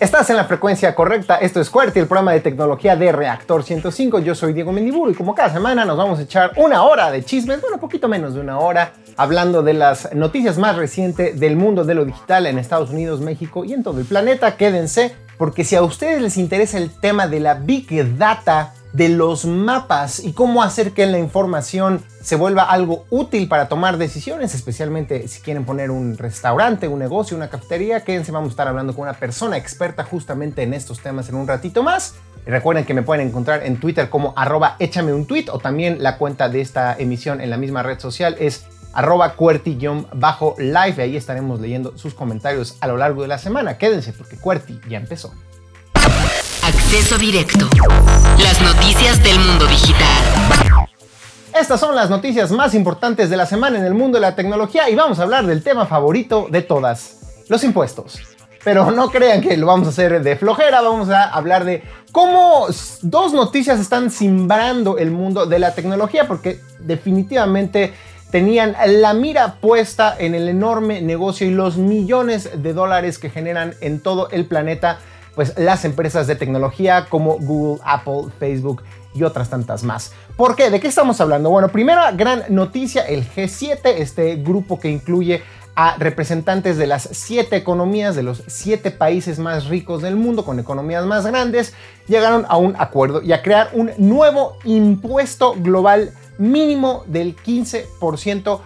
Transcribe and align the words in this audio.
Estás 0.00 0.30
en 0.30 0.36
la 0.36 0.44
frecuencia 0.44 0.94
correcta, 0.94 1.38
esto 1.38 1.60
es 1.60 1.70
QWERTY, 1.70 1.98
el 1.98 2.06
programa 2.06 2.32
de 2.32 2.38
tecnología 2.38 2.94
de 2.94 3.10
Reactor 3.10 3.64
105. 3.64 4.20
Yo 4.20 4.36
soy 4.36 4.52
Diego 4.52 4.70
Mendiburu 4.70 5.10
y 5.10 5.14
como 5.14 5.34
cada 5.34 5.52
semana 5.52 5.84
nos 5.84 5.96
vamos 5.96 6.20
a 6.20 6.22
echar 6.22 6.52
una 6.54 6.84
hora 6.84 7.10
de 7.10 7.24
chismes, 7.24 7.60
bueno, 7.60 7.78
poquito 7.78 8.06
menos 8.06 8.34
de 8.34 8.40
una 8.40 8.60
hora, 8.60 8.92
hablando 9.16 9.64
de 9.64 9.74
las 9.74 10.14
noticias 10.14 10.56
más 10.56 10.76
recientes 10.76 11.40
del 11.40 11.56
mundo 11.56 11.82
de 11.82 11.96
lo 11.96 12.04
digital 12.04 12.46
en 12.46 12.60
Estados 12.60 12.90
Unidos, 12.90 13.20
México 13.20 13.64
y 13.64 13.72
en 13.72 13.82
todo 13.82 13.98
el 13.98 14.06
planeta. 14.06 14.56
Quédense, 14.56 15.16
porque 15.36 15.64
si 15.64 15.74
a 15.74 15.82
ustedes 15.82 16.22
les 16.22 16.36
interesa 16.36 16.78
el 16.78 16.90
tema 16.90 17.26
de 17.26 17.40
la 17.40 17.54
Big 17.54 17.88
Data, 18.16 18.74
de 18.92 19.08
los 19.08 19.44
mapas 19.44 20.20
y 20.20 20.32
cómo 20.32 20.62
hacer 20.62 20.92
que 20.92 21.06
la 21.06 21.18
información 21.18 22.02
se 22.22 22.36
vuelva 22.36 22.62
algo 22.62 23.04
útil 23.10 23.48
para 23.48 23.68
tomar 23.68 23.98
decisiones, 23.98 24.54
especialmente 24.54 25.28
si 25.28 25.40
quieren 25.40 25.64
poner 25.64 25.90
un 25.90 26.16
restaurante, 26.16 26.88
un 26.88 26.98
negocio, 26.98 27.36
una 27.36 27.50
cafetería. 27.50 28.02
Quédense, 28.02 28.32
vamos 28.32 28.48
a 28.48 28.50
estar 28.50 28.68
hablando 28.68 28.94
con 28.94 29.02
una 29.02 29.14
persona 29.14 29.56
experta 29.56 30.04
justamente 30.04 30.62
en 30.62 30.74
estos 30.74 31.00
temas 31.00 31.28
en 31.28 31.34
un 31.34 31.46
ratito 31.46 31.82
más. 31.82 32.14
Recuerden 32.46 32.86
que 32.86 32.94
me 32.94 33.02
pueden 33.02 33.28
encontrar 33.28 33.64
en 33.64 33.78
Twitter 33.78 34.08
como 34.08 34.32
arroba 34.36 34.76
échame 34.78 35.12
un 35.12 35.26
tweet 35.26 35.46
o 35.52 35.58
también 35.58 36.02
la 36.02 36.16
cuenta 36.16 36.48
de 36.48 36.62
esta 36.62 36.96
emisión 36.98 37.42
en 37.42 37.50
la 37.50 37.58
misma 37.58 37.82
red 37.82 37.98
social 37.98 38.36
es 38.38 38.64
arroba 38.94 39.34
cuerti-live. 39.34 41.02
Ahí 41.02 41.16
estaremos 41.16 41.60
leyendo 41.60 41.96
sus 41.98 42.14
comentarios 42.14 42.78
a 42.80 42.86
lo 42.86 42.96
largo 42.96 43.22
de 43.22 43.28
la 43.28 43.38
semana. 43.38 43.76
Quédense 43.76 44.14
porque 44.14 44.38
Cuerti 44.38 44.80
ya 44.88 44.96
empezó. 44.96 45.32
Acceso 46.68 47.16
directo. 47.16 47.66
Las 48.42 48.60
noticias 48.60 49.22
del 49.24 49.38
mundo 49.38 49.66
digital. 49.66 50.86
Estas 51.58 51.80
son 51.80 51.94
las 51.94 52.10
noticias 52.10 52.52
más 52.52 52.74
importantes 52.74 53.30
de 53.30 53.38
la 53.38 53.46
semana 53.46 53.78
en 53.78 53.86
el 53.86 53.94
mundo 53.94 54.18
de 54.18 54.20
la 54.20 54.34
tecnología 54.34 54.90
y 54.90 54.94
vamos 54.94 55.18
a 55.18 55.22
hablar 55.22 55.46
del 55.46 55.62
tema 55.62 55.86
favorito 55.86 56.46
de 56.50 56.60
todas, 56.60 57.44
los 57.48 57.64
impuestos. 57.64 58.20
Pero 58.64 58.90
no 58.90 59.10
crean 59.10 59.40
que 59.40 59.56
lo 59.56 59.64
vamos 59.64 59.86
a 59.86 59.90
hacer 59.92 60.22
de 60.22 60.36
flojera, 60.36 60.82
vamos 60.82 61.08
a 61.08 61.30
hablar 61.30 61.64
de 61.64 61.82
cómo 62.12 62.66
dos 63.00 63.32
noticias 63.32 63.80
están 63.80 64.10
simbrando 64.10 64.98
el 64.98 65.10
mundo 65.10 65.46
de 65.46 65.60
la 65.60 65.74
tecnología 65.74 66.28
porque 66.28 66.60
definitivamente 66.80 67.94
tenían 68.30 68.76
la 68.86 69.14
mira 69.14 69.54
puesta 69.54 70.14
en 70.18 70.34
el 70.34 70.50
enorme 70.50 71.00
negocio 71.00 71.46
y 71.46 71.50
los 71.50 71.78
millones 71.78 72.50
de 72.62 72.74
dólares 72.74 73.18
que 73.18 73.30
generan 73.30 73.74
en 73.80 74.00
todo 74.00 74.28
el 74.28 74.44
planeta 74.44 74.98
pues 75.38 75.56
las 75.56 75.84
empresas 75.84 76.26
de 76.26 76.34
tecnología 76.34 77.06
como 77.08 77.38
Google, 77.38 77.80
Apple, 77.84 78.24
Facebook 78.40 78.82
y 79.14 79.22
otras 79.22 79.48
tantas 79.48 79.84
más. 79.84 80.10
¿Por 80.36 80.56
qué? 80.56 80.68
¿De 80.68 80.80
qué 80.80 80.88
estamos 80.88 81.20
hablando? 81.20 81.48
Bueno, 81.48 81.68
primera 81.68 82.10
gran 82.10 82.42
noticia, 82.48 83.02
el 83.02 83.24
G7, 83.24 83.78
este 83.84 84.34
grupo 84.34 84.80
que 84.80 84.90
incluye 84.90 85.44
a 85.76 85.94
representantes 85.96 86.76
de 86.76 86.88
las 86.88 87.08
siete 87.12 87.54
economías 87.54 88.16
de 88.16 88.24
los 88.24 88.42
siete 88.48 88.90
países 88.90 89.38
más 89.38 89.66
ricos 89.66 90.02
del 90.02 90.16
mundo 90.16 90.44
con 90.44 90.58
economías 90.58 91.06
más 91.06 91.24
grandes, 91.24 91.72
llegaron 92.08 92.44
a 92.48 92.56
un 92.56 92.74
acuerdo 92.76 93.22
y 93.22 93.30
a 93.30 93.40
crear 93.40 93.70
un 93.74 93.92
nuevo 93.96 94.56
impuesto 94.64 95.54
global 95.56 96.14
mínimo 96.38 97.04
del 97.06 97.36
15%, 97.36 98.60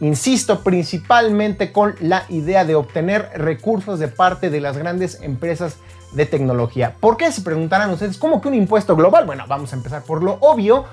insisto, 0.00 0.62
principalmente 0.62 1.72
con 1.72 1.94
la 2.00 2.26
idea 2.28 2.66
de 2.66 2.74
obtener 2.74 3.30
recursos 3.34 3.98
de 3.98 4.08
parte 4.08 4.50
de 4.50 4.60
las 4.60 4.76
grandes 4.76 5.22
empresas 5.22 5.78
de 6.12 6.26
tecnología. 6.26 6.96
¿Por 7.00 7.16
qué 7.16 7.30
se 7.32 7.42
preguntarán 7.42 7.90
ustedes 7.90 8.18
cómo 8.18 8.40
que 8.40 8.48
un 8.48 8.54
impuesto 8.54 8.96
global? 8.96 9.26
Bueno, 9.26 9.44
vamos 9.48 9.72
a 9.72 9.76
empezar 9.76 10.02
por 10.02 10.22
lo 10.22 10.38
obvio. 10.40 10.84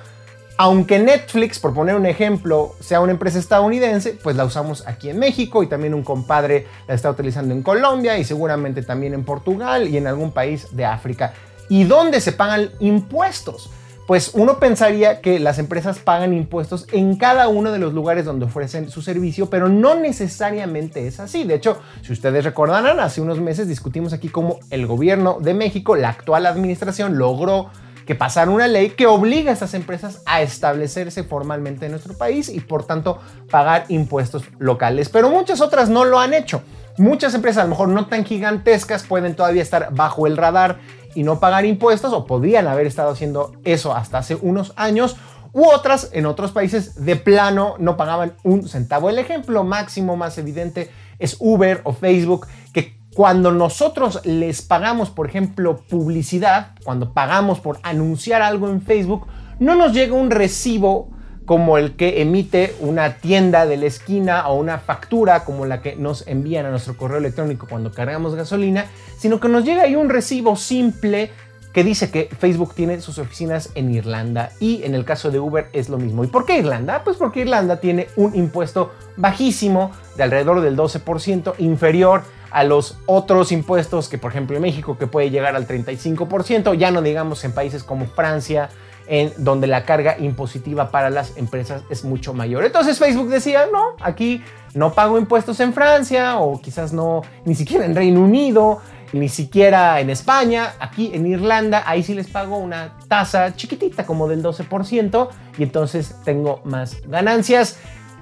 Aunque 0.58 1.00
Netflix, 1.00 1.60
por 1.60 1.74
poner 1.74 1.96
un 1.96 2.06
ejemplo, 2.06 2.76
sea 2.80 3.02
una 3.02 3.12
empresa 3.12 3.40
estadounidense, 3.40 4.18
pues 4.24 4.38
la 4.38 4.46
usamos 4.46 4.88
aquí 4.88 5.10
en 5.10 5.20
México 5.20 5.64
y 5.64 5.68
también 5.68 5.94
un 5.94 6.04
compadre 6.04 6.66
la 6.88 6.94
está 6.94 7.10
utilizando 7.10 7.54
en 7.54 7.62
Colombia 7.62 8.18
y 8.18 8.24
seguramente 8.24 8.82
también 8.82 9.14
en 9.14 9.26
Portugal 9.26 9.90
y 9.90 9.98
en 9.98 10.08
algún 10.08 10.32
país 10.32 10.68
de 10.72 10.86
África. 10.86 11.34
¿Y 11.68 11.84
dónde 11.84 12.22
se 12.22 12.32
pagan 12.32 12.70
impuestos? 12.80 13.70
Pues 14.08 14.32
uno 14.34 14.60
pensaría 14.60 15.22
que 15.22 15.40
las 15.40 15.58
empresas 15.58 16.00
pagan 16.00 16.34
impuestos 16.34 16.88
en 16.92 17.18
cada 17.18 17.48
uno 17.48 17.72
de 17.72 17.80
los 17.80 17.94
lugares 17.94 18.26
donde 18.26 18.46
ofrecen 18.46 18.90
su 18.90 19.02
servicio, 19.02 19.50
pero 19.50 19.68
no 19.68 19.96
necesariamente 19.96 21.08
es 21.08 21.20
así. 21.20 21.44
De 21.44 21.56
hecho, 21.56 21.80
si 22.04 22.14
ustedes 22.14 22.44
recordarán, 22.44 23.00
hace 23.00 23.22
unos 23.22 23.40
meses 23.40 23.68
discutimos 23.68 24.14
aquí 24.14 24.30
cómo 24.30 24.60
el 24.70 24.86
gobierno 24.86 25.38
de 25.40 25.56
México, 25.56 25.96
la 25.96 26.10
actual 26.10 26.46
administración, 26.46 27.18
logró 27.18 27.72
que 28.06 28.14
pasara 28.14 28.52
una 28.52 28.68
ley 28.68 28.92
que 28.92 29.08
obliga 29.08 29.50
a 29.50 29.54
estas 29.54 29.74
empresas 29.74 30.22
a 30.28 30.42
establecerse 30.44 31.24
formalmente 31.24 31.86
en 31.86 31.92
nuestro 31.92 32.16
país 32.16 32.50
y 32.50 32.60
por 32.60 32.86
tanto 32.86 33.20
pagar 33.50 33.86
impuestos 33.90 34.44
locales. 34.60 35.10
Pero 35.10 35.30
muchas 35.30 35.62
otras 35.62 35.90
no 35.90 36.06
lo 36.06 36.20
han 36.20 36.36
hecho. 36.36 36.62
Muchas 36.98 37.34
empresas, 37.34 37.62
a 37.62 37.64
lo 37.64 37.72
mejor 37.72 37.90
no 37.90 38.06
tan 38.06 38.24
gigantescas, 38.24 39.04
pueden 39.04 39.36
todavía 39.36 39.62
estar 39.62 39.90
bajo 39.94 40.28
el 40.28 40.38
radar 40.38 40.78
y 41.16 41.24
no 41.24 41.40
pagar 41.40 41.66
impuestos 41.66 42.14
o 42.14 42.26
podrían 42.26 42.68
haber 42.68 42.86
estado 42.86 43.10
haciendo 43.10 43.54
eso 43.64 43.96
hasta 43.96 44.20
hace 44.20 44.36
unos 44.36 44.74
años 44.76 45.16
u 45.54 45.66
otras 45.66 46.10
en 46.12 46.26
otros 46.26 46.52
países 46.52 47.06
de 47.06 47.16
plano 47.16 47.76
no 47.80 47.96
pagaban 47.96 48.34
un 48.44 48.68
centavo. 48.68 49.10
El 49.10 49.18
ejemplo 49.18 49.64
máximo 49.64 50.18
más 50.18 50.38
evidente 50.38 50.92
es 51.18 51.38
Uber 51.40 51.82
o 51.86 51.94
Facebook 51.94 52.46
que 52.74 53.00
cuando 53.16 53.54
nosotros 53.54 54.20
les 54.26 54.62
pagamos, 54.62 55.10
por 55.10 55.28
ejemplo, 55.28 55.78
publicidad, 55.90 56.72
cuando 56.84 57.14
pagamos 57.14 57.62
por 57.62 57.80
anunciar 57.84 58.42
algo 58.42 58.68
en 58.68 58.82
Facebook, 58.82 59.28
no 59.58 59.76
nos 59.76 59.94
llega 59.94 60.14
un 60.14 60.30
recibo 60.30 61.15
como 61.46 61.78
el 61.78 61.96
que 61.96 62.22
emite 62.22 62.76
una 62.80 63.18
tienda 63.18 63.66
de 63.66 63.78
la 63.78 63.86
esquina 63.86 64.48
o 64.48 64.56
una 64.56 64.80
factura 64.80 65.46
como 65.46 65.66
la 65.66 65.82
que 65.82 65.96
nos 65.96 66.28
envían 66.28 66.66
a 66.66 66.72
nuestro 66.72 66.98
correo 66.98 67.18
electrónico 67.18 67.68
cuando 67.70 67.92
cargamos 67.92 68.36
gasolina, 68.36 68.86
sino 69.18 69.40
que 69.40 69.48
nos 69.48 69.64
llega 69.64 69.84
ahí 69.84 69.96
un 69.96 70.10
recibo 70.10 70.56
simple 70.56 71.32
que 71.76 71.84
dice 71.84 72.10
que 72.10 72.30
Facebook 72.40 72.74
tiene 72.74 73.02
sus 73.02 73.18
oficinas 73.18 73.70
en 73.76 73.94
Irlanda 73.94 74.52
y 74.62 74.84
en 74.84 74.96
el 74.96 75.04
caso 75.04 75.30
de 75.30 75.40
Uber 75.42 75.68
es 75.74 75.90
lo 75.90 75.98
mismo. 75.98 76.24
¿Y 76.24 76.28
por 76.28 76.46
qué 76.46 76.58
Irlanda? 76.58 77.04
Pues 77.04 77.18
porque 77.18 77.42
Irlanda 77.42 77.82
tiene 77.82 78.08
un 78.16 78.34
impuesto 78.34 78.94
bajísimo 79.18 79.92
de 80.16 80.24
alrededor 80.24 80.62
del 80.62 80.78
12%, 80.78 81.56
inferior 81.58 82.24
a 82.50 82.64
los 82.64 82.98
otros 83.06 83.52
impuestos 83.52 84.08
que 84.08 84.18
por 84.18 84.32
ejemplo 84.32 84.56
en 84.56 84.62
México 84.62 84.98
que 84.98 85.08
puede 85.08 85.30
llegar 85.30 85.58
al 85.58 85.68
35%, 85.68 86.76
ya 86.76 86.92
no 86.92 87.02
digamos 87.02 87.44
en 87.44 87.52
países 87.52 87.84
como 87.84 88.06
Francia, 88.06 88.70
en 89.08 89.32
donde 89.38 89.68
la 89.68 89.86
carga 89.86 90.18
impositiva 90.18 90.92
para 90.92 91.10
las 91.10 91.38
empresas 91.38 91.84
es 91.90 92.04
mucho 92.04 92.34
mayor. 92.34 92.66
Entonces 92.66 93.00
Facebook 93.00 93.30
decía, 93.30 93.68
no, 93.72 93.96
aquí 94.02 94.44
no 94.74 94.94
pago 94.94 95.18
impuestos 95.18 95.60
en 95.60 95.74
Francia 95.74 96.38
o 96.38 96.60
quizás 96.62 96.94
no, 96.94 97.22
ni 97.46 97.56
siquiera 97.56 97.86
en 97.86 97.96
Reino 97.96 98.22
Unido, 98.22 98.82
ni 99.14 99.30
siquiera 99.30 100.00
en 100.00 100.10
España, 100.10 100.74
aquí 100.80 101.12
en 101.14 101.26
Irlanda, 101.26 101.84
ahí 101.86 102.04
sí 102.04 102.14
les 102.14 102.28
pago 102.28 102.58
una 102.58 102.98
tasa 103.08 103.56
chiquitita 103.56 104.06
como 104.06 104.28
del 104.28 104.44
12% 104.44 105.30
y 105.58 105.64
entonces 105.64 106.16
tengo 106.26 106.62
más 106.66 106.98
ganancias. 107.08 107.78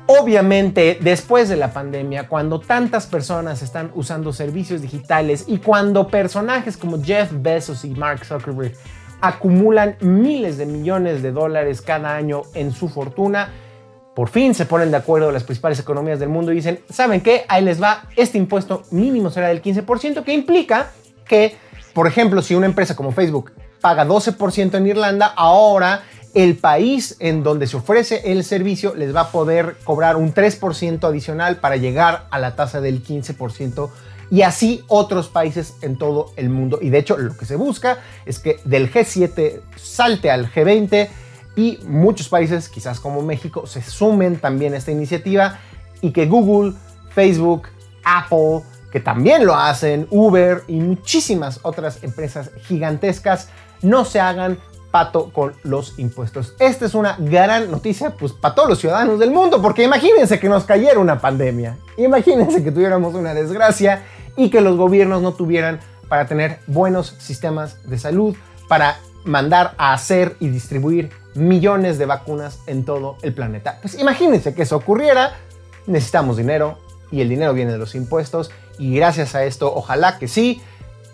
Obviamente, 0.06 0.98
después 1.02 1.48
de 1.48 1.56
la 1.56 1.72
pandemia, 1.72 2.28
cuando 2.28 2.60
tantas 2.60 3.08
personas 3.08 3.62
están 3.62 3.90
usando 3.96 4.34
servicios 4.34 4.82
digitales 4.82 5.46
y 5.48 5.60
cuando 5.60 6.10
personajes 6.10 6.76
como 6.76 7.02
Jeff 7.02 7.32
Bezos 7.32 7.86
y 7.86 7.92
Mark 7.92 8.26
Zuckerberg 8.26 8.74
acumulan 9.24 9.96
miles 10.02 10.58
de 10.58 10.66
millones 10.66 11.24
de 11.24 11.32
dólares 11.32 11.82
cada 11.82 12.14
año 12.14 12.42
en 12.54 12.74
su 12.74 12.90
fortuna. 12.90 13.54
Por 14.14 14.28
fin 14.28 14.54
se 14.54 14.66
ponen 14.66 14.92
de 14.92 14.98
acuerdo 14.98 15.32
las 15.32 15.46
principales 15.46 15.80
economías 15.80 16.20
del 16.20 16.28
mundo 16.28 16.52
y 16.52 16.56
dicen, 16.56 16.82
¿saben 16.90 17.22
qué? 17.22 17.46
Ahí 17.48 17.64
les 17.64 17.82
va, 17.82 18.04
este 18.18 18.38
impuesto 18.38 18.84
mínimo 18.92 19.30
será 19.30 19.48
del 19.48 19.62
15%, 19.62 20.26
que 20.26 20.34
implica 20.34 20.92
que, 21.26 21.56
por 21.94 22.06
ejemplo, 22.06 22.42
si 22.42 22.54
una 22.54 22.66
empresa 22.66 22.98
como 22.98 23.14
Facebook 23.14 23.54
paga 23.80 24.06
12% 24.06 24.76
en 24.76 24.88
Irlanda, 24.88 25.28
ahora 25.38 26.04
el 26.34 26.58
país 26.58 27.16
en 27.20 27.44
donde 27.44 27.66
se 27.66 27.78
ofrece 27.78 28.30
el 28.30 28.44
servicio 28.44 28.94
les 28.94 29.16
va 29.16 29.22
a 29.22 29.32
poder 29.32 29.78
cobrar 29.86 30.18
un 30.18 30.34
3% 30.34 31.02
adicional 31.08 31.58
para 31.58 31.78
llegar 31.78 32.28
a 32.30 32.40
la 32.40 32.58
tasa 32.58 32.82
del 32.82 33.02
15% 33.02 33.90
y 34.30 34.42
así 34.42 34.84
otros 34.88 35.28
países 35.28 35.76
en 35.82 35.98
todo 35.98 36.32
el 36.36 36.50
mundo. 36.50 36.80
Y 36.82 36.90
de 36.90 37.00
hecho 37.00 37.18
lo 37.18 37.36
que 37.38 37.46
se 37.46 37.56
busca 37.56 38.00
es 38.26 38.40
que 38.40 38.60
del 38.66 38.92
G7 38.92 39.62
salte 39.76 40.32
al 40.32 40.52
G20 40.52 41.10
y 41.56 41.80
muchos 41.86 42.30
países, 42.30 42.70
quizás 42.70 43.00
como 43.00 43.22
México, 43.22 43.68
se 43.68 43.82
sumen 43.82 44.38
también 44.38 44.74
a 44.74 44.78
esta 44.78 44.92
iniciativa 44.92 45.60
y 46.02 46.12
que 46.12 46.26
Google, 46.26 46.74
Facebook, 47.14 47.68
Apple, 48.04 48.64
que 48.92 49.00
también 49.00 49.46
lo 49.46 49.56
hacen, 49.56 50.08
Uber 50.10 50.64
y 50.68 50.80
muchísimas 50.80 51.60
otras 51.64 52.04
empresas 52.04 52.52
gigantescas 52.64 53.50
no 53.82 54.06
se 54.06 54.20
hagan 54.20 54.60
pato 54.94 55.32
con 55.34 55.56
los 55.64 55.98
impuestos. 55.98 56.54
Esta 56.60 56.86
es 56.86 56.94
una 56.94 57.16
gran 57.18 57.72
noticia 57.72 58.12
pues, 58.12 58.32
para 58.32 58.54
todos 58.54 58.70
los 58.70 58.78
ciudadanos 58.78 59.18
del 59.18 59.32
mundo, 59.32 59.60
porque 59.60 59.84
imagínense 59.84 60.40
que 60.40 60.48
nos 60.48 60.66
cayera 60.66 61.00
una 61.00 61.20
pandemia, 61.20 61.78
imagínense 61.98 62.64
que 62.64 62.72
tuviéramos 62.72 63.16
una 63.16 63.34
desgracia 63.34 64.04
y 64.38 64.52
que 64.52 64.62
los 64.62 64.78
gobiernos 64.78 65.24
no 65.24 65.34
tuvieran 65.34 65.80
para 66.08 66.28
tener 66.28 66.60
buenos 66.68 67.16
sistemas 67.18 67.90
de 67.90 67.98
salud, 67.98 68.36
para 68.68 69.00
mandar 69.26 69.74
a 69.80 69.94
hacer 69.94 70.36
y 70.40 70.50
distribuir 70.50 71.10
millones 71.34 71.98
de 71.98 72.06
vacunas 72.06 72.60
en 72.68 72.86
todo 72.86 73.18
el 73.24 73.34
planeta. 73.34 73.80
Pues 73.82 73.98
imagínense 73.98 74.54
que 74.54 74.62
eso 74.62 74.78
ocurriera, 74.78 75.34
necesitamos 75.88 76.38
dinero 76.38 76.78
y 77.10 77.22
el 77.22 77.30
dinero 77.30 77.56
viene 77.56 77.72
de 77.72 77.80
los 77.80 77.96
impuestos 77.96 78.52
y 78.78 78.96
gracias 78.96 79.34
a 79.34 79.44
esto 79.44 79.74
ojalá 79.74 80.20
que 80.20 80.28
sí, 80.28 80.62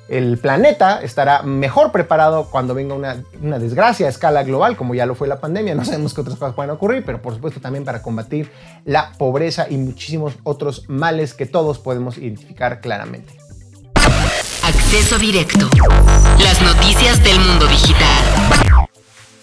el 0.10 0.38
planeta 0.38 1.02
estará 1.02 1.44
mejor 1.44 1.92
preparado 1.92 2.50
cuando 2.50 2.74
venga 2.74 2.96
una, 2.96 3.24
una, 3.42 3.60
desgracia 3.60 4.08
a 4.08 4.10
escala 4.10 4.44
global, 4.44 4.76
como 4.76 4.96
ya 4.96 5.06
lo 5.06 5.16
fue 5.16 5.28
la 5.28 5.40
pandemia. 5.40 5.76
No 5.76 5.86
sabemos 5.86 6.14
qué 6.14 6.22
otras 6.22 6.38
cosas 6.38 6.56
pueden 6.56 6.72
ocurrir, 6.72 7.04
pero 7.06 7.22
por 7.22 7.34
supuesto 7.34 7.62
también 7.62 7.86
para 7.86 8.02
combatir 8.02 8.52
la 8.86 9.12
pobreza 9.18 9.68
y 9.70 9.78
muchísimos 9.78 10.34
otros 10.44 10.90
males 10.90 11.34
que 11.34 11.46
todos 11.46 11.80
podemos 11.80 12.18
identificar 12.18 12.82
claramente. 12.82 13.38
Acceso 14.64 15.18
directo. 15.18 15.70
Las 16.40 16.62
noticias 16.62 17.24
del 17.24 17.40
mundo 17.40 17.68
digital. 17.68 18.88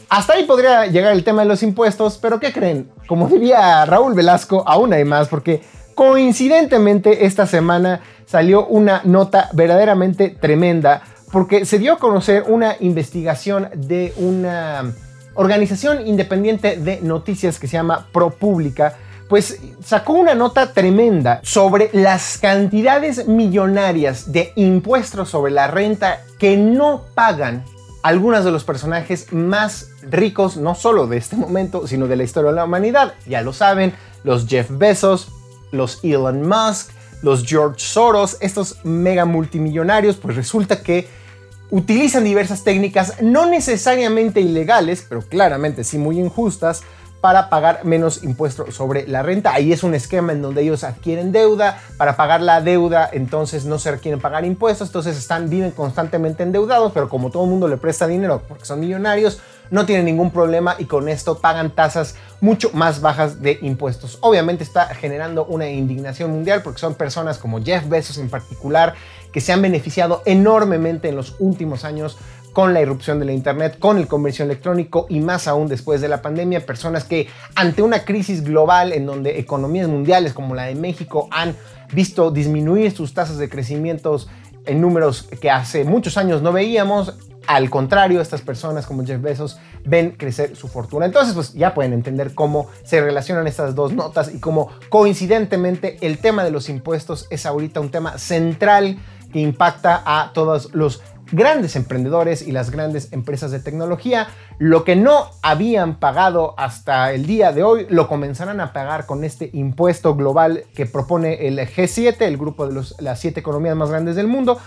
Hasta 0.08 0.34
ahí 0.34 0.44
podría 0.44 0.86
llegar 0.86 1.12
el 1.12 1.24
tema 1.24 1.42
de 1.42 1.48
los 1.48 1.62
impuestos, 1.62 2.18
pero 2.18 2.38
¿qué 2.38 2.52
creen? 2.52 2.90
Como 3.08 3.28
diría 3.28 3.84
Raúl 3.86 4.14
Velasco, 4.14 4.62
aún 4.66 4.92
hay 4.92 5.04
más, 5.04 5.28
porque 5.28 5.62
coincidentemente 5.96 7.26
esta 7.26 7.46
semana 7.46 8.02
salió 8.26 8.66
una 8.66 9.00
nota 9.04 9.48
verdaderamente 9.52 10.30
tremenda 10.30 11.02
porque 11.32 11.64
se 11.64 11.78
dio 11.78 11.94
a 11.94 11.98
conocer 11.98 12.44
una 12.48 12.76
investigación 12.80 13.68
de 13.74 14.12
una 14.16 14.92
organización 15.34 16.06
independiente 16.06 16.76
de 16.76 17.00
noticias 17.00 17.58
que 17.58 17.66
se 17.68 17.74
llama 17.74 18.06
ProPublica, 18.12 18.96
pues 19.28 19.58
sacó 19.84 20.14
una 20.14 20.34
nota 20.34 20.72
tremenda 20.72 21.40
sobre 21.42 21.90
las 21.92 22.38
cantidades 22.38 23.26
millonarias 23.26 24.32
de 24.32 24.52
impuestos 24.56 25.28
sobre 25.28 25.52
la 25.52 25.66
renta 25.66 26.20
que 26.38 26.56
no 26.56 27.04
pagan 27.14 27.64
algunos 28.02 28.44
de 28.44 28.52
los 28.52 28.62
personajes 28.62 29.32
más 29.32 29.90
ricos, 30.02 30.56
no 30.56 30.76
solo 30.76 31.08
de 31.08 31.16
este 31.16 31.34
momento, 31.34 31.88
sino 31.88 32.06
de 32.06 32.14
la 32.14 32.22
historia 32.22 32.50
de 32.50 32.56
la 32.56 32.64
humanidad. 32.64 33.14
Ya 33.26 33.42
lo 33.42 33.52
saben, 33.52 33.94
los 34.22 34.46
Jeff 34.46 34.68
Bezos, 34.70 35.28
los 35.72 35.98
Elon 36.04 36.46
Musk, 36.46 36.92
los 37.22 37.44
George 37.44 37.80
Soros, 37.80 38.36
estos 38.40 38.84
mega 38.84 39.24
multimillonarios, 39.24 40.16
pues 40.16 40.36
resulta 40.36 40.82
que 40.82 41.08
utilizan 41.70 42.24
diversas 42.24 42.62
técnicas 42.62 43.20
no 43.22 43.46
necesariamente 43.46 44.40
ilegales, 44.40 45.04
pero 45.08 45.22
claramente 45.22 45.84
sí 45.84 45.98
muy 45.98 46.18
injustas, 46.18 46.82
para 47.20 47.48
pagar 47.48 47.84
menos 47.84 48.22
impuestos 48.22 48.74
sobre 48.74 49.08
la 49.08 49.22
renta. 49.22 49.52
Ahí 49.52 49.72
es 49.72 49.82
un 49.82 49.94
esquema 49.94 50.32
en 50.32 50.42
donde 50.42 50.62
ellos 50.62 50.84
adquieren 50.84 51.32
deuda, 51.32 51.80
para 51.96 52.16
pagar 52.16 52.40
la 52.40 52.60
deuda 52.60 53.08
entonces 53.12 53.64
no 53.64 53.80
se 53.80 53.90
requieren 53.90 54.20
pagar 54.20 54.44
impuestos, 54.44 54.90
entonces 54.90 55.16
están, 55.16 55.50
viven 55.50 55.72
constantemente 55.72 56.44
endeudados, 56.44 56.92
pero 56.92 57.08
como 57.08 57.30
todo 57.30 57.44
el 57.44 57.50
mundo 57.50 57.66
le 57.66 57.78
presta 57.78 58.06
dinero 58.06 58.42
porque 58.46 58.64
son 58.64 58.78
millonarios, 58.78 59.40
no 59.70 59.86
tienen 59.86 60.06
ningún 60.06 60.30
problema 60.30 60.76
y 60.78 60.84
con 60.84 61.08
esto 61.08 61.38
pagan 61.38 61.70
tasas 61.70 62.16
mucho 62.40 62.70
más 62.72 63.00
bajas 63.00 63.42
de 63.42 63.58
impuestos. 63.62 64.18
Obviamente 64.20 64.64
está 64.64 64.86
generando 64.94 65.44
una 65.46 65.68
indignación 65.68 66.30
mundial 66.30 66.62
porque 66.62 66.80
son 66.80 66.94
personas 66.94 67.38
como 67.38 67.62
Jeff 67.62 67.88
Bezos 67.88 68.18
en 68.18 68.30
particular 68.30 68.94
que 69.32 69.40
se 69.40 69.52
han 69.52 69.62
beneficiado 69.62 70.22
enormemente 70.24 71.08
en 71.08 71.16
los 71.16 71.36
últimos 71.38 71.84
años 71.84 72.16
con 72.56 72.72
la 72.72 72.80
irrupción 72.80 73.18
de 73.18 73.26
la 73.26 73.32
Internet, 73.34 73.78
con 73.78 73.98
el 73.98 74.06
comercio 74.06 74.42
electrónico 74.42 75.04
y 75.10 75.20
más 75.20 75.46
aún 75.46 75.68
después 75.68 76.00
de 76.00 76.08
la 76.08 76.22
pandemia, 76.22 76.64
personas 76.64 77.04
que 77.04 77.28
ante 77.54 77.82
una 77.82 78.06
crisis 78.06 78.42
global 78.42 78.94
en 78.94 79.04
donde 79.04 79.38
economías 79.38 79.88
mundiales 79.88 80.32
como 80.32 80.54
la 80.54 80.62
de 80.62 80.74
México 80.74 81.28
han 81.30 81.54
visto 81.92 82.30
disminuir 82.30 82.92
sus 82.92 83.12
tasas 83.12 83.36
de 83.36 83.50
crecimiento 83.50 84.18
en 84.64 84.80
números 84.80 85.28
que 85.38 85.50
hace 85.50 85.84
muchos 85.84 86.16
años 86.16 86.40
no 86.40 86.50
veíamos, 86.50 87.12
al 87.46 87.70
contrario, 87.70 88.20
estas 88.20 88.42
personas 88.42 88.86
como 88.86 89.04
Jeff 89.04 89.20
Bezos 89.20 89.58
ven 89.84 90.12
crecer 90.12 90.56
su 90.56 90.68
fortuna. 90.68 91.06
Entonces, 91.06 91.34
pues 91.34 91.52
ya 91.54 91.74
pueden 91.74 91.92
entender 91.92 92.34
cómo 92.34 92.68
se 92.84 93.00
relacionan 93.00 93.46
estas 93.46 93.74
dos 93.74 93.92
notas 93.92 94.34
y 94.34 94.40
cómo 94.40 94.70
coincidentemente 94.88 95.98
el 96.00 96.18
tema 96.18 96.44
de 96.44 96.50
los 96.50 96.68
impuestos 96.68 97.26
es 97.30 97.46
ahorita 97.46 97.80
un 97.80 97.90
tema 97.90 98.18
central 98.18 98.98
que 99.32 99.40
impacta 99.40 100.02
a 100.04 100.32
todos 100.32 100.74
los 100.74 101.02
grandes 101.32 101.74
emprendedores 101.76 102.46
y 102.46 102.52
las 102.52 102.70
grandes 102.70 103.12
empresas 103.12 103.50
de 103.50 103.60
tecnología. 103.60 104.28
Lo 104.58 104.84
que 104.84 104.96
no 104.96 105.30
habían 105.42 105.98
pagado 105.98 106.54
hasta 106.56 107.12
el 107.12 107.26
día 107.26 107.52
de 107.52 107.62
hoy 107.62 107.86
lo 107.88 108.08
comenzarán 108.08 108.60
a 108.60 108.72
pagar 108.72 109.06
con 109.06 109.24
este 109.24 109.50
impuesto 109.52 110.14
global 110.14 110.64
que 110.74 110.86
propone 110.86 111.46
el 111.48 111.58
G7, 111.58 112.22
el 112.22 112.36
grupo 112.36 112.66
de 112.68 112.82
las 113.00 113.20
siete 113.20 113.40
economías 113.40 113.76
más 113.76 113.90
grandes 113.90 114.16
del 114.16 114.28
mundo. 114.28 114.58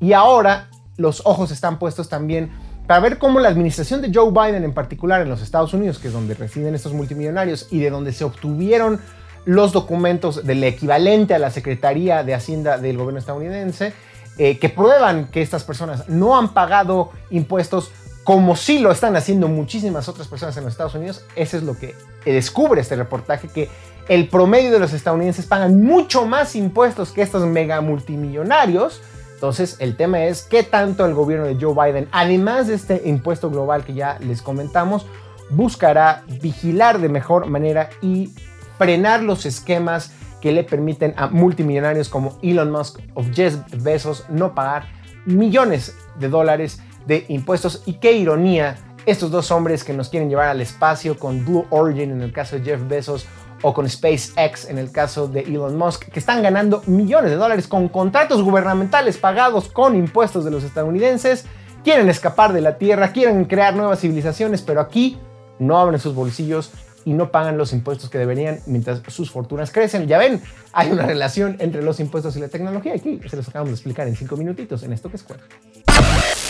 Y 0.00 0.12
ahora 0.12 0.68
los 0.96 1.22
ojos 1.24 1.50
están 1.50 1.78
puestos 1.78 2.08
también 2.08 2.50
para 2.86 3.00
ver 3.00 3.18
cómo 3.18 3.40
la 3.40 3.48
administración 3.48 4.00
de 4.00 4.12
Joe 4.14 4.30
Biden 4.30 4.64
en 4.64 4.72
particular 4.72 5.20
en 5.20 5.28
los 5.28 5.42
Estados 5.42 5.74
Unidos, 5.74 5.98
que 5.98 6.08
es 6.08 6.14
donde 6.14 6.34
residen 6.34 6.74
estos 6.74 6.92
multimillonarios 6.92 7.66
y 7.70 7.80
de 7.80 7.90
donde 7.90 8.12
se 8.12 8.24
obtuvieron 8.24 9.00
los 9.44 9.72
documentos 9.72 10.44
del 10.44 10.62
equivalente 10.64 11.34
a 11.34 11.38
la 11.38 11.50
Secretaría 11.50 12.22
de 12.22 12.34
Hacienda 12.34 12.78
del 12.78 12.96
gobierno 12.96 13.18
estadounidense, 13.18 13.92
eh, 14.38 14.58
que 14.58 14.68
prueban 14.68 15.28
que 15.28 15.42
estas 15.42 15.64
personas 15.64 16.08
no 16.08 16.36
han 16.38 16.52
pagado 16.52 17.10
impuestos 17.30 17.90
como 18.22 18.56
sí 18.56 18.80
lo 18.80 18.90
están 18.90 19.14
haciendo 19.14 19.46
muchísimas 19.46 20.08
otras 20.08 20.26
personas 20.26 20.56
en 20.56 20.64
los 20.64 20.72
Estados 20.72 20.96
Unidos. 20.96 21.24
Eso 21.36 21.56
es 21.56 21.62
lo 21.62 21.78
que 21.78 21.94
descubre 22.24 22.80
este 22.80 22.96
reportaje, 22.96 23.48
que 23.48 23.68
el 24.08 24.28
promedio 24.28 24.72
de 24.72 24.80
los 24.80 24.92
estadounidenses 24.92 25.46
pagan 25.46 25.80
mucho 25.80 26.26
más 26.26 26.56
impuestos 26.56 27.12
que 27.12 27.22
estos 27.22 27.46
mega 27.46 27.80
multimillonarios 27.80 29.00
entonces, 29.36 29.76
el 29.80 29.96
tema 29.96 30.24
es 30.24 30.42
qué 30.42 30.62
tanto 30.62 31.04
el 31.04 31.12
gobierno 31.12 31.44
de 31.44 31.58
Joe 31.60 31.74
Biden, 31.74 32.08
además 32.10 32.68
de 32.68 32.74
este 32.74 33.02
impuesto 33.04 33.50
global 33.50 33.84
que 33.84 33.92
ya 33.92 34.18
les 34.20 34.40
comentamos, 34.40 35.04
buscará 35.50 36.24
vigilar 36.40 36.98
de 36.98 37.10
mejor 37.10 37.44
manera 37.44 37.90
y 38.00 38.32
frenar 38.78 39.22
los 39.22 39.44
esquemas 39.44 40.12
que 40.40 40.52
le 40.52 40.64
permiten 40.64 41.12
a 41.18 41.28
multimillonarios 41.28 42.08
como 42.08 42.38
Elon 42.40 42.70
Musk 42.70 43.00
o 43.12 43.22
Jeff 43.24 43.56
Bezos 43.82 44.24
no 44.30 44.54
pagar 44.54 44.86
millones 45.26 45.94
de 46.18 46.30
dólares 46.30 46.80
de 47.06 47.26
impuestos. 47.28 47.82
Y 47.84 47.94
qué 47.94 48.12
ironía, 48.12 48.78
estos 49.04 49.30
dos 49.30 49.50
hombres 49.50 49.84
que 49.84 49.92
nos 49.92 50.08
quieren 50.08 50.30
llevar 50.30 50.48
al 50.48 50.62
espacio 50.62 51.18
con 51.18 51.44
Blue 51.44 51.66
Origin 51.68 52.10
en 52.10 52.22
el 52.22 52.32
caso 52.32 52.56
de 52.56 52.64
Jeff 52.64 52.80
Bezos 52.88 53.26
o 53.66 53.74
con 53.74 53.90
SpaceX 53.90 54.66
en 54.68 54.78
el 54.78 54.92
caso 54.92 55.26
de 55.26 55.40
Elon 55.40 55.76
Musk, 55.76 56.04
que 56.04 56.20
están 56.20 56.40
ganando 56.40 56.84
millones 56.86 57.32
de 57.32 57.36
dólares 57.36 57.66
con 57.66 57.88
contratos 57.88 58.40
gubernamentales 58.40 59.16
pagados 59.16 59.68
con 59.68 59.96
impuestos 59.96 60.44
de 60.44 60.52
los 60.52 60.62
estadounidenses, 60.62 61.46
quieren 61.82 62.08
escapar 62.08 62.52
de 62.52 62.60
la 62.60 62.78
Tierra, 62.78 63.10
quieren 63.10 63.44
crear 63.46 63.74
nuevas 63.74 63.98
civilizaciones, 63.98 64.62
pero 64.62 64.80
aquí 64.80 65.18
no 65.58 65.78
abren 65.78 65.98
sus 65.98 66.14
bolsillos 66.14 66.70
y 67.04 67.12
no 67.12 67.32
pagan 67.32 67.58
los 67.58 67.72
impuestos 67.72 68.08
que 68.08 68.18
deberían 68.18 68.60
mientras 68.66 69.02
sus 69.08 69.32
fortunas 69.32 69.72
crecen. 69.72 70.06
Ya 70.06 70.18
ven, 70.18 70.40
hay 70.72 70.92
una 70.92 71.04
relación 71.04 71.56
entre 71.58 71.82
los 71.82 71.98
impuestos 71.98 72.36
y 72.36 72.40
la 72.40 72.46
tecnología. 72.46 72.94
Aquí 72.94 73.18
se 73.28 73.36
los 73.36 73.48
acabamos 73.48 73.70
de 73.70 73.74
explicar 73.74 74.06
en 74.06 74.14
cinco 74.14 74.36
minutitos 74.36 74.84
en 74.84 74.92
esto 74.92 75.10
que 75.10 75.16
es 75.16 75.24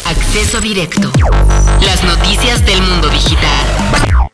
Acceso 0.04 0.60
directo. 0.60 1.10
Las 1.80 2.04
noticias 2.04 2.66
del 2.66 2.82
mundo 2.82 3.08
digital. 3.08 4.26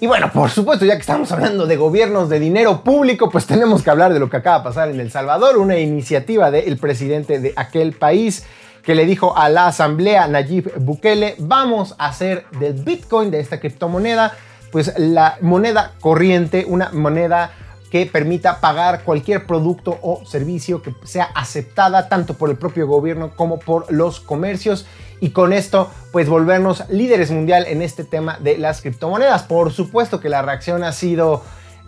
Y 0.00 0.06
bueno, 0.06 0.30
por 0.32 0.50
supuesto, 0.50 0.84
ya 0.84 0.94
que 0.94 1.00
estamos 1.00 1.32
hablando 1.32 1.66
de 1.66 1.76
gobiernos 1.76 2.28
de 2.28 2.38
dinero 2.38 2.84
público, 2.84 3.30
pues 3.30 3.46
tenemos 3.46 3.82
que 3.82 3.90
hablar 3.90 4.12
de 4.12 4.20
lo 4.20 4.30
que 4.30 4.36
acaba 4.36 4.58
de 4.58 4.64
pasar 4.64 4.90
en 4.90 5.00
El 5.00 5.10
Salvador, 5.10 5.58
una 5.58 5.76
iniciativa 5.76 6.52
del 6.52 6.76
presidente 6.76 7.40
de 7.40 7.52
aquel 7.56 7.94
país 7.94 8.44
que 8.84 8.94
le 8.94 9.06
dijo 9.06 9.36
a 9.36 9.48
la 9.48 9.66
asamblea 9.66 10.28
Nayib 10.28 10.72
Bukele, 10.78 11.34
vamos 11.38 11.96
a 11.98 12.06
hacer 12.06 12.46
del 12.60 12.74
Bitcoin, 12.74 13.32
de 13.32 13.40
esta 13.40 13.58
criptomoneda, 13.58 14.36
pues 14.70 14.94
la 14.98 15.36
moneda 15.40 15.94
corriente, 16.00 16.64
una 16.68 16.92
moneda 16.92 17.50
que 17.90 18.06
permita 18.06 18.60
pagar 18.60 19.02
cualquier 19.02 19.46
producto 19.46 19.98
o 20.00 20.24
servicio 20.24 20.80
que 20.80 20.94
sea 21.04 21.24
aceptada 21.34 22.08
tanto 22.08 22.34
por 22.34 22.50
el 22.50 22.56
propio 22.56 22.86
gobierno 22.86 23.32
como 23.34 23.58
por 23.58 23.90
los 23.92 24.20
comercios 24.20 24.86
y 25.20 25.30
con 25.30 25.52
esto 25.52 25.90
pues 26.12 26.28
volvernos 26.28 26.84
líderes 26.88 27.30
mundial 27.30 27.66
en 27.66 27.82
este 27.82 28.04
tema 28.04 28.38
de 28.40 28.58
las 28.58 28.80
criptomonedas. 28.80 29.42
Por 29.44 29.72
supuesto 29.72 30.20
que 30.20 30.28
la 30.28 30.42
reacción 30.42 30.84
ha 30.84 30.92
sido 30.92 31.42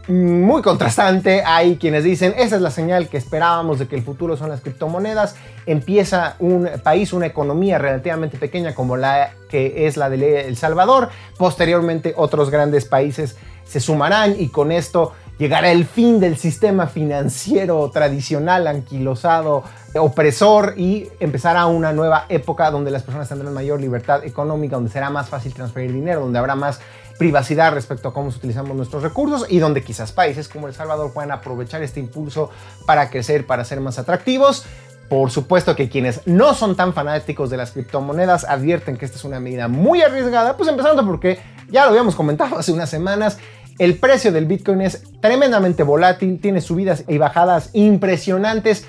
muy 0.09 0.63
contrastante. 0.63 1.43
Hay 1.45 1.77
quienes 1.77 2.05
dicen, 2.05 2.35
esa 2.37 2.57
es 2.57 2.63
la 2.63 2.71
señal 2.71 3.09
que 3.09 3.17
esperábamos 3.17 3.79
de 3.79 3.87
que 3.87 3.97
el 3.97 4.03
futuro 4.03 4.37
son 4.37 4.51
las 4.51 4.61
criptomonedas. 4.61 5.37
Empieza 5.67 6.37
un 6.39 6.69
país, 6.83 7.13
una 7.13 7.27
economía 7.27 7.79
relativamente 7.79 8.37
pequeña 8.37 8.75
como 8.75 8.97
la 8.97 9.33
que 9.49 9.87
es 9.87 9.97
la 9.97 10.11
de 10.11 10.49
El 10.49 10.57
Salvador. 10.57 11.11
Posteriormente 11.39 12.15
otros 12.17 12.51
grandes 12.51 12.85
países 12.85 13.37
se 13.65 13.81
sumarán 13.81 14.35
y 14.39 14.49
con 14.49 14.73
esto 14.73 15.13
llegará 15.41 15.73
el 15.73 15.87
fin 15.87 16.21
del 16.21 16.37
sistema 16.37 16.87
financiero 16.87 17.91
tradicional, 17.91 18.67
anquilosado, 18.67 19.65
opresor 19.95 20.75
y 20.77 21.09
empezará 21.19 21.65
una 21.65 21.95
nueva 21.95 22.27
época 22.29 22.71
donde 22.71 22.91
las 22.91 23.03
personas 23.03 23.31
tendrán 23.31 23.55
mayor 23.55 23.81
libertad 23.81 24.23
económica, 24.23 24.77
donde 24.77 24.91
será 24.91 25.09
más 25.09 25.31
fácil 25.31 25.55
transferir 25.55 25.95
dinero, 25.95 26.21
donde 26.21 26.39
habrá 26.39 26.57
más 26.57 26.81
privacidad 27.19 27.73
respecto 27.73 28.09
a 28.11 28.13
cómo 28.13 28.29
utilizamos 28.29 28.77
nuestros 28.77 29.03
recursos 29.03 29.47
y 29.49 29.59
donde 29.61 29.83
quizás 29.83 30.13
países 30.13 30.47
como 30.47 30.69
El 30.69 30.75
Salvador 30.75 31.11
puedan 31.15 31.31
aprovechar 31.31 31.83
este 31.83 32.01
impulso 32.01 32.51
para 32.85 33.09
crecer, 33.09 33.47
para 33.47 33.65
ser 33.65 33.81
más 33.81 33.99
atractivos. 33.99 34.67
Por 35.09 35.31
supuesto 35.31 35.75
que 35.75 35.89
quienes 35.89 36.27
no 36.27 36.55
son 36.55 36.77
tan 36.77 36.93
fanáticos 36.93 37.49
de 37.49 37.57
las 37.57 37.73
criptomonedas 37.73 38.45
advierten 38.45 38.99
que 38.99 39.07
esta 39.07 39.17
es 39.17 39.25
una 39.25 39.41
medida 39.41 39.69
muy 39.69 40.03
arriesgada, 40.03 40.57
pues 40.57 40.69
empezando 40.69 41.05
porque 41.05 41.41
ya 41.71 41.85
lo 41.85 41.91
habíamos 41.91 42.15
comentado 42.15 42.57
hace 42.59 42.73
unas 42.73 42.91
semanas, 42.91 43.39
el 43.81 43.97
precio 43.97 44.31
del 44.31 44.45
Bitcoin 44.45 44.83
es 44.83 45.05
tremendamente 45.23 45.83
volátil, 45.83 46.39
tiene 46.39 46.61
subidas 46.61 47.05
y 47.09 47.17
bajadas 47.17 47.71
impresionantes 47.73 48.85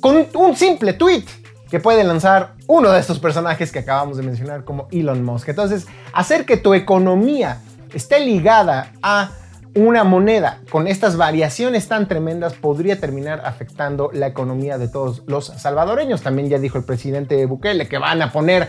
con 0.00 0.26
un 0.34 0.54
simple 0.54 0.92
tweet 0.92 1.24
que 1.70 1.80
puede 1.80 2.04
lanzar 2.04 2.52
uno 2.66 2.90
de 2.90 3.00
estos 3.00 3.18
personajes 3.18 3.72
que 3.72 3.78
acabamos 3.78 4.18
de 4.18 4.22
mencionar 4.22 4.64
como 4.64 4.86
Elon 4.92 5.24
Musk. 5.24 5.48
Entonces, 5.48 5.86
hacer 6.12 6.44
que 6.44 6.58
tu 6.58 6.74
economía 6.74 7.62
esté 7.94 8.20
ligada 8.20 8.92
a 9.02 9.30
una 9.74 10.04
moneda 10.04 10.60
con 10.70 10.88
estas 10.88 11.16
variaciones 11.16 11.88
tan 11.88 12.06
tremendas 12.06 12.52
podría 12.52 13.00
terminar 13.00 13.40
afectando 13.46 14.10
la 14.12 14.26
economía 14.26 14.76
de 14.76 14.88
todos 14.88 15.22
los 15.26 15.46
salvadoreños. 15.46 16.20
También 16.20 16.50
ya 16.50 16.58
dijo 16.58 16.76
el 16.76 16.84
presidente 16.84 17.46
Bukele 17.46 17.88
que 17.88 17.96
van 17.96 18.20
a 18.20 18.30
poner 18.30 18.68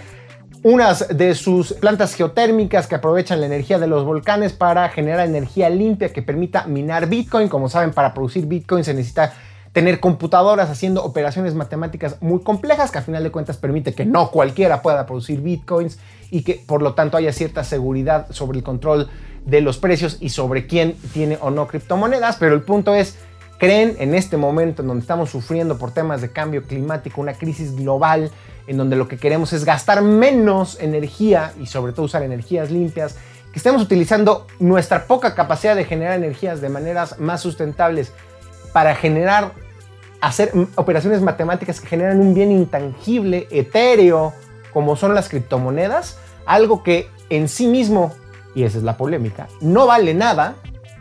unas 0.65 1.15
de 1.15 1.35
sus 1.35 1.73
plantas 1.73 2.15
geotérmicas 2.15 2.87
que 2.87 2.95
aprovechan 2.95 3.39
la 3.39 3.45
energía 3.45 3.77
de 3.77 3.85
los 3.85 4.03
volcanes 4.03 4.51
para 4.51 4.89
generar 4.89 5.27
energía 5.27 5.69
limpia 5.69 6.11
que 6.11 6.23
permita 6.23 6.65
minar 6.65 7.05
Bitcoin. 7.05 7.49
Como 7.49 7.69
saben, 7.69 7.91
para 7.91 8.15
producir 8.15 8.47
Bitcoin 8.47 8.83
se 8.83 8.95
necesita 8.95 9.31
tener 9.73 9.99
computadoras 9.99 10.71
haciendo 10.71 11.03
operaciones 11.03 11.53
matemáticas 11.53 12.19
muy 12.19 12.41
complejas 12.41 12.89
que 12.89 12.97
a 12.97 13.03
final 13.03 13.21
de 13.21 13.29
cuentas 13.29 13.57
permite 13.57 13.93
que 13.93 14.05
no 14.05 14.31
cualquiera 14.31 14.81
pueda 14.81 15.05
producir 15.05 15.39
bitcoins 15.41 15.99
y 16.31 16.41
que 16.41 16.63
por 16.65 16.81
lo 16.81 16.95
tanto 16.95 17.17
haya 17.17 17.31
cierta 17.31 17.63
seguridad 17.63 18.25
sobre 18.31 18.57
el 18.57 18.63
control 18.63 19.07
de 19.45 19.61
los 19.61 19.77
precios 19.77 20.17
y 20.19 20.29
sobre 20.29 20.65
quién 20.65 20.95
tiene 21.13 21.37
o 21.41 21.51
no 21.51 21.67
criptomonedas, 21.67 22.37
pero 22.37 22.55
el 22.55 22.63
punto 22.63 22.95
es, 22.95 23.19
creen 23.59 23.97
en 23.99 24.15
este 24.15 24.37
momento 24.37 24.81
en 24.81 24.87
donde 24.87 25.01
estamos 25.01 25.29
sufriendo 25.29 25.77
por 25.77 25.91
temas 25.91 26.21
de 26.21 26.31
cambio 26.31 26.63
climático, 26.63 27.21
una 27.21 27.33
crisis 27.33 27.75
global, 27.75 28.31
en 28.67 28.77
donde 28.77 28.95
lo 28.95 29.07
que 29.07 29.17
queremos 29.17 29.53
es 29.53 29.65
gastar 29.65 30.01
menos 30.01 30.79
energía 30.79 31.53
y 31.59 31.67
sobre 31.67 31.93
todo 31.93 32.05
usar 32.05 32.23
energías 32.23 32.71
limpias, 32.71 33.15
que 33.51 33.59
estemos 33.59 33.81
utilizando 33.81 34.47
nuestra 34.59 35.07
poca 35.07 35.33
capacidad 35.35 35.75
de 35.75 35.85
generar 35.85 36.17
energías 36.17 36.61
de 36.61 36.69
maneras 36.69 37.19
más 37.19 37.41
sustentables 37.41 38.11
para 38.73 38.95
generar 38.95 39.53
hacer 40.21 40.51
operaciones 40.75 41.21
matemáticas 41.21 41.79
que 41.79 41.87
generan 41.87 42.19
un 42.19 42.33
bien 42.33 42.51
intangible, 42.51 43.47
etéreo, 43.51 44.33
como 44.73 44.95
son 44.95 45.13
las 45.13 45.29
criptomonedas, 45.29 46.17
algo 46.45 46.83
que 46.83 47.07
en 47.29 47.47
sí 47.47 47.67
mismo, 47.67 48.13
y 48.55 48.63
esa 48.63 48.79
es 48.79 48.83
la 48.83 48.97
polémica, 48.97 49.47
no 49.61 49.87
vale 49.87 50.13
nada, 50.13 50.55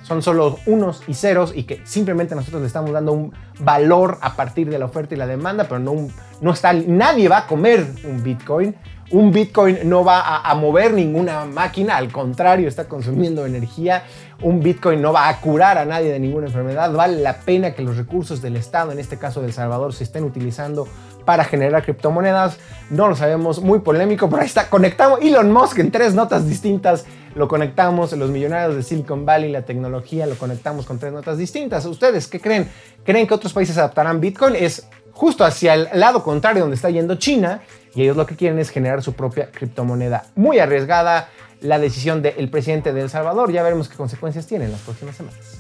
son 0.05 0.23
solo 0.23 0.59
unos 0.67 1.03
y 1.09 1.15
ceros 1.15 1.53
y 1.57 1.65
que 1.65 1.81
simplemente 1.85 2.35
nosotros 2.35 2.61
le 2.61 2.67
estamos 2.67 2.93
dando 2.93 3.13
un 3.13 3.33
valor 3.61 4.19
a 4.21 4.37
partir 4.37 4.69
de 4.69 4.79
la 4.79 4.85
oferta 4.85 5.15
y 5.15 5.17
la 5.19 5.27
demanda, 5.27 5.65
pero 5.65 5.79
no, 5.79 6.09
no 6.43 6.53
está, 6.53 6.75
nadie 6.75 7.29
va 7.29 7.39
a 7.39 7.47
comer 7.47 7.87
un 8.05 8.23
Bitcoin. 8.23 8.77
Un 9.11 9.33
Bitcoin 9.33 9.89
no 9.89 10.03
va 10.03 10.41
a, 10.41 10.55
mover 10.55 10.93
ninguna 10.93 11.45
máquina, 11.45 11.97
al 11.97 12.11
contrario, 12.11 12.69
está 12.69 12.89
consumiendo 12.89 13.47
energía. 13.47 14.05
Un 14.43 14.61
Bitcoin 14.61 15.01
no 15.01 15.13
va 15.13 15.29
a 15.29 15.41
curar 15.41 15.79
a 15.79 15.85
nadie 15.85 16.11
de 16.11 16.19
ninguna 16.19 16.47
enfermedad. 16.47 16.93
Vale 16.93 17.21
la 17.21 17.41
pena 17.41 17.75
que 17.75 17.83
los 17.83 17.97
recursos 17.97 18.43
del 18.43 18.57
Estado, 18.57 18.93
en 18.93 18.99
este 18.99 19.19
caso 19.19 19.41
de 19.41 19.49
El 19.49 19.53
Salvador, 19.53 19.93
se 19.93 20.05
estén 20.05 20.25
utilizando 20.25 20.89
para 21.25 21.45
generar 21.45 21.83
criptomonedas. 21.83 22.59
No 22.91 23.09
lo 23.09 23.17
sabemos, 23.17 23.61
muy 23.61 23.81
polémico, 23.81 24.29
pero 24.29 24.43
ahí 24.43 24.47
está. 24.47 24.69
Conectamos 24.69 25.21
Elon 25.23 25.51
Musk 25.51 25.79
en 25.79 25.91
tres 25.91 26.15
notas 26.15 26.49
distintas. 26.49 27.05
Lo 27.35 27.49
conectamos, 27.49 28.13
los 28.13 28.31
millonarios 28.31 28.77
de 28.77 28.83
Silicon 28.83 29.27
Valley, 29.27 29.51
la 29.51 29.63
tecnología, 29.63 30.27
lo 30.27 30.37
conectamos 30.37 30.87
con 30.87 30.99
tres 30.99 31.13
notas 31.13 31.37
distintas. 31.37 31.85
¿Ustedes 31.87 32.29
qué 32.29 32.41
creen? 32.41 32.69
¿Creen 33.05 33.27
que 33.27 33.35
otros 33.35 33.53
países 33.53 33.77
adaptarán 33.77 34.21
Bitcoin? 34.21 34.55
Es 34.55 34.87
justo 35.13 35.45
hacia 35.45 35.75
el 35.75 35.89
lado 35.95 36.23
contrario 36.23 36.63
donde 36.63 36.77
está 36.77 36.91
yendo 36.91 37.17
China 37.17 37.63
y 37.95 38.03
ellos 38.03 38.17
lo 38.17 38.27
que 38.27 38.37
quieren 38.37 38.59
es 38.59 38.71
generar 38.71 39.03
su 39.03 39.15
propia 39.15 39.51
criptomoneda. 39.51 40.27
Muy 40.37 40.59
arriesgada 40.59 41.29
la 41.61 41.79
decisión 41.79 42.23
del 42.23 42.51
presidente 42.51 42.93
de 42.93 43.03
El 43.03 43.11
Salvador. 43.11 43.51
Ya 43.51 43.63
veremos 43.63 43.89
qué 43.89 43.97
consecuencias 43.97 44.47
tiene 44.47 44.67
en 44.67 44.73
las 44.73 44.81
próximas 44.83 45.17
semanas. 45.17 45.54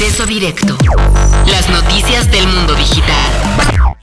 Acceso 0.00 0.24
directo. 0.24 0.78
Las 1.46 1.68
noticias 1.68 2.30
del 2.32 2.46
mundo 2.46 2.74
digital. 2.74 3.94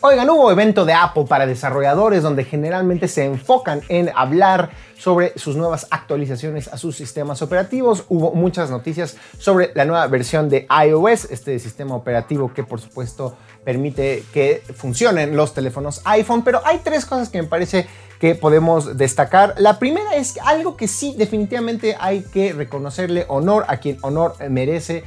Oigan, 0.00 0.30
hubo 0.30 0.50
evento 0.50 0.86
de 0.86 0.94
Apple 0.94 1.26
para 1.28 1.44
desarrolladores 1.44 2.22
donde 2.22 2.44
generalmente 2.44 3.08
se 3.08 3.26
enfocan 3.26 3.82
en 3.90 4.10
hablar 4.14 4.70
sobre 4.96 5.38
sus 5.38 5.54
nuevas 5.54 5.86
actualizaciones 5.90 6.68
a 6.68 6.78
sus 6.78 6.96
sistemas 6.96 7.42
operativos. 7.42 8.06
Hubo 8.08 8.32
muchas 8.32 8.70
noticias 8.70 9.18
sobre 9.36 9.70
la 9.74 9.84
nueva 9.84 10.06
versión 10.06 10.48
de 10.48 10.66
iOS, 10.86 11.26
este 11.30 11.58
sistema 11.58 11.94
operativo 11.94 12.54
que 12.54 12.64
por 12.64 12.80
supuesto 12.80 13.36
permite 13.66 14.24
que 14.32 14.62
funcionen 14.74 15.36
los 15.36 15.52
teléfonos 15.52 16.00
iPhone, 16.06 16.42
pero 16.42 16.62
hay 16.64 16.78
tres 16.78 17.04
cosas 17.04 17.28
que 17.28 17.42
me 17.42 17.48
parece 17.48 17.86
que 18.18 18.34
podemos 18.34 18.96
destacar. 18.96 19.54
La 19.58 19.78
primera 19.78 20.16
es 20.16 20.38
algo 20.44 20.76
que 20.76 20.88
sí 20.88 21.14
definitivamente 21.16 21.96
hay 22.00 22.22
que 22.22 22.52
reconocerle 22.52 23.24
honor 23.28 23.64
a 23.68 23.78
quien 23.78 23.98
honor 24.02 24.34
merece 24.48 25.04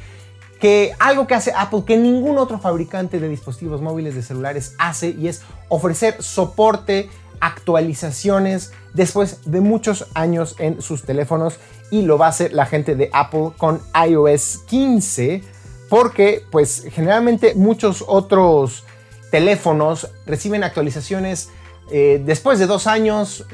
que 0.60 0.94
algo 1.00 1.25
que 1.25 1.34
hace 1.34 1.51
Apple 1.58 1.84
que 1.86 1.98
ningún 1.98 2.38
otro 2.38 2.60
fabricante 2.60 3.20
de 3.20 3.27
dispositivos 3.27 3.82
móviles 3.82 4.13
de 4.13 4.22
celulares 4.22 4.75
hace 4.77 5.10
y 5.10 5.27
es 5.27 5.41
ofrecer 5.70 6.22
soporte, 6.22 7.10
actualizaciones 7.39 8.72
después 8.94 9.39
de 9.46 9.60
muchos 9.60 10.06
años 10.13 10.56
en 10.60 10.82
sus 10.82 11.01
teléfonos 11.01 11.58
y 11.89 12.03
lo 12.03 12.20
va 12.20 12.27
a 12.27 12.30
hacer 12.30 12.53
la 12.53 12.68
gente 12.68 12.96
de 12.96 13.10
Apple 13.12 13.53
con 13.58 13.82
iOS 14.08 14.60
15 14.68 15.44
porque 15.89 16.46
pues 16.51 16.86
generalmente 16.91 17.56
muchos 17.56 18.06
otros 18.08 18.84
teléfonos 19.32 20.10
reciben 20.27 20.63
actualizaciones 20.63 21.50
eh, 21.93 22.21
después 22.24 22.57
de 22.57 22.67
dos 22.67 22.88
años, 22.88 23.45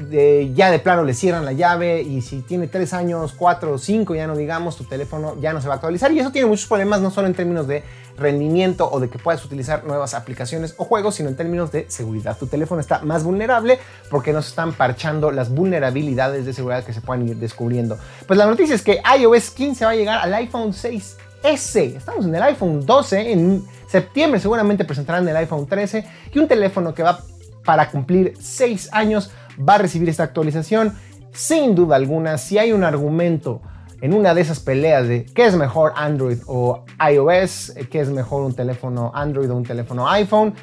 ya 0.53 0.70
de 0.70 0.77
plano 0.79 1.03
le 1.03 1.15
cierran 1.15 1.44
la 1.44 1.53
llave 1.53 2.01
y 2.01 2.22
si 2.22 2.41
tiene 2.41 2.67
tres 2.67 2.94
años, 2.94 3.34
cuatro 3.36 3.74
o 3.74 3.77
cinco, 3.79 4.13
ya 4.13 4.27
no 4.27 4.36
digamos, 4.36 4.77
tu 4.77 4.84
teléfono 4.84 5.36
ya 5.41 5.53
no 5.53 5.62
se 5.62 5.67
va 5.67 5.74
a 5.74 5.77
actualizar. 5.77 6.12
Y 6.12 6.20
eso 6.20 6.32
tiene 6.32 6.48
muchos 6.48 6.67
problemas, 6.67 7.01
no 7.01 7.10
solo 7.10 7.27
en 7.27 7.34
términos 7.34 7.67
de 7.67 7.84
rendimiento 8.15 8.89
o 8.91 9.00
de 9.00 9.10
que 9.10 9.17
puedas 9.17 9.44
utilizar 9.44 9.86
nuevas 9.86 10.13
aplicaciones 10.13 10.75
o 10.77 10.86
juegos, 10.86 11.15
sino 11.15 11.29
en 11.29 11.36
términos 11.36 11.72
de 11.72 11.89
seguridad. 11.89 12.38
Tu 12.38 12.48
teléfono 12.48 12.79
está 12.79 13.00
más 13.00 13.24
vulnerable 13.24 13.79
porque 14.10 14.34
no 14.34 14.41
se 14.41 14.50
están 14.50 14.74
parchando 14.74 15.32
las 15.32 15.50
vulnerabilidades 15.50 16.46
de 16.46 16.53
seguridad 16.53 16.84
que 16.84 16.94
se 16.94 17.01
puedan 17.01 17.27
ir 17.27 17.38
descubriendo. 17.38 17.98
Pues 18.27 18.38
la 18.38 18.46
noticia 18.46 18.75
es 18.75 18.84
que 18.84 19.01
iOS 19.20 19.51
15 19.51 19.86
va 19.86 19.91
a 19.91 19.96
llegar 19.96 20.20
al 20.20 20.34
iPhone 20.36 20.74
6S. 20.74 21.98
Estamos 21.98 22.25
en 22.25 22.36
el 22.36 22.44
iPhone 22.44 22.86
12, 22.86 23.32
en 23.32 23.65
septiembre 23.88 24.39
seguramente 24.39 24.86
presentarán 24.86 25.27
el 25.27 25.36
iPhone 25.38 25.65
13 25.65 26.06
y 26.34 26.39
un 26.39 26.48
teléfono 26.48 26.94
que 26.94 27.03
va 27.03 27.20
para 27.67 27.91
cumplir 27.91 28.33
6 28.39 28.93
años 28.93 29.29
va 29.59 29.75
a 29.75 29.77
recibir 29.79 30.07
esta 30.07 30.24
actualización. 30.24 30.93
Sin 31.33 31.75
duda 31.75 31.97
alguna, 31.97 32.38
si 32.38 32.57
hay 32.57 32.71
un 32.71 32.86
argumento 32.86 33.62
en 34.00 34.13
una 34.13 34.33
de 34.33 34.39
esas 34.39 34.62
peleas 34.62 35.05
de 35.09 35.25
qué 35.25 35.45
es 35.45 35.55
mejor 35.57 35.91
Android 35.97 36.38
o 36.47 36.86
iOS, 37.12 37.75
eh, 37.75 37.89
qué 37.91 38.00
es 38.00 38.09
mejor 38.09 38.43
un 38.43 38.53
teléfono 38.53 39.12
Android 39.13 39.51
o 39.51 39.55
un 39.57 39.65
teléfono 39.65 40.07
iPhone, 40.07 40.53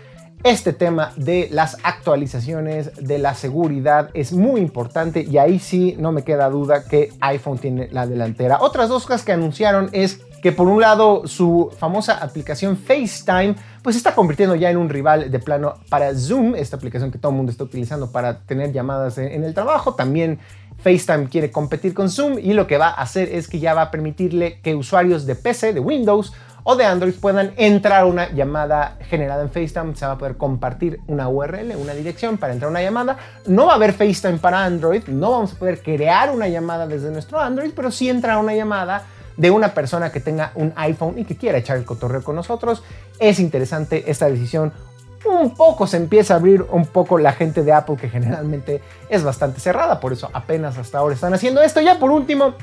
este 0.44 0.73
tema 0.73 1.12
de 1.16 1.49
las 1.50 1.76
actualizaciones, 1.82 2.92
de 2.96 3.18
la 3.18 3.34
seguridad 3.34 4.08
es 4.14 4.32
muy 4.32 4.62
importante 4.62 5.23
y 5.23 5.37
ahí 5.37 5.58
sí 5.58 5.94
no 5.99 6.11
me 6.11 6.23
queda 6.23 6.49
duda 6.49 6.84
que 6.84 7.11
iPhone 7.20 7.58
tiene 7.58 7.88
la 7.92 8.06
delantera. 8.06 8.58
Otras 8.62 8.88
dos 8.88 9.04
cosas 9.04 9.25
que 9.25 9.32
anunciaron 9.32 9.90
es 9.92 10.23
que 10.45 10.53
por 10.53 10.69
un 10.69 10.79
lado 10.79 11.27
su 11.27 11.73
famosa 11.79 12.19
aplicación 12.19 12.77
FaceTime 12.77 13.55
pues 13.81 13.95
se 13.95 13.99
está 13.99 14.15
convirtiendo 14.15 14.55
ya 14.55 14.71
en 14.71 14.77
un 14.77 14.91
rival 14.91 15.31
de 15.31 15.39
plano 15.39 15.77
para 15.89 16.15
Zoom, 16.15 16.55
esta 16.55 16.77
aplicación 16.77 17.11
que 17.11 17.17
todo 17.17 17.33
el 17.33 17.37
mundo 17.39 17.51
está 17.51 17.65
utilizando 17.65 18.13
para 18.13 18.41
tener 18.41 18.71
llamadas 18.71 19.17
en, 19.17 19.43
el 19.43 19.55
trabajo. 19.55 19.95
También 19.95 20.39
FaceTime 20.83 21.31
quiere 21.31 21.51
competir 21.51 21.95
con 21.95 22.11
Zoom 22.11 22.39
y 22.39 22.53
lo 22.53 22.67
que 22.67 22.77
va 22.77 22.89
a 22.89 23.01
hacer 23.01 23.31
es 23.35 23.49
que 23.49 23.59
ya 23.59 23.73
va 23.73 23.83
a 23.85 23.91
permitirle 23.91 24.61
que 24.61 24.75
usuarios 24.75 25.25
de 25.25 25.35
PC, 25.35 25.73
de 25.73 25.81
Windows 25.81 26.35
o 26.63 26.77
de 26.77 26.85
Android 26.85 27.15
puedan 27.15 27.55
entrar 27.57 28.03
a 28.03 28.05
una 28.05 28.31
llamada 28.31 28.99
generada 29.09 29.45
en 29.45 29.49
FaceTime. 29.49 29.97
Se 29.97 30.05
va 30.05 30.13
a 30.13 30.19
poder 30.19 30.37
compartir 30.37 31.01
una 31.07 31.27
URL, 31.31 31.75
una 31.77 31.95
dirección 31.95 32.37
para 32.37 32.53
entrar 32.53 32.69
a 32.69 32.71
una 32.71 32.83
llamada. 32.83 33.17
No 33.47 33.65
va 33.65 33.73
a 33.73 33.77
haber 33.77 33.95
FaceTime 33.95 34.37
para 34.37 34.63
Android, 34.63 35.05
no 35.07 35.31
vamos 35.31 35.55
a 35.55 35.59
poder 35.59 35.83
crear 35.83 36.31
una 36.31 36.49
llamada 36.49 36.87
desde 36.87 37.11
nuestro 37.11 37.41
Android, 37.41 37.71
pero 37.75 37.91
sí 37.91 38.11
entra 38.11 38.37
una 38.37 38.55
llamada 38.55 39.07
de 39.37 39.50
una 39.50 39.75
persona 39.75 40.12
que 40.12 40.21
tenga 40.21 40.53
un 40.55 40.73
iPhone 40.76 41.19
y 41.19 41.25
que 41.25 41.37
quiera 41.37 41.59
echar 41.59 41.76
el 41.76 41.85
cotorreo 41.85 42.23
con 42.23 42.37
nosotros. 42.37 42.83
Es 43.19 43.38
interesante 43.38 44.11
esta 44.11 44.29
decisión. 44.29 44.73
Un 45.25 45.55
poco 45.55 45.87
se 45.87 45.97
empieza 45.97 46.35
a 46.35 46.37
abrir 46.37 46.62
un 46.62 46.87
poco 46.87 47.19
la 47.19 47.33
gente 47.33 47.62
de 47.62 47.73
Apple 47.73 47.97
que 47.97 48.11
generalmente 48.11 48.83
es 49.09 49.23
bastante 49.23 49.59
cerrada, 49.61 49.99
por 49.99 50.12
eso 50.12 50.29
apenas 50.33 50.76
hasta 50.76 50.99
ahora 50.99 51.14
están 51.14 51.33
haciendo 51.33 51.62
esto. 51.62 51.81
Ya 51.81 51.99
por 51.99 52.11
último, 52.11 52.55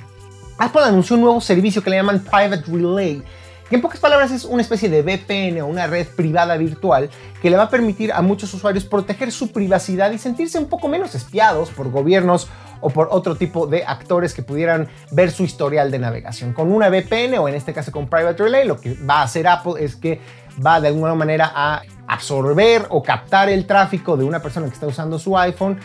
Apple 0.59 0.81
anunció 0.83 1.15
un 1.15 1.23
nuevo 1.23 1.41
servicio 1.41 1.83
que 1.83 1.89
le 1.89 1.95
llaman 1.97 2.19
Private 2.19 2.63
Relay 2.67 3.23
que 3.71 3.77
en 3.77 3.81
pocas 3.81 4.01
palabras 4.01 4.31
es 4.31 4.43
una 4.43 4.61
especie 4.61 4.89
de 4.89 5.01
VPN 5.01 5.61
o 5.61 5.65
una 5.65 5.87
red 5.87 6.05
privada 6.05 6.57
virtual 6.57 7.09
que 7.41 7.49
le 7.49 7.55
va 7.55 7.63
a 7.63 7.69
permitir 7.69 8.11
a 8.11 8.21
muchos 8.21 8.53
usuarios 8.53 8.83
proteger 8.83 9.31
su 9.31 9.53
privacidad 9.53 10.11
y 10.11 10.17
sentirse 10.17 10.59
un 10.59 10.65
poco 10.65 10.89
menos 10.89 11.15
espiados 11.15 11.69
por 11.69 11.89
gobiernos 11.89 12.49
o 12.81 12.89
por 12.89 13.07
otro 13.11 13.35
tipo 13.35 13.67
de 13.67 13.85
actores 13.85 14.33
que 14.33 14.43
pudieran 14.43 14.87
ver 15.11 15.31
su 15.31 15.43
historial 15.43 15.91
de 15.91 15.99
navegación. 15.99 16.53
Con 16.53 16.71
una 16.71 16.89
VPN 16.89 17.37
o 17.39 17.47
en 17.47 17.55
este 17.55 17.73
caso 17.73 17.91
con 17.91 18.07
Private 18.07 18.43
Relay, 18.43 18.67
lo 18.67 18.79
que 18.79 18.95
va 18.95 19.21
a 19.21 19.23
hacer 19.23 19.47
Apple 19.47 19.73
es 19.79 19.95
que 19.95 20.19
va 20.65 20.81
de 20.81 20.89
alguna 20.89 21.15
manera 21.15 21.51
a 21.53 21.81
absorber 22.07 22.87
o 22.89 23.01
captar 23.01 23.49
el 23.49 23.65
tráfico 23.65 24.17
de 24.17 24.25
una 24.25 24.41
persona 24.41 24.67
que 24.67 24.73
está 24.73 24.87
usando 24.87 25.17
su 25.17 25.37
iPhone, 25.37 25.79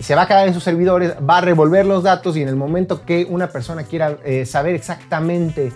se 0.00 0.14
va 0.14 0.22
a 0.22 0.26
quedar 0.26 0.46
en 0.46 0.54
sus 0.54 0.62
servidores, 0.62 1.14
va 1.28 1.38
a 1.38 1.40
revolver 1.40 1.86
los 1.86 2.02
datos 2.02 2.36
y 2.36 2.42
en 2.42 2.48
el 2.48 2.56
momento 2.56 3.04
que 3.04 3.26
una 3.28 3.48
persona 3.48 3.84
quiera 3.84 4.16
eh, 4.24 4.44
saber 4.46 4.74
exactamente 4.74 5.72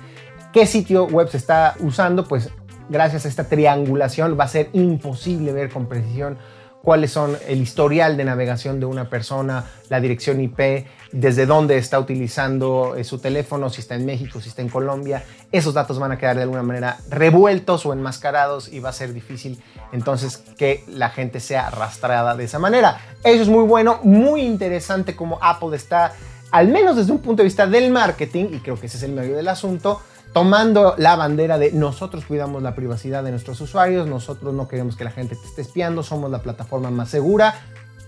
qué 0.53 0.67
sitio 0.67 1.07
web 1.07 1.29
se 1.29 1.37
está 1.37 1.75
usando, 1.81 2.25
pues 2.25 2.51
gracias 2.89 3.25
a 3.25 3.29
esta 3.29 3.45
triangulación 3.45 4.37
va 4.39 4.45
a 4.45 4.49
ser 4.49 4.69
imposible 4.73 5.53
ver 5.53 5.71
con 5.71 5.87
precisión 5.87 6.39
cuáles 6.83 7.11
son 7.11 7.37
el 7.47 7.61
historial 7.61 8.17
de 8.17 8.25
navegación 8.25 8.81
de 8.81 8.87
una 8.87 9.11
persona, 9.11 9.67
la 9.89 10.01
dirección 10.01 10.41
IP, 10.41 10.87
desde 11.13 11.45
dónde 11.45 11.77
está 11.77 11.99
utilizando 11.99 12.95
eh, 12.97 13.05
su 13.05 13.19
teléfono, 13.19 13.69
si 13.71 13.81
está 13.81 13.97
en 13.97 14.07
México, 14.07 14.41
si 14.41 14.49
está 14.49 14.63
en 14.63 14.69
Colombia. 14.69 15.25
Esos 15.53 15.75
datos 15.75 15.99
van 15.99 16.13
a 16.13 16.19
quedar 16.19 16.37
de 16.37 16.43
alguna 16.43 16.63
manera 16.63 16.99
revueltos 17.09 17.85
o 17.85 17.93
enmascarados 17.93 18.73
y 18.73 18.81
va 18.81 18.91
a 18.91 18.93
ser 18.93 19.13
difícil 19.13 19.61
entonces 19.93 20.39
que 20.57 20.85
la 20.89 21.11
gente 21.11 21.41
sea 21.41 21.67
arrastrada 21.67 22.37
de 22.37 22.45
esa 22.45 22.59
manera. 22.59 22.99
Eso 23.25 23.43
es 23.43 23.49
muy 23.49 23.65
bueno, 23.65 24.01
muy 24.03 24.43
interesante 24.43 25.17
como 25.17 25.39
Apple 25.43 25.77
está, 25.77 26.13
al 26.51 26.69
menos 26.69 26.97
desde 26.97 27.13
un 27.13 27.19
punto 27.19 27.43
de 27.43 27.45
vista 27.45 27.67
del 27.67 27.91
marketing, 27.91 28.47
y 28.53 28.59
creo 28.61 28.79
que 28.79 28.87
ese 28.87 28.97
es 28.97 29.03
el 29.03 29.13
medio 29.13 29.37
del 29.37 29.49
asunto, 29.49 30.01
tomando 30.33 30.95
la 30.97 31.17
bandera 31.17 31.59
de 31.59 31.73
nosotros 31.73 32.25
cuidamos 32.25 32.63
la 32.63 32.75
privacidad 32.75 33.25
de 33.25 33.31
nuestros 33.31 33.61
usuarios, 33.61 34.07
nosotros 34.07 34.55
no 34.55 34.69
queremos 34.69 34.97
que 34.97 35.05
la 35.05 35.11
gente 35.11 35.37
te 35.37 35.47
esté 35.47 35.63
espiando, 35.63 36.03
somos 36.03 36.31
la 36.31 36.43
plataforma 36.43 36.91
más 36.91 37.09
segura, 37.09 37.55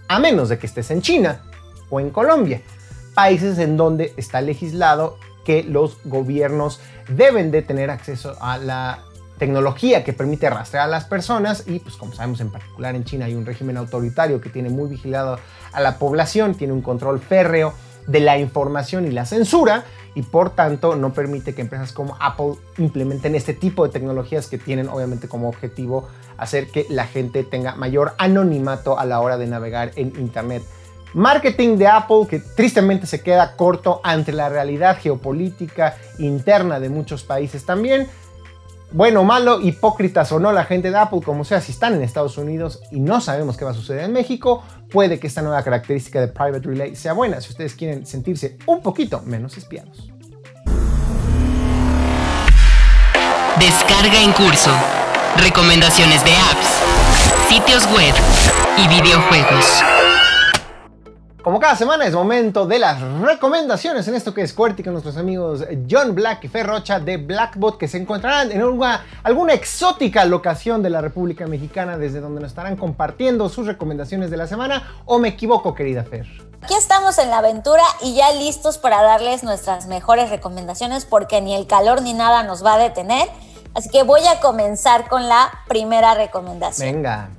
a 0.09 0.19
menos 0.19 0.49
de 0.49 0.59
que 0.59 0.67
estés 0.67 0.91
en 0.91 1.03
China 1.03 1.41
o 1.91 2.01
en 2.01 2.11
Colombia, 2.11 2.63
países 3.15 3.59
en 3.59 3.77
donde 3.77 4.13
está 4.17 4.41
legislado 4.41 5.19
que 5.45 5.65
los 5.65 5.99
gobiernos 6.05 6.81
deben 7.09 7.51
de 7.51 7.63
tener 7.63 7.91
acceso 7.91 8.37
a 8.41 8.59
la 8.59 9.01
tecnología 9.39 10.05
que 10.05 10.13
permite 10.13 10.49
rastrear 10.49 10.85
a 10.85 10.89
las 10.89 11.05
personas 11.07 11.65
y 11.67 11.81
pues 11.81 11.97
como 11.97 12.13
sabemos 12.13 12.41
en 12.41 12.53
particular 12.53 12.95
en 12.95 13.05
China 13.05 13.25
hay 13.25 13.35
un 13.35 13.45
régimen 13.45 13.77
autoritario 13.77 14.41
que 14.41 14.51
tiene 14.51 14.69
muy 14.69 14.89
vigilado 14.89 15.39
a 15.73 15.81
la 15.81 15.99
población, 15.99 16.55
tiene 16.55 16.73
un 16.73 16.83
control 16.83 17.19
férreo 17.19 17.75
de 18.07 18.21
la 18.21 18.39
información 18.39 19.07
y 19.07 19.11
la 19.11 19.25
censura 19.27 19.85
y 20.15 20.23
por 20.23 20.51
tanto 20.51 20.97
no 20.97 21.13
permite 21.13 21.55
que 21.55 21.63
empresas 21.63 21.93
como 21.93 22.17
Apple 22.21 22.55
implementen 22.79 23.35
este 23.35 23.55
tipo 23.55 23.87
de 23.87 23.93
tecnologías 23.93 24.47
que 24.49 24.59
tienen 24.59 24.89
obviamente 24.89 25.29
como 25.29 25.49
objetivo 25.49 26.09
hacer 26.37 26.69
que 26.69 26.87
la 26.91 27.07
gente 27.07 27.45
tenga 27.45 27.75
mayor 27.75 28.15
anonimato 28.19 28.99
a 28.99 29.05
la 29.05 29.21
hora 29.21 29.39
de 29.39 29.47
navegar 29.47 29.93
en 29.97 30.13
Internet. 30.19 30.63
Marketing 31.15 31.77
de 31.77 31.89
Apple 31.89 32.27
que 32.29 32.39
tristemente 32.39 33.07
se 33.07 33.23
queda 33.23 33.57
corto 33.57 34.01
ante 34.03 34.33
la 34.33 34.49
realidad 34.49 34.99
geopolítica 34.99 35.97
interna 36.19 36.81
de 36.81 36.89
muchos 36.89 37.23
países 37.23 37.67
también 37.67 38.09
bueno, 38.93 39.25
malo, 39.25 39.61
hipócritas 39.61 40.31
o 40.33 40.39
no 40.39 40.53
la 40.53 40.65
gente 40.65 40.91
de 40.91 40.99
Apple, 40.99 41.21
como 41.25 41.45
sea, 41.45 41.61
si 41.61 41.73
están 41.73 41.95
en 41.95 42.03
Estados 42.03 42.37
Unidos 42.37 42.81
y 42.91 43.01
no 43.01 43.21
sabemos 43.21 43.57
qué 43.57 43.65
va 43.65 43.71
a 43.71 43.75
suceder 43.75 44.05
en 44.05 44.13
México, 44.13 44.63
puede 44.91 45.19
que 45.19 45.27
esta 45.27 45.43
nueva 45.43 45.63
característica 45.63 46.21
de 46.21 46.29
Private 46.29 46.69
Relay 46.69 46.95
sea 46.97 47.15
buena 47.15 47.41
si 47.41 47.51
ustedes 47.51 47.75
quieren 47.75 48.05
sentirse 48.07 48.59
un 48.67 48.83
poquito 48.83 49.23
menos 49.25 49.57
espiados. 49.57 50.11
Descarga 53.59 54.23
en 54.23 54.33
curso. 54.33 54.71
Recomendaciones 55.37 56.25
de 56.25 56.33
apps, 56.33 57.49
sitios 57.49 57.87
web 57.93 58.15
y 58.77 58.89
videojuegos. 58.89 59.83
Como 61.43 61.59
cada 61.59 61.75
semana 61.75 62.07
es 62.07 62.15
momento 62.15 62.67
de 62.67 62.79
las 62.79 63.01
recomendaciones 63.01 64.07
en 64.07 64.15
esto 64.15 64.33
que 64.33 64.43
es 64.43 64.53
QWERTY 64.53 64.85
con 64.85 64.93
nuestros 64.93 65.17
amigos 65.17 65.65
John 65.91 66.15
Black 66.15 66.45
y 66.45 66.49
Ferrocha 66.49 67.01
de 67.01 67.17
Blackbot 67.17 67.79
que 67.79 67.89
se 67.89 67.99
encontrarán 67.99 68.53
en 68.53 68.63
alguna 68.63 69.53
exótica 69.53 70.25
locación 70.25 70.85
de 70.85 70.91
la 70.91 71.01
República 71.01 71.49
Mexicana 71.49 71.99
desde 71.99 72.21
donde 72.21 72.41
nos 72.41 72.51
estarán 72.51 72.77
compartiendo 72.77 73.49
sus 73.49 73.67
recomendaciones 73.67 74.31
de 74.31 74.37
la 74.37 74.47
semana 74.47 75.03
o 75.05 75.19
me 75.19 75.31
equivoco 75.31 75.75
querida 75.75 76.05
Fer. 76.05 76.29
Aquí 76.63 76.75
estamos 76.75 77.19
en 77.19 77.29
la 77.29 77.39
aventura 77.39 77.83
y 78.01 78.15
ya 78.15 78.31
listos 78.35 78.79
para 78.79 79.03
darles 79.03 79.43
nuestras 79.43 79.87
mejores 79.87 80.31
recomendaciones 80.31 81.05
porque 81.07 81.41
ni 81.41 81.57
el 81.57 81.67
calor 81.67 82.03
ni 82.03 82.15
nada 82.15 82.45
nos 82.45 82.65
va 82.65 82.75
a 82.75 82.79
detener. 82.79 83.29
Así 83.75 83.89
que 83.89 84.05
voy 84.05 84.25
a 84.29 84.39
comenzar 84.39 85.09
con 85.09 85.29
la 85.29 85.51
primera 85.67 86.15
recomendación. 86.15 86.93
Venga. 86.93 87.31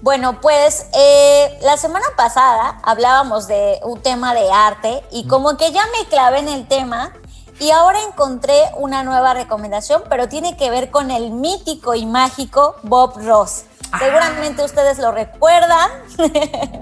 Bueno, 0.00 0.40
pues 0.40 0.86
eh, 0.94 1.58
la 1.62 1.76
semana 1.76 2.06
pasada 2.16 2.78
hablábamos 2.84 3.48
de 3.48 3.80
un 3.82 4.00
tema 4.00 4.32
de 4.34 4.50
arte 4.50 5.02
y 5.10 5.26
como 5.26 5.56
que 5.56 5.72
ya 5.72 5.82
me 5.98 6.06
clavé 6.08 6.38
en 6.38 6.48
el 6.48 6.68
tema 6.68 7.12
y 7.58 7.72
ahora 7.72 8.00
encontré 8.04 8.56
una 8.76 9.02
nueva 9.02 9.34
recomendación, 9.34 10.04
pero 10.08 10.28
tiene 10.28 10.56
que 10.56 10.70
ver 10.70 10.90
con 10.90 11.10
el 11.10 11.32
mítico 11.32 11.94
y 11.94 12.06
mágico 12.06 12.76
Bob 12.84 13.14
Ross. 13.24 13.64
Ah. 13.90 13.98
Seguramente 13.98 14.64
ustedes 14.64 14.98
lo 14.98 15.10
recuerdan. 15.10 15.90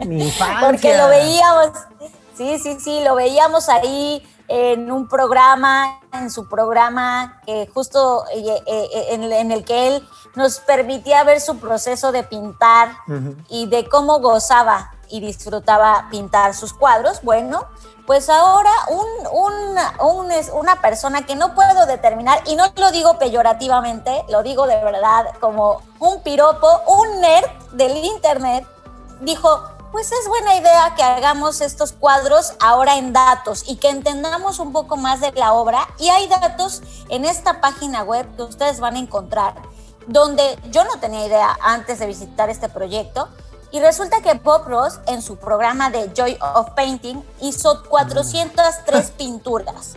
Mi 0.07 0.31
porque 0.61 0.97
lo 0.97 1.09
veíamos, 1.09 1.71
sí, 2.37 2.59
sí, 2.59 2.79
sí, 2.79 3.01
lo 3.03 3.15
veíamos 3.15 3.71
ahí 3.71 4.23
en 4.49 4.91
un 4.91 5.09
programa, 5.09 6.01
en 6.13 6.31
su 6.31 6.49
programa, 6.49 7.41
que 7.47 7.69
justo 7.73 8.25
eh, 8.35 8.63
eh, 8.67 9.07
en, 9.11 9.53
el 9.53 9.65
que 9.65 9.89
él 9.89 10.09
nos 10.35 10.61
permitía 10.61 11.25
ver 11.25 11.41
su 11.41 11.59
proceso 11.59 12.13
de 12.13 12.23
pintar 12.23 12.91
y 13.49 13.67
de 13.67 13.89
cómo 13.89 14.21
gozaba 14.21 14.93
y 15.09 15.21
disfrutaba 15.21 16.09
pintar 16.11 16.55
sus 16.55 16.73
cuadros. 16.73 17.23
Bueno, 17.23 17.67
pues 18.07 18.29
ahora 18.31 18.71
un, 18.89 19.77
una 20.53 20.81
persona 20.81 21.27
que 21.27 21.35
no 21.35 21.55
puedo 21.55 21.87
determinar, 21.87 22.41
y 22.47 22.55
no 22.55 22.67
lo 22.77 22.91
digo 22.93 23.19
peyorativamente, 23.19 24.25
lo 24.29 24.43
digo 24.43 24.67
de 24.67 24.83
verdad 24.83 25.27
como 25.41 25.83
un 25.99 26.23
piropo, 26.23 26.69
un 26.87 27.21
nerd 27.21 27.49
del 27.73 27.97
Internet, 27.97 28.67
dijo, 29.21 29.76
pues 29.97 30.13
es 30.13 30.29
buena 30.29 30.55
idea 30.57 30.95
que 30.95 31.03
hagamos 31.03 31.63
estos 31.63 31.93
cuadros 31.93 32.53
ahora 32.61 32.99
en 32.99 33.15
datos 33.15 33.65
y 33.67 33.77
que 33.77 33.89
entendamos 33.89 34.59
un 34.59 34.71
poco 34.71 34.99
más 34.99 35.23
de 35.23 35.33
la 35.33 35.55
obra. 35.55 35.89
Y 35.99 36.11
hay 36.11 36.29
datos 36.29 36.83
en 37.09 37.25
esta 37.25 37.63
página 37.63 38.03
web 38.03 38.27
que 38.37 38.43
ustedes 38.43 38.79
van 38.79 38.97
a 38.97 38.99
encontrar, 38.99 39.55
donde 40.07 40.59
yo 40.71 40.85
no 40.85 41.01
tenía 41.01 41.27
idea 41.27 41.57
antes 41.63 41.99
de 41.99 42.07
visitar 42.09 42.51
este 42.51 42.69
proyecto. 42.69 43.31
Y 43.71 43.81
resulta 43.81 44.21
que 44.21 44.35
Bob 44.35 44.67
Ross, 44.67 45.01
en 45.07 45.23
su 45.23 45.37
programa 45.37 45.89
de 45.89 46.13
Joy 46.15 46.37
of 46.43 46.73
Painting, 46.73 47.25
hizo 47.41 47.83
403 47.89 49.11
pinturas. 49.17 49.95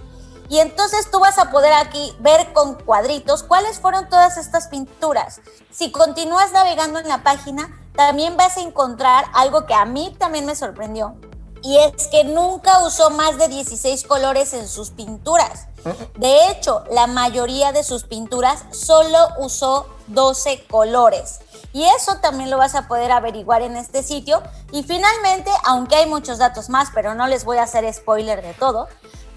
Y 0.47 0.59
entonces 0.59 1.11
tú 1.11 1.19
vas 1.19 1.37
a 1.39 1.51
poder 1.51 1.73
aquí 1.73 2.15
ver 2.21 2.53
con 2.53 2.75
cuadritos 2.75 3.43
cuáles 3.43 3.81
fueron 3.81 4.07
todas 4.07 4.37
estas 4.37 4.69
pinturas. 4.69 5.41
Si 5.71 5.91
continúas 5.91 6.53
navegando 6.53 6.99
en 6.99 7.09
la 7.09 7.21
página, 7.21 7.78
también 7.99 8.37
vas 8.37 8.55
a 8.55 8.61
encontrar 8.61 9.25
algo 9.33 9.65
que 9.65 9.73
a 9.73 9.83
mí 9.83 10.15
también 10.17 10.45
me 10.45 10.55
sorprendió. 10.55 11.15
Y 11.61 11.75
es 11.79 12.07
que 12.07 12.23
nunca 12.23 12.81
usó 12.85 13.09
más 13.09 13.37
de 13.37 13.49
16 13.49 14.05
colores 14.05 14.53
en 14.53 14.69
sus 14.69 14.91
pinturas. 14.91 15.67
De 16.15 16.47
hecho, 16.47 16.85
la 16.91 17.07
mayoría 17.07 17.73
de 17.73 17.83
sus 17.83 18.05
pinturas 18.05 18.63
solo 18.71 19.17
usó 19.39 19.85
12 20.07 20.65
colores. 20.67 21.41
Y 21.73 21.83
eso 21.83 22.19
también 22.21 22.49
lo 22.49 22.57
vas 22.57 22.73
a 22.73 22.87
poder 22.87 23.11
averiguar 23.11 23.63
en 23.63 23.75
este 23.75 24.01
sitio. 24.01 24.41
Y 24.71 24.83
finalmente, 24.83 25.51
aunque 25.65 25.97
hay 25.97 26.05
muchos 26.05 26.37
datos 26.37 26.69
más, 26.69 26.91
pero 26.95 27.15
no 27.15 27.27
les 27.27 27.43
voy 27.43 27.57
a 27.57 27.63
hacer 27.63 27.93
spoiler 27.93 28.41
de 28.41 28.53
todo, 28.53 28.87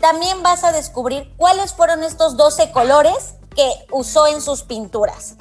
también 0.00 0.44
vas 0.44 0.62
a 0.62 0.70
descubrir 0.70 1.34
cuáles 1.36 1.72
fueron 1.72 2.04
estos 2.04 2.36
12 2.36 2.70
colores 2.70 3.34
que 3.56 3.68
usó 3.90 4.28
en 4.28 4.40
sus 4.40 4.62
pinturas 4.62 5.34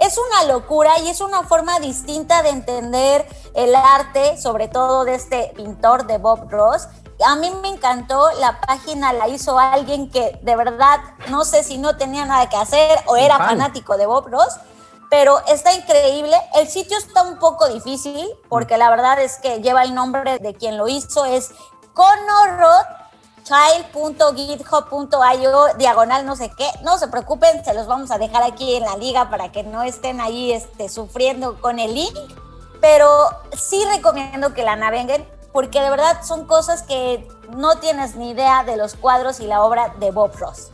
es 0.00 0.18
una 0.18 0.44
locura 0.44 0.98
y 1.00 1.08
es 1.08 1.20
una 1.20 1.42
forma 1.42 1.80
distinta 1.80 2.42
de 2.42 2.50
entender 2.50 3.26
el 3.54 3.74
arte, 3.74 4.36
sobre 4.40 4.68
todo 4.68 5.04
de 5.04 5.14
este 5.14 5.52
pintor 5.56 6.06
de 6.06 6.18
Bob 6.18 6.50
Ross. 6.50 6.88
A 7.26 7.34
mí 7.36 7.50
me 7.62 7.68
encantó, 7.68 8.30
la 8.38 8.60
página 8.60 9.12
la 9.12 9.28
hizo 9.28 9.58
alguien 9.58 10.10
que 10.10 10.38
de 10.42 10.56
verdad 10.56 11.00
no 11.28 11.44
sé 11.44 11.64
si 11.64 11.78
no 11.78 11.96
tenía 11.96 12.24
nada 12.24 12.48
que 12.48 12.56
hacer 12.56 13.00
o 13.06 13.16
era 13.16 13.38
fanático 13.38 13.96
de 13.96 14.06
Bob 14.06 14.28
Ross, 14.28 14.56
pero 15.10 15.40
está 15.48 15.72
increíble. 15.72 16.36
El 16.54 16.68
sitio 16.68 16.96
está 16.96 17.22
un 17.22 17.38
poco 17.38 17.68
difícil 17.68 18.28
porque 18.48 18.78
la 18.78 18.90
verdad 18.90 19.20
es 19.20 19.38
que 19.38 19.60
lleva 19.60 19.82
el 19.82 19.94
nombre 19.94 20.38
de 20.38 20.54
quien 20.54 20.76
lo 20.76 20.86
hizo, 20.86 21.24
es 21.24 21.50
Conor 21.92 22.58
Roth 22.58 23.07
child.github.io 23.48 25.74
diagonal 25.78 26.26
no 26.26 26.36
sé 26.36 26.52
qué. 26.56 26.68
No 26.84 26.98
se 26.98 27.08
preocupen, 27.08 27.64
se 27.64 27.72
los 27.72 27.86
vamos 27.86 28.10
a 28.10 28.18
dejar 28.18 28.42
aquí 28.42 28.74
en 28.74 28.84
la 28.84 28.96
liga 28.96 29.30
para 29.30 29.50
que 29.50 29.62
no 29.62 29.82
estén 29.82 30.20
ahí 30.20 30.52
este, 30.52 30.90
sufriendo 30.90 31.58
con 31.60 31.78
el 31.78 31.94
link. 31.94 32.14
Pero 32.80 33.08
sí 33.56 33.82
recomiendo 33.94 34.52
que 34.52 34.64
la 34.64 34.76
naveguen 34.76 35.24
porque 35.52 35.80
de 35.80 35.88
verdad 35.88 36.22
son 36.22 36.46
cosas 36.46 36.82
que 36.82 37.26
no 37.56 37.78
tienes 37.78 38.16
ni 38.16 38.28
idea 38.30 38.64
de 38.64 38.76
los 38.76 38.94
cuadros 38.94 39.40
y 39.40 39.46
la 39.46 39.62
obra 39.62 39.94
de 39.98 40.10
Bob 40.10 40.36
Ross. 40.36 40.70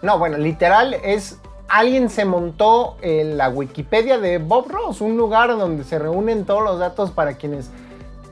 No, 0.00 0.18
bueno, 0.18 0.38
literal 0.38 0.94
es 0.94 1.36
alguien 1.68 2.10
se 2.10 2.24
montó 2.24 2.96
en 3.00 3.36
la 3.36 3.48
Wikipedia 3.48 4.18
de 4.18 4.38
Bob 4.38 4.68
Ross, 4.68 5.00
un 5.00 5.16
lugar 5.16 5.56
donde 5.56 5.84
se 5.84 5.98
reúnen 5.98 6.46
todos 6.46 6.62
los 6.62 6.78
datos 6.78 7.10
para 7.10 7.34
quienes 7.34 7.70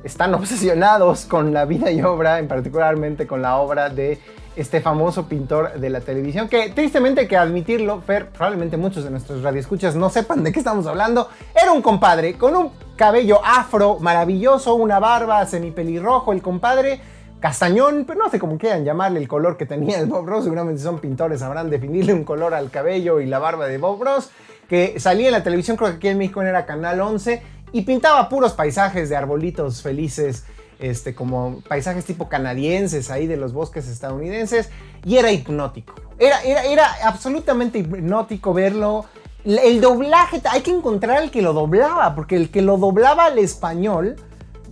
están 0.04 0.34
obsesionados 0.34 1.24
con 1.24 1.52
la 1.52 1.64
vida 1.64 1.90
y 1.90 2.02
obra, 2.02 2.38
en 2.38 2.48
particularmente 2.48 3.26
con 3.26 3.42
la 3.42 3.56
obra 3.56 3.88
de 3.88 4.18
este 4.54 4.80
famoso 4.80 5.26
pintor 5.28 5.74
de 5.74 5.88
la 5.88 6.00
televisión, 6.00 6.48
que 6.48 6.70
tristemente 6.70 7.26
que 7.26 7.36
admitirlo, 7.36 8.02
Fer, 8.02 8.28
probablemente 8.28 8.76
muchos 8.76 9.04
de 9.04 9.10
nuestros 9.10 9.42
radioescuchas 9.42 9.96
no 9.96 10.10
sepan 10.10 10.44
de 10.44 10.52
qué 10.52 10.58
estamos 10.58 10.86
hablando, 10.86 11.28
era 11.60 11.72
un 11.72 11.80
compadre 11.80 12.34
con 12.34 12.54
un 12.54 12.70
cabello 12.96 13.40
afro 13.42 13.98
maravilloso, 13.98 14.74
una 14.74 14.98
barba 14.98 15.46
semipelirrojo, 15.46 16.32
el 16.32 16.42
compadre 16.42 17.00
castañón, 17.40 18.04
pero 18.06 18.18
no 18.18 18.30
sé 18.30 18.38
cómo 18.38 18.58
quieran 18.58 18.84
llamarle 18.84 19.20
el 19.20 19.26
color 19.26 19.56
que 19.56 19.66
tenía 19.66 19.98
el 19.98 20.06
Bob 20.06 20.26
Ross, 20.26 20.44
seguramente 20.44 20.82
son 20.82 20.98
pintores, 20.98 21.40
sabrán 21.40 21.70
definirle 21.70 22.12
un 22.12 22.24
color 22.24 22.54
al 22.54 22.70
cabello 22.70 23.20
y 23.20 23.26
la 23.26 23.38
barba 23.38 23.66
de 23.66 23.78
Bob 23.78 24.02
Ross, 24.02 24.30
que 24.68 25.00
salía 25.00 25.26
en 25.26 25.32
la 25.32 25.42
televisión, 25.42 25.76
creo 25.76 25.90
que 25.90 25.96
aquí 25.96 26.08
en 26.08 26.18
México 26.18 26.42
era 26.42 26.66
Canal 26.66 27.00
11, 27.00 27.42
y 27.72 27.82
pintaba 27.82 28.28
puros 28.28 28.52
paisajes 28.52 29.08
de 29.08 29.16
arbolitos 29.16 29.82
felices, 29.82 30.44
este, 30.78 31.14
como 31.14 31.60
paisajes 31.68 32.04
tipo 32.04 32.28
canadienses 32.28 33.10
ahí 33.10 33.26
de 33.26 33.36
los 33.36 33.52
bosques 33.52 33.88
estadounidenses, 33.88 34.70
y 35.04 35.16
era 35.16 35.32
hipnótico. 35.32 35.94
Era, 36.18 36.42
era, 36.42 36.64
era 36.64 36.86
absolutamente 37.04 37.78
hipnótico 37.78 38.52
verlo. 38.52 39.06
El 39.44 39.80
doblaje, 39.80 40.40
hay 40.50 40.60
que 40.60 40.70
encontrar 40.70 41.22
el 41.22 41.30
que 41.30 41.42
lo 41.42 41.52
doblaba, 41.52 42.14
porque 42.14 42.36
el 42.36 42.50
que 42.50 42.62
lo 42.62 42.76
doblaba 42.76 43.26
al 43.26 43.38
español 43.38 44.16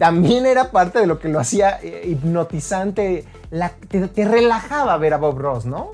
también 0.00 0.46
era 0.46 0.70
parte 0.70 0.98
de 0.98 1.06
lo 1.06 1.18
que 1.18 1.28
lo 1.28 1.38
hacía 1.38 1.78
eh, 1.82 2.08
hipnotizante, 2.08 3.26
te, 3.88 4.24
relajaba 4.24 4.96
ver 4.96 5.12
a 5.12 5.18
Bob 5.18 5.38
Ross, 5.38 5.66
¿no? 5.66 5.90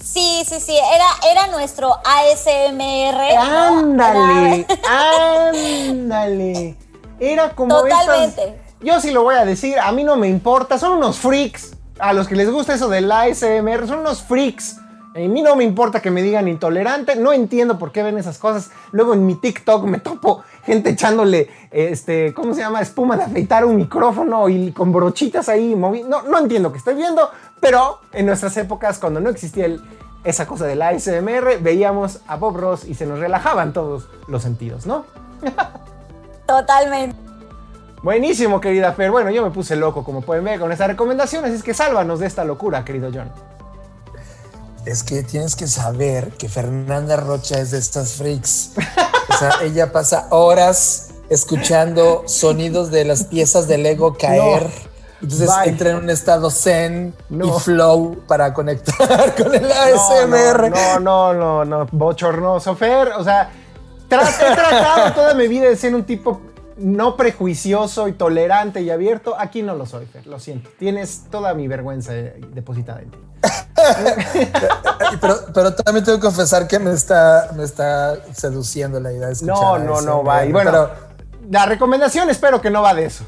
Sí, 0.00 0.42
sí, 0.46 0.60
sí, 0.60 0.76
era, 0.76 1.06
era 1.30 1.46
nuestro 1.48 1.92
ASMR. 2.04 3.36
Ándale, 3.38 4.66
ándale. 4.88 6.76
Era 7.20 7.54
como 7.54 7.80
Totalmente. 7.80 8.60
Yo 8.80 9.00
sí 9.00 9.10
lo 9.10 9.22
voy 9.22 9.34
a 9.34 9.44
decir, 9.44 9.78
a 9.78 9.90
mí 9.92 10.04
no 10.04 10.16
me 10.16 10.28
importa, 10.28 10.78
son 10.78 10.98
unos 10.98 11.18
freaks. 11.18 11.72
A 11.98 12.12
los 12.12 12.28
que 12.28 12.36
les 12.36 12.48
gusta 12.48 12.74
eso 12.74 12.88
del 12.88 13.10
ASMR, 13.10 13.88
son 13.88 14.00
unos 14.00 14.22
freaks. 14.22 14.76
A 15.16 15.18
mí 15.18 15.42
no 15.42 15.56
me 15.56 15.64
importa 15.64 16.00
que 16.00 16.12
me 16.12 16.22
digan 16.22 16.46
intolerante, 16.46 17.16
no 17.16 17.32
entiendo 17.32 17.76
por 17.76 17.90
qué 17.90 18.04
ven 18.04 18.18
esas 18.18 18.38
cosas. 18.38 18.70
Luego 18.92 19.14
en 19.14 19.26
mi 19.26 19.34
TikTok 19.34 19.84
me 19.84 19.98
topo 19.98 20.44
gente 20.62 20.90
echándole, 20.90 21.48
este, 21.72 22.32
¿cómo 22.34 22.54
se 22.54 22.60
llama? 22.60 22.80
Espuma 22.80 23.16
de 23.16 23.24
afeitar 23.24 23.64
un 23.64 23.76
micrófono 23.76 24.48
y 24.48 24.70
con 24.70 24.92
brochitas 24.92 25.48
ahí 25.48 25.74
moviendo. 25.74 26.22
No, 26.22 26.28
no 26.28 26.38
entiendo 26.38 26.70
qué 26.70 26.78
estoy 26.78 26.94
viendo, 26.94 27.30
pero 27.60 28.00
en 28.12 28.26
nuestras 28.26 28.56
épocas, 28.56 28.98
cuando 28.98 29.20
no 29.20 29.30
existía 29.30 29.66
esa 30.24 30.46
cosa 30.46 30.66
del 30.66 30.82
ASMR, 30.82 31.58
veíamos 31.60 32.20
a 32.26 32.36
Bob 32.36 32.56
Ross 32.56 32.84
y 32.84 32.94
se 32.94 33.06
nos 33.06 33.18
relajaban 33.18 33.72
todos 33.72 34.08
los 34.26 34.42
sentidos, 34.42 34.86
¿no? 34.86 35.04
Totalmente. 36.46 37.16
Buenísimo, 38.02 38.60
querida 38.60 38.92
Fer. 38.92 39.10
Bueno, 39.10 39.30
yo 39.30 39.42
me 39.42 39.50
puse 39.50 39.74
loco, 39.76 40.04
como 40.04 40.22
pueden 40.22 40.44
ver, 40.44 40.60
con 40.60 40.70
estas 40.70 40.88
recomendaciones. 40.88 41.52
Es 41.52 41.62
que 41.62 41.74
sálvanos 41.74 42.20
de 42.20 42.26
esta 42.26 42.44
locura, 42.44 42.84
querido 42.84 43.10
John. 43.12 43.30
Es 44.86 45.02
que 45.02 45.22
tienes 45.22 45.56
que 45.56 45.66
saber 45.66 46.30
que 46.38 46.48
Fernanda 46.48 47.16
Rocha 47.16 47.58
es 47.58 47.72
de 47.72 47.78
estas 47.78 48.14
freaks. 48.14 48.72
O 49.28 49.36
sea, 49.36 49.50
ella 49.62 49.92
pasa 49.92 50.28
horas 50.30 51.10
escuchando 51.28 52.22
sonidos 52.26 52.90
de 52.90 53.04
las 53.04 53.24
piezas 53.24 53.68
de 53.68 53.78
Lego 53.78 54.14
caer. 54.14 54.70
Entonces 55.20 55.50
entra 55.64 55.90
en 55.90 55.96
un 55.96 56.10
estado 56.10 56.50
zen 56.50 57.14
y 57.30 57.60
flow 57.60 58.22
para 58.26 58.54
conectar 58.54 59.34
con 59.42 59.54
el 59.54 59.70
ASMR. 59.70 60.70
No, 60.70 61.00
no, 61.00 61.34
no, 61.34 61.64
no, 61.64 61.86
bochornoso. 61.90 62.76
Fer, 62.76 63.08
o 63.16 63.24
sea, 63.24 63.50
he 64.10 64.54
tratado 64.54 65.12
toda 65.14 65.34
mi 65.34 65.48
vida 65.48 65.68
de 65.68 65.76
ser 65.76 65.94
un 65.94 66.04
tipo 66.04 66.40
no 66.76 67.16
prejuicioso 67.16 68.06
y 68.06 68.12
tolerante 68.12 68.80
y 68.82 68.90
abierto, 68.90 69.34
aquí 69.36 69.62
no 69.62 69.74
lo 69.74 69.84
soy, 69.84 70.06
Fer, 70.06 70.26
lo 70.28 70.38
siento. 70.38 70.70
Tienes 70.78 71.24
toda 71.30 71.52
mi 71.54 71.66
vergüenza 71.66 72.12
depositada 72.12 73.00
en 73.00 73.10
ti. 73.10 73.18
pero, 75.54 75.74
también 75.74 76.04
tengo 76.04 76.18
que 76.18 76.24
confesar 76.24 76.66
que 76.68 76.78
me 76.78 76.92
está, 76.92 77.50
me 77.56 77.64
está 77.64 78.16
seduciendo 78.32 79.00
la 79.00 79.12
idea 79.12 79.26
de 79.28 79.32
escuchar 79.32 79.56
No, 79.56 79.78
no, 79.78 80.00
no 80.00 80.24
va. 80.24 80.44
Y 80.44 80.52
bueno, 80.52 80.88
la 81.50 81.66
recomendación 81.66 82.30
espero 82.30 82.60
que 82.60 82.70
no 82.70 82.82
va 82.82 82.94
de 82.94 83.06
eso. 83.06 83.24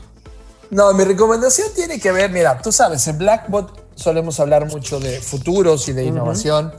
No, 0.70 0.92
mi 0.94 1.04
recomendación 1.04 1.68
tiene 1.74 1.98
que 1.98 2.12
ver, 2.12 2.30
mira, 2.30 2.60
tú 2.62 2.70
sabes, 2.70 3.06
en 3.08 3.18
Blackbot 3.18 3.90
solemos 3.96 4.38
hablar 4.38 4.66
mucho 4.66 5.00
de 5.00 5.20
futuros 5.20 5.88
y 5.88 5.92
de 5.92 6.04
innovación. 6.04 6.72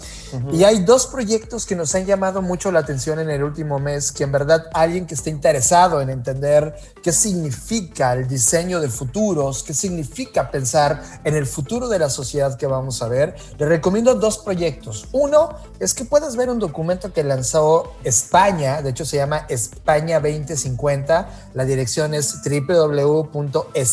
Y 0.52 0.64
hay 0.64 0.84
dos 0.84 1.08
proyectos 1.08 1.66
que 1.66 1.76
nos 1.76 1.96
han 1.96 2.06
llamado 2.06 2.42
mucho 2.42 2.72
la 2.72 2.80
atención 2.80 3.20
en 3.20 3.30
el 3.30 3.44
último 3.44 3.80
mes, 3.80 4.12
que 4.12 4.24
en 4.24 4.32
verdad 4.32 4.66
alguien 4.74 5.06
que 5.06 5.16
esté 5.16 5.30
interesado 5.30 6.02
en 6.02 6.10
entender 6.10 6.76
qué 7.02 7.12
significa 7.12 8.14
el 8.14 8.28
diseño 8.28 8.80
de 8.80 8.90
futuros, 8.90 9.64
qué 9.64 9.74
significa 9.74 10.52
pensar 10.52 11.02
en 11.24 11.36
el 11.36 11.46
futuro 11.46 11.88
de 11.88 12.00
la 12.00 12.10
sociedad 12.10 12.58
que 12.58 12.68
vamos 12.68 13.02
a 13.02 13.08
ver, 13.08 13.36
le 13.58 13.66
recomiendo 13.66 14.16
dos 14.16 14.38
proyectos. 14.38 15.08
Uno 15.12 15.50
es 15.80 15.94
que 15.94 16.06
puedas 16.06 16.36
ver 16.36 16.50
un 16.50 16.60
documento 16.60 17.12
que 17.14 17.24
lanzó 17.24 17.94
España, 18.04 18.82
de 18.82 18.92
hecho 18.92 19.06
se 19.06 19.18
llama 19.18 19.46
España 19.50 20.20
2050, 20.20 21.50
la 21.54 21.66
dirección 21.66 22.14
es 22.14 22.42
www.espana, 22.44 23.86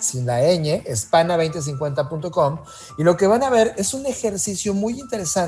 sin 0.00 0.26
la 0.26 0.40
ñ, 0.40 0.84
espana2050.com 0.84 2.58
y 2.98 3.02
lo 3.02 3.16
que 3.16 3.26
van 3.26 3.42
a 3.42 3.50
ver 3.50 3.74
es 3.76 3.94
un 3.94 4.06
ejercicio 4.06 4.74
muy 4.74 5.00
interesante 5.00 5.41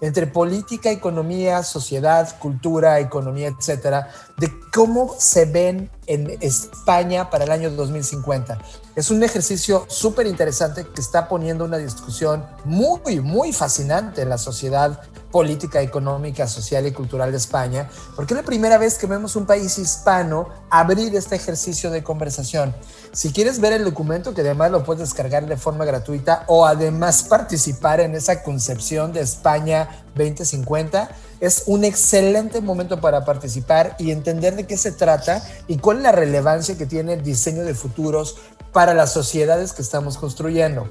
entre 0.00 0.26
política, 0.26 0.90
economía, 0.90 1.62
sociedad, 1.62 2.38
cultura, 2.38 3.00
economía, 3.00 3.48
etcétera, 3.48 4.08
de 4.38 4.50
cómo 4.72 5.14
se 5.18 5.44
ven 5.44 5.90
en 6.06 6.36
España 6.40 7.30
para 7.30 7.44
el 7.44 7.50
año 7.50 7.70
2050. 7.70 8.58
Es 8.96 9.10
un 9.10 9.22
ejercicio 9.22 9.86
súper 9.88 10.26
interesante 10.26 10.86
que 10.86 11.00
está 11.00 11.28
poniendo 11.28 11.64
una 11.64 11.78
discusión 11.78 12.44
muy, 12.64 13.20
muy 13.20 13.52
fascinante 13.52 14.22
en 14.22 14.28
la 14.28 14.38
sociedad 14.38 15.02
política, 15.30 15.80
económica, 15.80 16.46
social 16.46 16.86
y 16.86 16.92
cultural 16.92 17.30
de 17.30 17.36
España, 17.36 17.88
porque 18.16 18.34
es 18.34 18.40
la 18.40 18.44
primera 18.44 18.78
vez 18.78 18.98
que 18.98 19.06
vemos 19.06 19.36
un 19.36 19.46
país 19.46 19.78
hispano 19.78 20.48
abrir 20.70 21.14
este 21.14 21.36
ejercicio 21.36 21.90
de 21.90 22.02
conversación. 22.02 22.74
Si 23.12 23.32
quieres 23.32 23.60
ver 23.60 23.72
el 23.72 23.84
documento, 23.84 24.34
que 24.34 24.40
además 24.40 24.70
lo 24.70 24.84
puedes 24.84 25.00
descargar 25.00 25.46
de 25.46 25.56
forma 25.56 25.84
gratuita 25.84 26.44
o 26.46 26.66
además 26.66 27.24
participar 27.24 28.00
en 28.00 28.14
esa 28.14 28.42
concepción 28.42 29.12
de 29.12 29.20
España 29.20 30.04
2050, 30.14 31.10
es 31.40 31.64
un 31.66 31.84
excelente 31.84 32.60
momento 32.60 33.00
para 33.00 33.24
participar 33.24 33.96
y 33.98 34.10
entender 34.10 34.56
de 34.56 34.66
qué 34.66 34.76
se 34.76 34.92
trata 34.92 35.42
y 35.68 35.78
cuál 35.78 35.98
es 35.98 36.02
la 36.02 36.12
relevancia 36.12 36.76
que 36.76 36.86
tiene 36.86 37.14
el 37.14 37.22
diseño 37.22 37.62
de 37.62 37.74
futuros 37.74 38.36
para 38.72 38.94
las 38.94 39.12
sociedades 39.12 39.72
que 39.72 39.82
estamos 39.82 40.18
construyendo. 40.18 40.88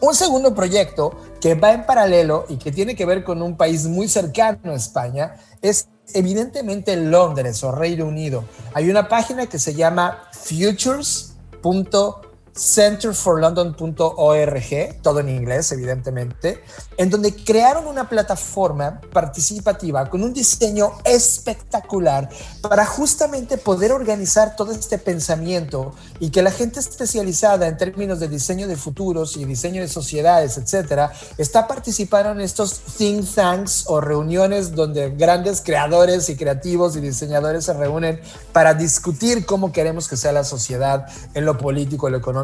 Un 0.00 0.14
segundo 0.14 0.54
proyecto 0.54 1.14
que 1.40 1.54
va 1.54 1.72
en 1.72 1.84
paralelo 1.84 2.46
y 2.48 2.56
que 2.56 2.72
tiene 2.72 2.94
que 2.96 3.04
ver 3.04 3.22
con 3.22 3.42
un 3.42 3.56
país 3.56 3.86
muy 3.86 4.08
cercano 4.08 4.72
a 4.72 4.76
España 4.76 5.36
es 5.60 5.88
evidentemente 6.14 6.96
Londres 6.96 7.62
o 7.64 7.72
Reino 7.72 8.06
Unido. 8.06 8.44
Hay 8.72 8.88
una 8.90 9.08
página 9.08 9.46
que 9.46 9.58
se 9.58 9.74
llama 9.74 10.24
futures.com 10.32 12.29
centerforlondon.org, 12.56 15.02
todo 15.02 15.20
en 15.20 15.28
inglés, 15.28 15.70
evidentemente, 15.72 16.64
en 16.96 17.10
donde 17.10 17.34
crearon 17.34 17.86
una 17.86 18.08
plataforma 18.08 19.00
participativa 19.12 20.08
con 20.10 20.22
un 20.22 20.32
diseño 20.32 20.92
espectacular 21.04 22.28
para 22.60 22.84
justamente 22.86 23.56
poder 23.56 23.92
organizar 23.92 24.56
todo 24.56 24.72
este 24.72 24.98
pensamiento 24.98 25.94
y 26.18 26.30
que 26.30 26.42
la 26.42 26.50
gente 26.50 26.80
especializada 26.80 27.68
en 27.68 27.76
términos 27.76 28.18
de 28.20 28.28
diseño 28.28 28.66
de 28.66 28.76
futuros 28.76 29.36
y 29.36 29.44
diseño 29.44 29.80
de 29.80 29.86
sociedades, 29.88 30.58
etcétera, 30.58 31.12
está 31.38 31.68
participando 31.68 32.32
en 32.32 32.40
estos 32.40 32.80
think 32.98 33.24
tanks 33.34 33.84
o 33.86 34.00
reuniones 34.00 34.74
donde 34.74 35.10
grandes 35.10 35.62
creadores 35.64 36.28
y 36.28 36.34
creativos 36.36 36.96
y 36.96 37.00
diseñadores 37.00 37.66
se 37.66 37.74
reúnen 37.74 38.20
para 38.52 38.74
discutir 38.74 39.46
cómo 39.46 39.70
queremos 39.72 40.08
que 40.08 40.16
sea 40.16 40.32
la 40.32 40.42
sociedad 40.44 41.06
en 41.34 41.44
lo 41.44 41.56
político, 41.56 42.10
lo 42.10 42.18
económico 42.18 42.39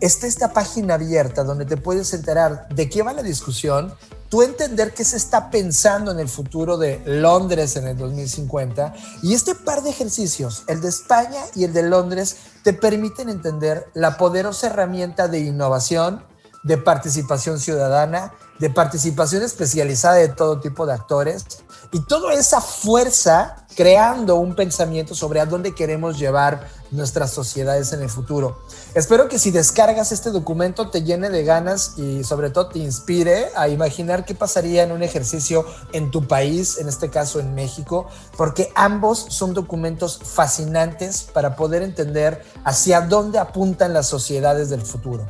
está 0.00 0.26
esta 0.26 0.52
página 0.52 0.94
abierta 0.94 1.44
donde 1.44 1.64
te 1.64 1.76
puedes 1.76 2.12
enterar 2.14 2.68
de 2.68 2.88
qué 2.88 3.02
va 3.02 3.12
la 3.12 3.22
discusión, 3.22 3.94
tú 4.28 4.42
entender 4.42 4.92
qué 4.94 5.04
se 5.04 5.16
está 5.16 5.50
pensando 5.50 6.10
en 6.10 6.18
el 6.18 6.28
futuro 6.28 6.76
de 6.76 7.00
Londres 7.06 7.76
en 7.76 7.86
el 7.86 7.96
2050 7.96 8.94
y 9.22 9.34
este 9.34 9.54
par 9.54 9.82
de 9.82 9.90
ejercicios, 9.90 10.64
el 10.68 10.80
de 10.80 10.88
España 10.88 11.40
y 11.54 11.64
el 11.64 11.72
de 11.72 11.82
Londres, 11.82 12.36
te 12.62 12.72
permiten 12.72 13.28
entender 13.28 13.86
la 13.94 14.16
poderosa 14.16 14.68
herramienta 14.68 15.28
de 15.28 15.40
innovación, 15.40 16.24
de 16.64 16.78
participación 16.78 17.60
ciudadana, 17.60 18.32
de 18.58 18.70
participación 18.70 19.42
especializada 19.42 20.16
de 20.16 20.28
todo 20.28 20.60
tipo 20.60 20.86
de 20.86 20.94
actores 20.94 21.44
y 21.92 22.04
toda 22.06 22.34
esa 22.34 22.60
fuerza 22.60 23.66
creando 23.76 24.36
un 24.36 24.54
pensamiento 24.54 25.14
sobre 25.14 25.40
a 25.40 25.46
dónde 25.46 25.74
queremos 25.74 26.18
llevar 26.18 26.68
nuestras 26.90 27.30
sociedades 27.30 27.92
en 27.92 28.02
el 28.02 28.08
futuro. 28.08 28.58
Espero 28.96 29.28
que 29.28 29.38
si 29.38 29.50
descargas 29.50 30.10
este 30.10 30.30
documento 30.30 30.88
te 30.88 31.02
llene 31.02 31.28
de 31.28 31.44
ganas 31.44 31.98
y 31.98 32.24
sobre 32.24 32.48
todo 32.48 32.68
te 32.68 32.78
inspire 32.78 33.48
a 33.54 33.68
imaginar 33.68 34.24
qué 34.24 34.34
pasaría 34.34 34.84
en 34.84 34.90
un 34.90 35.02
ejercicio 35.02 35.66
en 35.92 36.10
tu 36.10 36.26
país, 36.26 36.78
en 36.78 36.88
este 36.88 37.10
caso 37.10 37.38
en 37.38 37.54
México, 37.54 38.08
porque 38.38 38.70
ambos 38.74 39.18
son 39.18 39.52
documentos 39.52 40.18
fascinantes 40.24 41.28
para 41.30 41.56
poder 41.56 41.82
entender 41.82 42.42
hacia 42.64 43.02
dónde 43.02 43.38
apuntan 43.38 43.92
las 43.92 44.06
sociedades 44.08 44.70
del 44.70 44.80
futuro. 44.80 45.26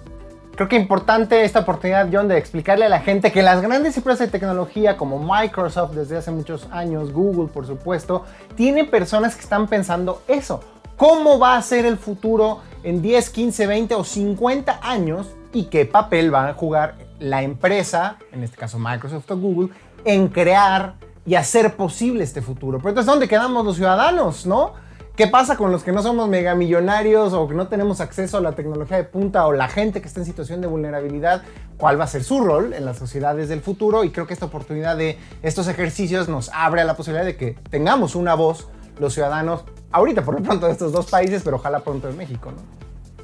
Creo 0.55 0.69
que 0.69 0.77
importante 0.77 1.45
esta 1.45 1.59
oportunidad, 1.59 2.09
John, 2.11 2.29
de 2.29 2.39
explicarle 2.39 2.85
a 2.85 2.89
la 2.89 3.01
gente 3.01 3.33
que 3.33 3.43
las 3.43 3.61
grandes 3.63 3.97
empresas 3.97 4.21
de 4.21 4.29
tecnología 4.29 4.97
como 4.97 5.19
Microsoft 5.19 5.91
desde 5.91 6.17
hace 6.17 6.31
muchos 6.31 6.69
años, 6.71 7.13
Google 7.13 7.49
por 7.49 7.67
supuesto, 7.67 8.25
tienen 8.55 8.89
personas 8.89 9.35
que 9.35 9.43
están 9.43 9.67
pensando 9.67 10.23
eso. 10.29 10.61
¿Cómo 10.97 11.39
va 11.39 11.59
a 11.59 11.63
ser 11.63 11.85
el 11.85 11.99
futuro 11.99 12.61
en 12.83 13.03
10, 13.03 13.29
15, 13.29 13.67
20 13.67 13.95
o 13.97 14.03
50 14.03 14.81
años? 14.83 15.27
¿Y 15.53 15.65
qué 15.65 15.85
papel 15.85 16.33
va 16.33 16.49
a 16.49 16.55
jugar 16.55 16.95
la 17.19 17.43
empresa, 17.43 18.17
en 18.33 18.43
este 18.43 18.57
caso 18.57 18.79
Microsoft 18.79 19.31
o 19.31 19.37
Google, 19.37 19.69
en 20.07 20.29
crear 20.29 20.95
y 21.27 21.35
hacer 21.35 21.77
posible 21.77 22.25
este 22.25 22.41
futuro? 22.41 22.79
Pero 22.79 22.91
entonces, 22.91 23.13
¿dónde 23.13 23.29
quedamos 23.29 23.63
los 23.63 23.77
ciudadanos, 23.77 24.47
no? 24.47 24.73
¿Qué 25.17 25.27
pasa 25.27 25.59
con 25.59 25.71
los 25.71 25.83
que 25.83 25.93
no 25.93 26.03
somos 26.03 26.31
megamillonarios 26.31 27.35
o 27.35 27.47
que 27.47 27.55
no 27.55 27.69
tenemos 27.69 28.01
acceso 28.01 28.39
a 28.39 28.41
la 28.41 28.53
tecnología 28.53 28.97
de 28.97 29.05
punta 29.05 29.47
o 29.47 29.53
la 29.53 29.69
gente 29.69 30.01
que 30.01 30.09
está 30.09 30.21
en 30.21 30.27
situación 30.27 30.63
de 30.63 30.67
vulnerabilidad? 30.67 31.43
¿Cuál 31.77 32.01
va 32.01 32.05
a 32.05 32.09
ser 32.09 32.25
su 32.25 32.41
rol 32.41 32.73
en 32.73 32.87
las 32.87 32.97
sociedades 32.97 33.51
del 33.51 33.61
futuro? 33.61 34.03
Y 34.03 34.11
creo 34.11 34.27
que 34.27 34.33
esta 34.33 34.47
oportunidad 34.47 34.97
de 34.97 35.19
estos 35.43 35.69
ejercicios 35.69 36.31
nos 36.31 36.51
abre 36.55 36.81
a 36.81 36.85
la 36.85 36.97
posibilidad 36.97 37.27
de 37.27 37.37
que 37.37 37.53
tengamos 37.69 38.15
una 38.15 38.35
voz 38.35 38.69
los 38.99 39.13
ciudadanos, 39.13 39.65
ahorita 39.97 40.25
por 40.25 40.35
lo 40.35 40.43
pronto 40.43 40.67
de 40.67 40.73
estos 40.73 40.93
dos 40.93 41.07
países, 41.07 41.43
pero 41.43 41.57
ojalá 41.57 41.81
pronto 41.81 42.09
en 42.09 42.17
México, 42.17 42.53
¿no? 42.53 42.59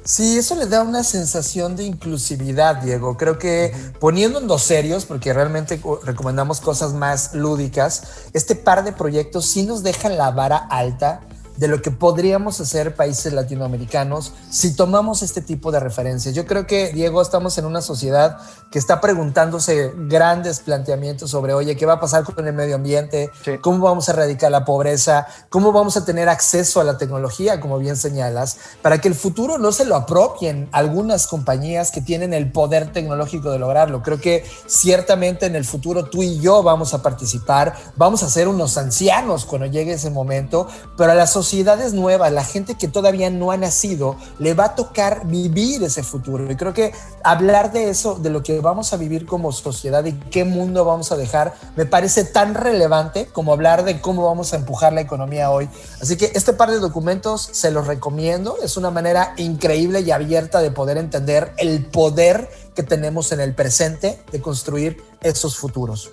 Sí, 0.05 0.37
eso 0.37 0.55
le 0.55 0.65
da 0.65 0.81
una 0.81 1.01
sensación 1.03 1.77
de 1.77 1.83
inclusividad, 1.85 2.77
Diego. 2.77 3.15
Creo 3.15 3.37
que 3.39 3.73
poniéndonos 4.01 4.61
serios, 4.61 5.05
porque 5.05 5.31
realmente 5.31 5.79
recomendamos 6.03 6.59
cosas 6.59 6.93
más 6.93 7.33
lúdicas, 7.33 8.27
este 8.33 8.55
par 8.55 8.83
de 8.83 8.91
proyectos 8.91 9.45
sí 9.45 9.63
nos 9.63 9.81
dejan 9.81 10.17
la 10.17 10.31
vara 10.31 10.57
alta 10.57 11.21
de 11.57 11.67
lo 11.67 11.81
que 11.81 11.91
podríamos 11.91 12.59
hacer 12.59 12.95
países 12.95 13.31
latinoamericanos 13.33 14.33
si 14.49 14.75
tomamos 14.75 15.21
este 15.21 15.41
tipo 15.41 15.71
de 15.71 15.79
referencias. 15.79 16.33
Yo 16.33 16.45
creo 16.45 16.65
que, 16.65 16.91
Diego, 16.93 17.21
estamos 17.21 17.57
en 17.57 17.65
una 17.65 17.81
sociedad 17.81 18.37
que 18.71 18.79
está 18.79 18.99
preguntándose 18.99 19.93
grandes 19.95 20.59
planteamientos 20.59 21.29
sobre, 21.29 21.53
oye, 21.53 21.75
¿qué 21.75 21.85
va 21.85 21.93
a 21.93 21.99
pasar 21.99 22.23
con 22.23 22.47
el 22.47 22.53
medio 22.53 22.75
ambiente? 22.75 23.29
¿Cómo 23.61 23.85
vamos 23.85 24.09
a 24.09 24.13
erradicar 24.13 24.51
la 24.51 24.65
pobreza? 24.65 25.27
¿Cómo 25.49 25.71
vamos 25.71 25.95
a 25.95 26.05
tener 26.05 26.27
acceso 26.27 26.81
a 26.81 26.83
la 26.83 26.97
tecnología, 26.97 27.59
como 27.59 27.77
bien 27.77 27.97
señalas, 27.97 28.57
para 28.81 28.99
que 28.99 29.07
el 29.07 29.15
futuro 29.15 29.59
no 29.59 29.71
se 29.71 29.85
lo 29.85 29.95
apropien 29.95 30.69
algunas 30.71 31.27
compañías 31.27 31.91
que 31.91 32.01
tienen 32.01 32.33
el 32.33 32.51
poder 32.51 32.91
tecnológico 32.91 33.51
de 33.51 33.59
lograrlo? 33.59 34.01
Creo 34.01 34.19
que 34.19 34.43
ciertamente 34.65 35.45
en 35.45 35.55
el 35.55 35.65
futuro 35.65 36.05
tú 36.05 36.23
y 36.23 36.39
yo 36.39 36.63
vamos 36.63 36.95
a 36.95 37.03
participar, 37.03 37.75
vamos 37.95 38.23
a 38.23 38.29
ser 38.29 38.47
unos 38.47 38.77
ancianos 38.77 39.45
cuando 39.45 39.67
llegue 39.67 39.93
ese 39.93 40.09
momento, 40.09 40.67
pero 40.97 41.11
a 41.11 41.15
la 41.15 41.27
sociedad 41.27 41.42
sociedades 41.43 41.93
nuevas, 41.93 42.31
la 42.31 42.45
gente 42.45 42.75
que 42.75 42.87
todavía 42.87 43.29
no 43.29 43.51
ha 43.51 43.57
nacido, 43.57 44.15
le 44.39 44.53
va 44.53 44.65
a 44.65 44.75
tocar 44.75 45.27
vivir 45.27 45.83
ese 45.83 46.01
futuro. 46.01 46.49
Y 46.49 46.55
creo 46.55 46.73
que 46.73 46.93
hablar 47.21 47.73
de 47.73 47.89
eso, 47.89 48.15
de 48.15 48.29
lo 48.29 48.43
que 48.43 48.61
vamos 48.61 48.93
a 48.93 48.97
vivir 48.97 49.25
como 49.25 49.51
sociedad 49.51 50.05
y 50.05 50.13
qué 50.13 50.45
mundo 50.45 50.85
vamos 50.85 51.11
a 51.11 51.17
dejar, 51.17 51.53
me 51.75 51.85
parece 51.85 52.23
tan 52.23 52.55
relevante 52.55 53.27
como 53.27 53.51
hablar 53.51 53.83
de 53.83 53.99
cómo 53.99 54.25
vamos 54.25 54.53
a 54.53 54.55
empujar 54.55 54.93
la 54.93 55.01
economía 55.01 55.51
hoy. 55.51 55.67
Así 56.01 56.15
que 56.15 56.31
este 56.33 56.53
par 56.53 56.71
de 56.71 56.79
documentos 56.79 57.49
se 57.51 57.71
los 57.71 57.87
recomiendo. 57.87 58.55
Es 58.63 58.77
una 58.77 58.89
manera 58.89 59.33
increíble 59.35 59.99
y 59.99 60.11
abierta 60.11 60.61
de 60.61 60.71
poder 60.71 60.97
entender 60.97 61.51
el 61.57 61.85
poder 61.85 62.49
que 62.73 62.83
tenemos 62.83 63.33
en 63.33 63.41
el 63.41 63.53
presente 63.53 64.23
de 64.31 64.41
construir 64.41 65.03
esos 65.21 65.57
futuros. 65.57 66.11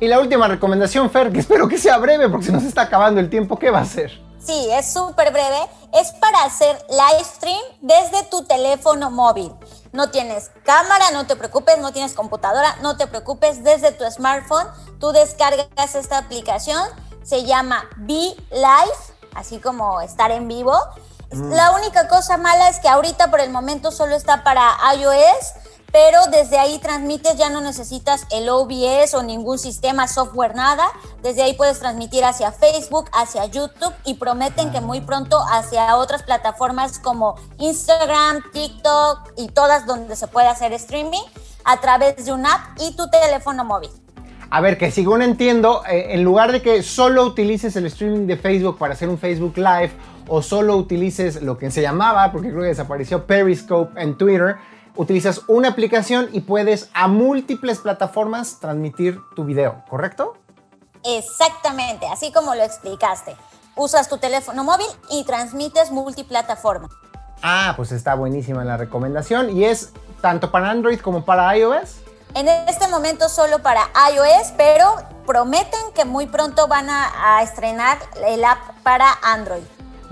Y 0.00 0.08
la 0.08 0.18
última 0.18 0.48
recomendación, 0.48 1.10
Fer, 1.10 1.30
que 1.30 1.40
espero 1.40 1.68
que 1.68 1.78
sea 1.78 1.98
breve 1.98 2.28
porque 2.28 2.46
se 2.46 2.52
nos 2.52 2.64
está 2.64 2.82
acabando 2.82 3.20
el 3.20 3.30
tiempo, 3.30 3.58
¿qué 3.58 3.70
va 3.70 3.80
a 3.80 3.82
hacer? 3.82 4.31
Sí, 4.44 4.68
es 4.72 4.92
súper 4.92 5.32
breve. 5.32 5.68
Es 5.92 6.12
para 6.12 6.44
hacer 6.44 6.84
live 6.88 7.24
stream 7.24 7.62
desde 7.80 8.24
tu 8.24 8.44
teléfono 8.44 9.10
móvil. 9.10 9.52
No 9.92 10.10
tienes 10.10 10.50
cámara, 10.64 11.10
no 11.12 11.26
te 11.26 11.36
preocupes, 11.36 11.78
no 11.78 11.92
tienes 11.92 12.14
computadora, 12.14 12.76
no 12.80 12.96
te 12.96 13.06
preocupes, 13.06 13.62
desde 13.62 13.92
tu 13.92 14.10
smartphone 14.10 14.66
tú 14.98 15.12
descargas 15.12 15.94
esta 15.94 16.18
aplicación, 16.18 16.82
se 17.22 17.44
llama 17.44 17.84
Be 17.96 18.34
Live, 18.50 18.96
así 19.34 19.58
como 19.58 20.00
estar 20.00 20.30
en 20.30 20.48
vivo. 20.48 20.78
Mm. 21.30 21.52
La 21.52 21.72
única 21.72 22.08
cosa 22.08 22.36
mala 22.38 22.68
es 22.68 22.78
que 22.78 22.88
ahorita 22.88 23.30
por 23.30 23.40
el 23.40 23.50
momento 23.50 23.90
solo 23.90 24.14
está 24.14 24.42
para 24.44 24.76
iOS, 24.94 25.54
pero 25.92 26.18
desde 26.30 26.58
ahí 26.58 26.78
transmites, 26.78 27.36
ya 27.36 27.50
no 27.50 27.60
necesitas 27.60 28.26
el 28.32 28.48
OBS 28.48 29.14
o 29.14 29.22
ningún 29.22 29.58
sistema, 29.58 30.08
software, 30.08 30.54
nada. 30.54 30.84
Desde 31.22 31.42
ahí 31.42 31.54
puedes 31.54 31.78
transmitir 31.78 32.24
hacia 32.24 32.50
Facebook, 32.50 33.10
hacia 33.12 33.44
YouTube 33.44 33.92
y 34.04 34.14
prometen 34.14 34.72
que 34.72 34.80
muy 34.80 35.02
pronto 35.02 35.38
hacia 35.52 35.96
otras 35.96 36.22
plataformas 36.22 36.98
como 36.98 37.36
Instagram, 37.58 38.42
TikTok 38.52 39.32
y 39.36 39.48
todas 39.48 39.86
donde 39.86 40.16
se 40.16 40.26
puede 40.28 40.48
hacer 40.48 40.72
streaming 40.72 41.22
a 41.64 41.80
través 41.80 42.24
de 42.24 42.32
una 42.32 42.54
app 42.54 42.78
y 42.80 42.96
tu 42.96 43.08
teléfono 43.10 43.64
móvil. 43.64 43.90
A 44.50 44.60
ver, 44.60 44.76
que 44.76 44.90
según 44.90 45.22
entiendo, 45.22 45.82
eh, 45.88 46.08
en 46.10 46.24
lugar 46.24 46.52
de 46.52 46.60
que 46.60 46.82
solo 46.82 47.24
utilices 47.24 47.74
el 47.76 47.86
streaming 47.86 48.26
de 48.26 48.36
Facebook 48.36 48.76
para 48.78 48.94
hacer 48.94 49.08
un 49.08 49.18
Facebook 49.18 49.56
Live 49.56 49.92
o 50.28 50.42
solo 50.42 50.76
utilices 50.76 51.42
lo 51.42 51.56
que 51.56 51.70
se 51.70 51.80
llamaba, 51.80 52.30
porque 52.32 52.50
creo 52.50 52.62
que 52.62 52.68
desapareció 52.68 53.26
Periscope 53.26 54.00
en 54.00 54.16
Twitter, 54.16 54.56
utilizas 54.96 55.42
una 55.48 55.68
aplicación 55.68 56.28
y 56.32 56.40
puedes 56.40 56.90
a 56.94 57.08
múltiples 57.08 57.78
plataformas 57.78 58.58
transmitir 58.60 59.18
tu 59.34 59.44
video, 59.44 59.82
¿correcto? 59.88 60.34
Exactamente, 61.04 62.06
así 62.06 62.32
como 62.32 62.54
lo 62.54 62.62
explicaste. 62.62 63.36
Usas 63.74 64.08
tu 64.08 64.18
teléfono 64.18 64.64
móvil 64.64 64.86
y 65.10 65.24
transmites 65.24 65.90
multiplataforma. 65.90 66.88
Ah, 67.42 67.72
pues 67.76 67.90
está 67.90 68.14
buenísima 68.14 68.64
la 68.64 68.76
recomendación. 68.76 69.50
¿Y 69.50 69.64
es 69.64 69.92
tanto 70.20 70.50
para 70.50 70.70
Android 70.70 71.00
como 71.00 71.24
para 71.24 71.56
iOS? 71.56 71.96
En 72.34 72.48
este 72.48 72.86
momento 72.88 73.28
solo 73.28 73.58
para 73.58 73.90
iOS, 74.14 74.52
pero 74.56 74.94
prometen 75.26 75.80
que 75.94 76.04
muy 76.04 76.26
pronto 76.26 76.68
van 76.68 76.88
a, 76.88 77.36
a 77.36 77.42
estrenar 77.42 77.98
el 78.26 78.44
app 78.44 78.58
para 78.82 79.12
Android. 79.22 79.62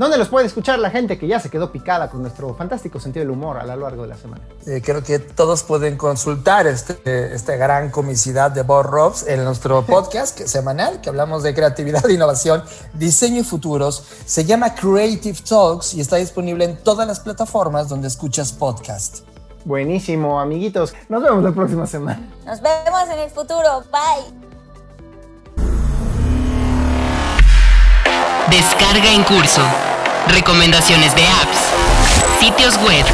¿Dónde 0.00 0.16
los 0.16 0.28
puede 0.28 0.46
escuchar 0.46 0.78
la 0.78 0.88
gente 0.88 1.18
que 1.18 1.26
ya 1.26 1.38
se 1.40 1.50
quedó 1.50 1.70
picada 1.70 2.08
con 2.08 2.22
nuestro 2.22 2.54
fantástico 2.54 2.98
sentido 2.98 3.22
del 3.22 3.32
humor 3.32 3.58
a 3.58 3.66
lo 3.66 3.76
largo 3.76 4.04
de 4.04 4.08
la 4.08 4.16
semana? 4.16 4.40
Eh, 4.66 4.80
creo 4.82 5.04
que 5.04 5.18
todos 5.18 5.62
pueden 5.62 5.98
consultar 5.98 6.66
este, 6.66 7.34
esta 7.34 7.56
gran 7.56 7.90
comicidad 7.90 8.50
de 8.50 8.62
Bob 8.62 8.86
Robs 8.86 9.26
en 9.28 9.44
nuestro 9.44 9.82
podcast 9.86 10.40
semanal 10.46 11.02
que 11.02 11.10
hablamos 11.10 11.42
de 11.42 11.52
creatividad, 11.52 12.02
innovación, 12.08 12.62
diseño 12.94 13.42
y 13.42 13.44
futuros. 13.44 14.02
Se 14.24 14.46
llama 14.46 14.74
Creative 14.74 15.38
Talks 15.46 15.92
y 15.92 16.00
está 16.00 16.16
disponible 16.16 16.64
en 16.64 16.78
todas 16.78 17.06
las 17.06 17.20
plataformas 17.20 17.90
donde 17.90 18.08
escuchas 18.08 18.54
podcast. 18.54 19.18
Buenísimo, 19.66 20.40
amiguitos. 20.40 20.94
Nos 21.10 21.22
vemos 21.22 21.44
la 21.44 21.52
próxima 21.52 21.86
semana. 21.86 22.26
Nos 22.46 22.62
vemos 22.62 23.02
en 23.12 23.18
el 23.18 23.28
futuro. 23.28 23.84
Bye. 23.92 24.49
Descarga 28.50 29.14
en 29.14 29.22
curso. 29.22 29.62
Recomendaciones 30.26 31.14
de 31.14 31.22
apps, 31.22 32.40
sitios 32.40 32.76
web 32.82 33.04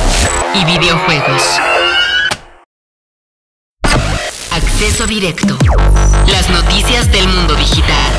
y 0.55 0.65
videojuegos. 0.65 1.61
Acceso 4.51 5.07
directo. 5.07 5.59
Las 6.29 6.49
noticias 6.49 7.13
del 7.13 7.29
mundo 7.29 7.55
digital. 7.55 8.13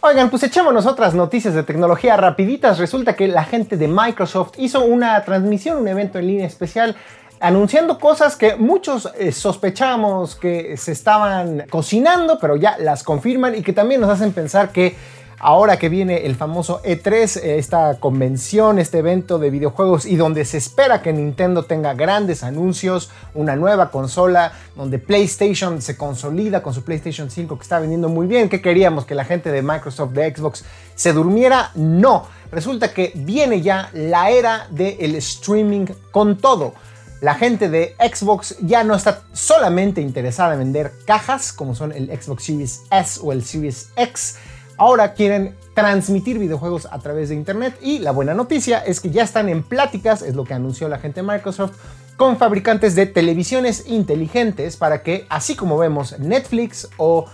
Oigan, 0.00 0.28
pues 0.28 0.42
echémonos 0.42 0.84
otras 0.84 1.14
noticias 1.14 1.54
de 1.54 1.62
tecnología 1.62 2.18
rapiditas. 2.18 2.78
Resulta 2.78 3.16
que 3.16 3.26
la 3.28 3.44
gente 3.44 3.78
de 3.78 3.88
Microsoft 3.88 4.52
hizo 4.58 4.84
una 4.84 5.24
transmisión, 5.24 5.78
un 5.78 5.88
evento 5.88 6.18
en 6.18 6.26
línea 6.26 6.46
especial 6.46 6.96
anunciando 7.40 7.98
cosas 7.98 8.36
que 8.36 8.54
muchos 8.54 9.10
eh, 9.18 9.32
sospechábamos 9.32 10.36
que 10.36 10.76
se 10.76 10.92
estaban 10.92 11.64
cocinando, 11.68 12.38
pero 12.38 12.54
ya 12.56 12.76
las 12.78 13.02
confirman 13.02 13.56
y 13.56 13.62
que 13.62 13.72
también 13.72 14.00
nos 14.00 14.10
hacen 14.10 14.32
pensar 14.32 14.70
que 14.70 14.94
ahora 15.42 15.76
que 15.76 15.88
viene 15.88 16.24
el 16.24 16.36
famoso 16.36 16.80
E3, 16.82 17.36
eh, 17.42 17.58
esta 17.58 17.98
convención, 17.98 18.78
este 18.78 18.98
evento 18.98 19.38
de 19.38 19.50
videojuegos 19.50 20.06
y 20.06 20.16
donde 20.16 20.44
se 20.44 20.56
espera 20.56 21.02
que 21.02 21.12
Nintendo 21.12 21.64
tenga 21.64 21.92
grandes 21.94 22.44
anuncios, 22.44 23.10
una 23.34 23.56
nueva 23.56 23.90
consola, 23.90 24.52
donde 24.76 24.98
PlayStation 24.98 25.82
se 25.82 25.96
consolida 25.96 26.62
con 26.62 26.72
su 26.72 26.84
PlayStation 26.84 27.30
5 27.30 27.58
que 27.58 27.62
está 27.62 27.80
vendiendo 27.80 28.08
muy 28.08 28.26
bien. 28.26 28.48
¿Qué 28.48 28.62
queríamos? 28.62 29.04
¿Que 29.04 29.16
la 29.16 29.24
gente 29.24 29.50
de 29.50 29.62
Microsoft, 29.62 30.12
de 30.12 30.34
Xbox, 30.34 30.64
se 30.94 31.12
durmiera? 31.12 31.72
No. 31.74 32.26
Resulta 32.52 32.94
que 32.94 33.12
viene 33.14 33.62
ya 33.62 33.90
la 33.92 34.30
era 34.30 34.68
del 34.70 35.16
streaming 35.16 35.86
con 36.12 36.38
todo. 36.38 36.74
La 37.20 37.34
gente 37.34 37.68
de 37.68 37.96
Xbox 37.98 38.56
ya 38.60 38.82
no 38.84 38.94
está 38.94 39.22
solamente 39.32 40.00
interesada 40.00 40.54
en 40.54 40.58
vender 40.58 40.92
cajas 41.06 41.52
como 41.52 41.74
son 41.74 41.92
el 41.92 42.08
Xbox 42.08 42.44
Series 42.44 42.82
S 42.90 43.20
o 43.22 43.32
el 43.32 43.44
Series 43.44 43.90
X, 43.96 44.38
ahora 44.78 45.14
quieren 45.14 45.56
transmitir 45.74 46.38
videojuegos 46.38 46.86
a 46.90 46.98
través 46.98 47.28
de 47.30 47.34
Internet 47.34 47.76
y 47.80 47.98
la 47.98 48.10
buena 48.10 48.34
noticia 48.34 48.78
es 48.78 49.00
que 49.00 49.10
ya 49.10 49.22
están 49.22 49.48
en 49.48 49.62
pláticas, 49.62 50.22
es 50.22 50.34
lo 50.34 50.44
que 50.44 50.54
anunció 50.54 50.88
la 50.88 50.98
gente 50.98 51.22
de 51.22 51.26
Microsoft, 51.26 51.76
con 52.16 52.36
fabricantes 52.36 52.94
de 52.94 53.06
televisiones 53.06 53.84
inteligentes 53.86 54.76
para 54.76 55.02
que, 55.02 55.26
así 55.28 55.56
como 55.56 55.78
vemos 55.78 56.18
Netflix 56.18 56.88
o 56.98 57.26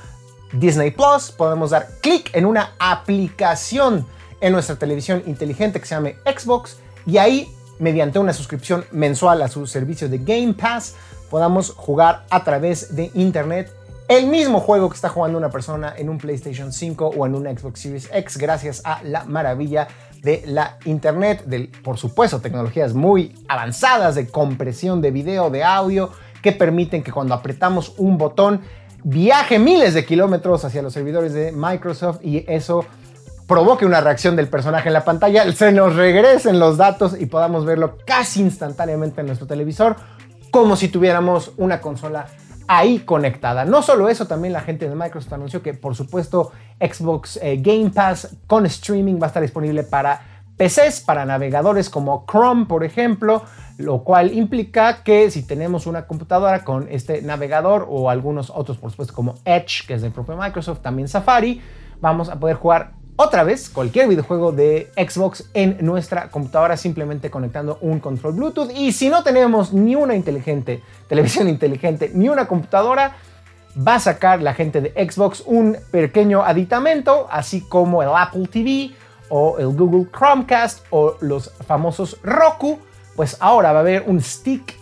Disney 0.52 0.92
Plus, 0.92 1.32
podemos 1.32 1.70
dar 1.70 1.88
clic 2.00 2.30
en 2.34 2.46
una 2.46 2.72
aplicación 2.78 4.06
en 4.40 4.52
nuestra 4.52 4.76
televisión 4.76 5.22
inteligente 5.26 5.80
que 5.80 5.86
se 5.86 5.94
llame 5.94 6.16
Xbox 6.24 6.78
y 7.06 7.18
ahí 7.18 7.54
mediante 7.78 8.18
una 8.18 8.32
suscripción 8.32 8.84
mensual 8.92 9.42
a 9.42 9.48
su 9.48 9.66
servicio 9.66 10.08
de 10.08 10.18
Game 10.18 10.54
Pass, 10.54 10.94
podamos 11.30 11.70
jugar 11.70 12.24
a 12.30 12.44
través 12.44 12.94
de 12.94 13.10
Internet 13.14 13.72
el 14.08 14.26
mismo 14.26 14.60
juego 14.60 14.88
que 14.88 14.94
está 14.94 15.10
jugando 15.10 15.36
una 15.36 15.50
persona 15.50 15.92
en 15.96 16.08
un 16.08 16.16
PlayStation 16.16 16.72
5 16.72 17.12
o 17.16 17.26
en 17.26 17.34
un 17.34 17.44
Xbox 17.44 17.80
Series 17.80 18.08
X 18.12 18.38
gracias 18.38 18.80
a 18.84 19.02
la 19.04 19.24
maravilla 19.24 19.86
de 20.22 20.42
la 20.46 20.78
Internet, 20.86 21.44
por 21.84 21.98
supuesto, 21.98 22.40
tecnologías 22.40 22.94
muy 22.94 23.34
avanzadas 23.48 24.14
de 24.14 24.26
compresión 24.26 25.02
de 25.02 25.10
video, 25.10 25.50
de 25.50 25.62
audio, 25.62 26.10
que 26.42 26.52
permiten 26.52 27.02
que 27.02 27.12
cuando 27.12 27.34
apretamos 27.34 27.94
un 27.98 28.16
botón 28.16 28.62
viaje 29.04 29.58
miles 29.58 29.92
de 29.94 30.04
kilómetros 30.04 30.64
hacia 30.64 30.82
los 30.82 30.94
servidores 30.94 31.34
de 31.34 31.52
Microsoft 31.52 32.20
y 32.22 32.44
eso 32.48 32.84
provoque 33.46 33.86
una 33.86 34.00
reacción 34.00 34.36
del 34.36 34.48
personaje 34.48 34.88
en 34.88 34.94
la 34.94 35.04
pantalla, 35.04 35.52
se 35.52 35.70
nos 35.70 35.96
regresen 35.96 36.58
los 36.58 36.78
datos 36.78 37.14
y 37.18 37.26
podamos 37.26 37.64
verlo 37.64 37.98
casi 38.06 38.40
instantáneamente 38.40 39.20
en 39.20 39.26
nuestro 39.26 39.46
televisor, 39.46 39.96
como 40.50 40.76
si 40.76 40.88
tuviéramos 40.88 41.52
una 41.56 41.80
consola 41.80 42.26
ahí 42.68 43.00
conectada. 43.00 43.64
No 43.64 43.82
solo 43.82 44.08
eso, 44.08 44.26
también 44.26 44.52
la 44.52 44.60
gente 44.60 44.88
de 44.88 44.94
Microsoft 44.94 45.32
anunció 45.32 45.62
que 45.62 45.74
por 45.74 45.96
supuesto 45.96 46.52
Xbox 46.78 47.38
eh, 47.42 47.56
Game 47.60 47.90
Pass 47.90 48.36
con 48.46 48.66
streaming 48.66 49.14
va 49.20 49.24
a 49.24 49.28
estar 49.28 49.42
disponible 49.42 49.82
para 49.82 50.20
PCs, 50.58 51.00
para 51.00 51.24
navegadores 51.24 51.88
como 51.88 52.26
Chrome, 52.30 52.66
por 52.66 52.84
ejemplo, 52.84 53.42
lo 53.78 54.04
cual 54.04 54.32
implica 54.34 55.02
que 55.02 55.30
si 55.30 55.46
tenemos 55.46 55.86
una 55.86 56.06
computadora 56.06 56.64
con 56.64 56.88
este 56.90 57.22
navegador 57.22 57.86
o 57.88 58.10
algunos 58.10 58.50
otros, 58.50 58.76
por 58.76 58.90
supuesto, 58.90 59.14
como 59.14 59.36
Edge, 59.44 59.86
que 59.86 59.94
es 59.94 60.02
del 60.02 60.12
propio 60.12 60.36
Microsoft, 60.36 60.80
también 60.80 61.08
Safari, 61.08 61.62
vamos 62.00 62.28
a 62.28 62.38
poder 62.38 62.56
jugar 62.56 62.97
otra 63.20 63.42
vez 63.42 63.68
cualquier 63.68 64.06
videojuego 64.06 64.52
de 64.52 64.92
Xbox 64.96 65.50
en 65.52 65.76
nuestra 65.80 66.30
computadora 66.30 66.76
simplemente 66.76 67.30
conectando 67.30 67.78
un 67.80 67.98
control 67.98 68.34
Bluetooth. 68.34 68.70
Y 68.72 68.92
si 68.92 69.08
no 69.08 69.24
tenemos 69.24 69.72
ni 69.72 69.96
una 69.96 70.14
inteligente, 70.14 70.82
televisión 71.08 71.48
inteligente, 71.48 72.12
ni 72.14 72.28
una 72.28 72.46
computadora, 72.46 73.16
va 73.76 73.96
a 73.96 74.00
sacar 74.00 74.40
la 74.40 74.54
gente 74.54 74.80
de 74.80 74.90
Xbox 75.10 75.42
un 75.46 75.76
pequeño 75.90 76.44
aditamento, 76.44 77.26
así 77.28 77.62
como 77.62 78.04
el 78.04 78.10
Apple 78.14 78.46
TV 78.46 78.92
o 79.30 79.58
el 79.58 79.66
Google 79.76 80.06
Chromecast 80.16 80.86
o 80.90 81.16
los 81.20 81.50
famosos 81.66 82.18
Roku. 82.22 82.78
Pues 83.16 83.36
ahora 83.40 83.72
va 83.72 83.78
a 83.78 83.82
haber 83.82 84.04
un 84.06 84.20
stick 84.20 84.76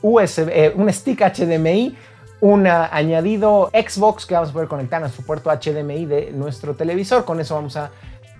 USB, 0.00 0.48
eh, 0.48 0.72
un 0.76 0.92
stick 0.92 1.22
HDMI 1.22 1.96
un 2.40 2.66
añadido 2.66 3.70
Xbox 3.72 4.26
que 4.26 4.34
vamos 4.34 4.50
a 4.50 4.52
poder 4.52 4.68
conectar 4.68 4.98
a 4.98 5.00
nuestro 5.00 5.24
puerto 5.24 5.50
HDMI 5.50 6.06
de 6.06 6.32
nuestro 6.32 6.74
televisor. 6.74 7.24
Con 7.24 7.40
eso 7.40 7.54
vamos 7.54 7.76
a 7.76 7.90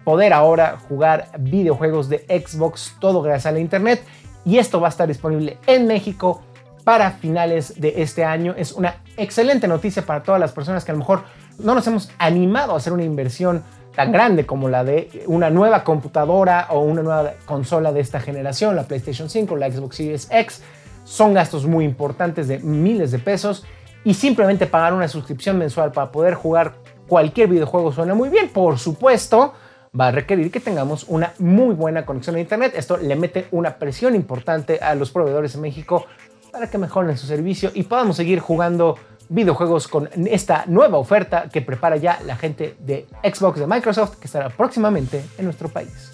poder 0.04 0.32
ahora 0.32 0.78
jugar 0.88 1.28
videojuegos 1.38 2.08
de 2.08 2.18
Xbox 2.28 2.96
todo 3.00 3.20
gracias 3.22 3.46
a 3.46 3.52
la 3.52 3.60
internet. 3.60 4.02
Y 4.44 4.58
esto 4.58 4.80
va 4.80 4.88
a 4.88 4.90
estar 4.90 5.06
disponible 5.06 5.58
en 5.66 5.86
México 5.86 6.42
para 6.84 7.10
finales 7.10 7.78
de 7.78 8.02
este 8.02 8.24
año. 8.24 8.54
Es 8.56 8.72
una 8.72 8.96
excelente 9.18 9.68
noticia 9.68 10.04
para 10.06 10.22
todas 10.22 10.40
las 10.40 10.52
personas 10.52 10.84
que 10.84 10.92
a 10.92 10.94
lo 10.94 11.00
mejor 11.00 11.24
no 11.58 11.74
nos 11.74 11.86
hemos 11.86 12.10
animado 12.18 12.72
a 12.72 12.78
hacer 12.78 12.94
una 12.94 13.04
inversión 13.04 13.62
tan 13.94 14.12
grande 14.12 14.46
como 14.46 14.68
la 14.70 14.82
de 14.82 15.24
una 15.26 15.50
nueva 15.50 15.84
computadora 15.84 16.68
o 16.70 16.80
una 16.80 17.02
nueva 17.02 17.34
consola 17.44 17.92
de 17.92 18.00
esta 18.00 18.20
generación, 18.20 18.76
la 18.76 18.84
PlayStation 18.84 19.28
5, 19.28 19.56
la 19.56 19.70
Xbox 19.70 19.96
Series 19.96 20.28
X. 20.30 20.62
Son 21.04 21.34
gastos 21.34 21.66
muy 21.66 21.84
importantes 21.84 22.48
de 22.48 22.60
miles 22.60 23.10
de 23.10 23.18
pesos 23.18 23.66
y 24.04 24.14
simplemente 24.14 24.66
pagar 24.66 24.94
una 24.94 25.08
suscripción 25.08 25.58
mensual 25.58 25.92
para 25.92 26.10
poder 26.10 26.34
jugar 26.34 26.74
cualquier 27.08 27.48
videojuego 27.48 27.92
suena 27.92 28.14
muy 28.14 28.28
bien. 28.28 28.48
Por 28.48 28.78
supuesto, 28.78 29.54
va 29.98 30.08
a 30.08 30.10
requerir 30.10 30.50
que 30.50 30.60
tengamos 30.60 31.04
una 31.08 31.32
muy 31.38 31.74
buena 31.74 32.06
conexión 32.06 32.36
a 32.36 32.40
Internet. 32.40 32.72
Esto 32.76 32.96
le 32.96 33.16
mete 33.16 33.48
una 33.50 33.76
presión 33.76 34.14
importante 34.14 34.78
a 34.80 34.94
los 34.94 35.10
proveedores 35.10 35.54
en 35.54 35.62
México 35.62 36.06
para 36.52 36.70
que 36.70 36.78
mejoren 36.78 37.16
su 37.16 37.26
servicio 37.26 37.70
y 37.74 37.82
podamos 37.84 38.16
seguir 38.16 38.40
jugando 38.40 38.96
videojuegos 39.28 39.86
con 39.86 40.08
esta 40.26 40.64
nueva 40.66 40.98
oferta 40.98 41.48
que 41.52 41.62
prepara 41.62 41.96
ya 41.96 42.20
la 42.26 42.36
gente 42.36 42.76
de 42.80 43.06
Xbox 43.22 43.60
de 43.60 43.66
Microsoft 43.66 44.16
que 44.16 44.26
estará 44.26 44.48
próximamente 44.48 45.24
en 45.38 45.44
nuestro 45.44 45.68
país. 45.68 46.12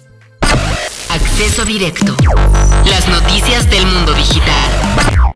Acceso 1.09 1.65
directo. 1.65 2.15
Las 2.85 3.07
noticias 3.07 3.69
del 3.69 3.85
mundo 3.87 4.13
digital. 4.13 5.33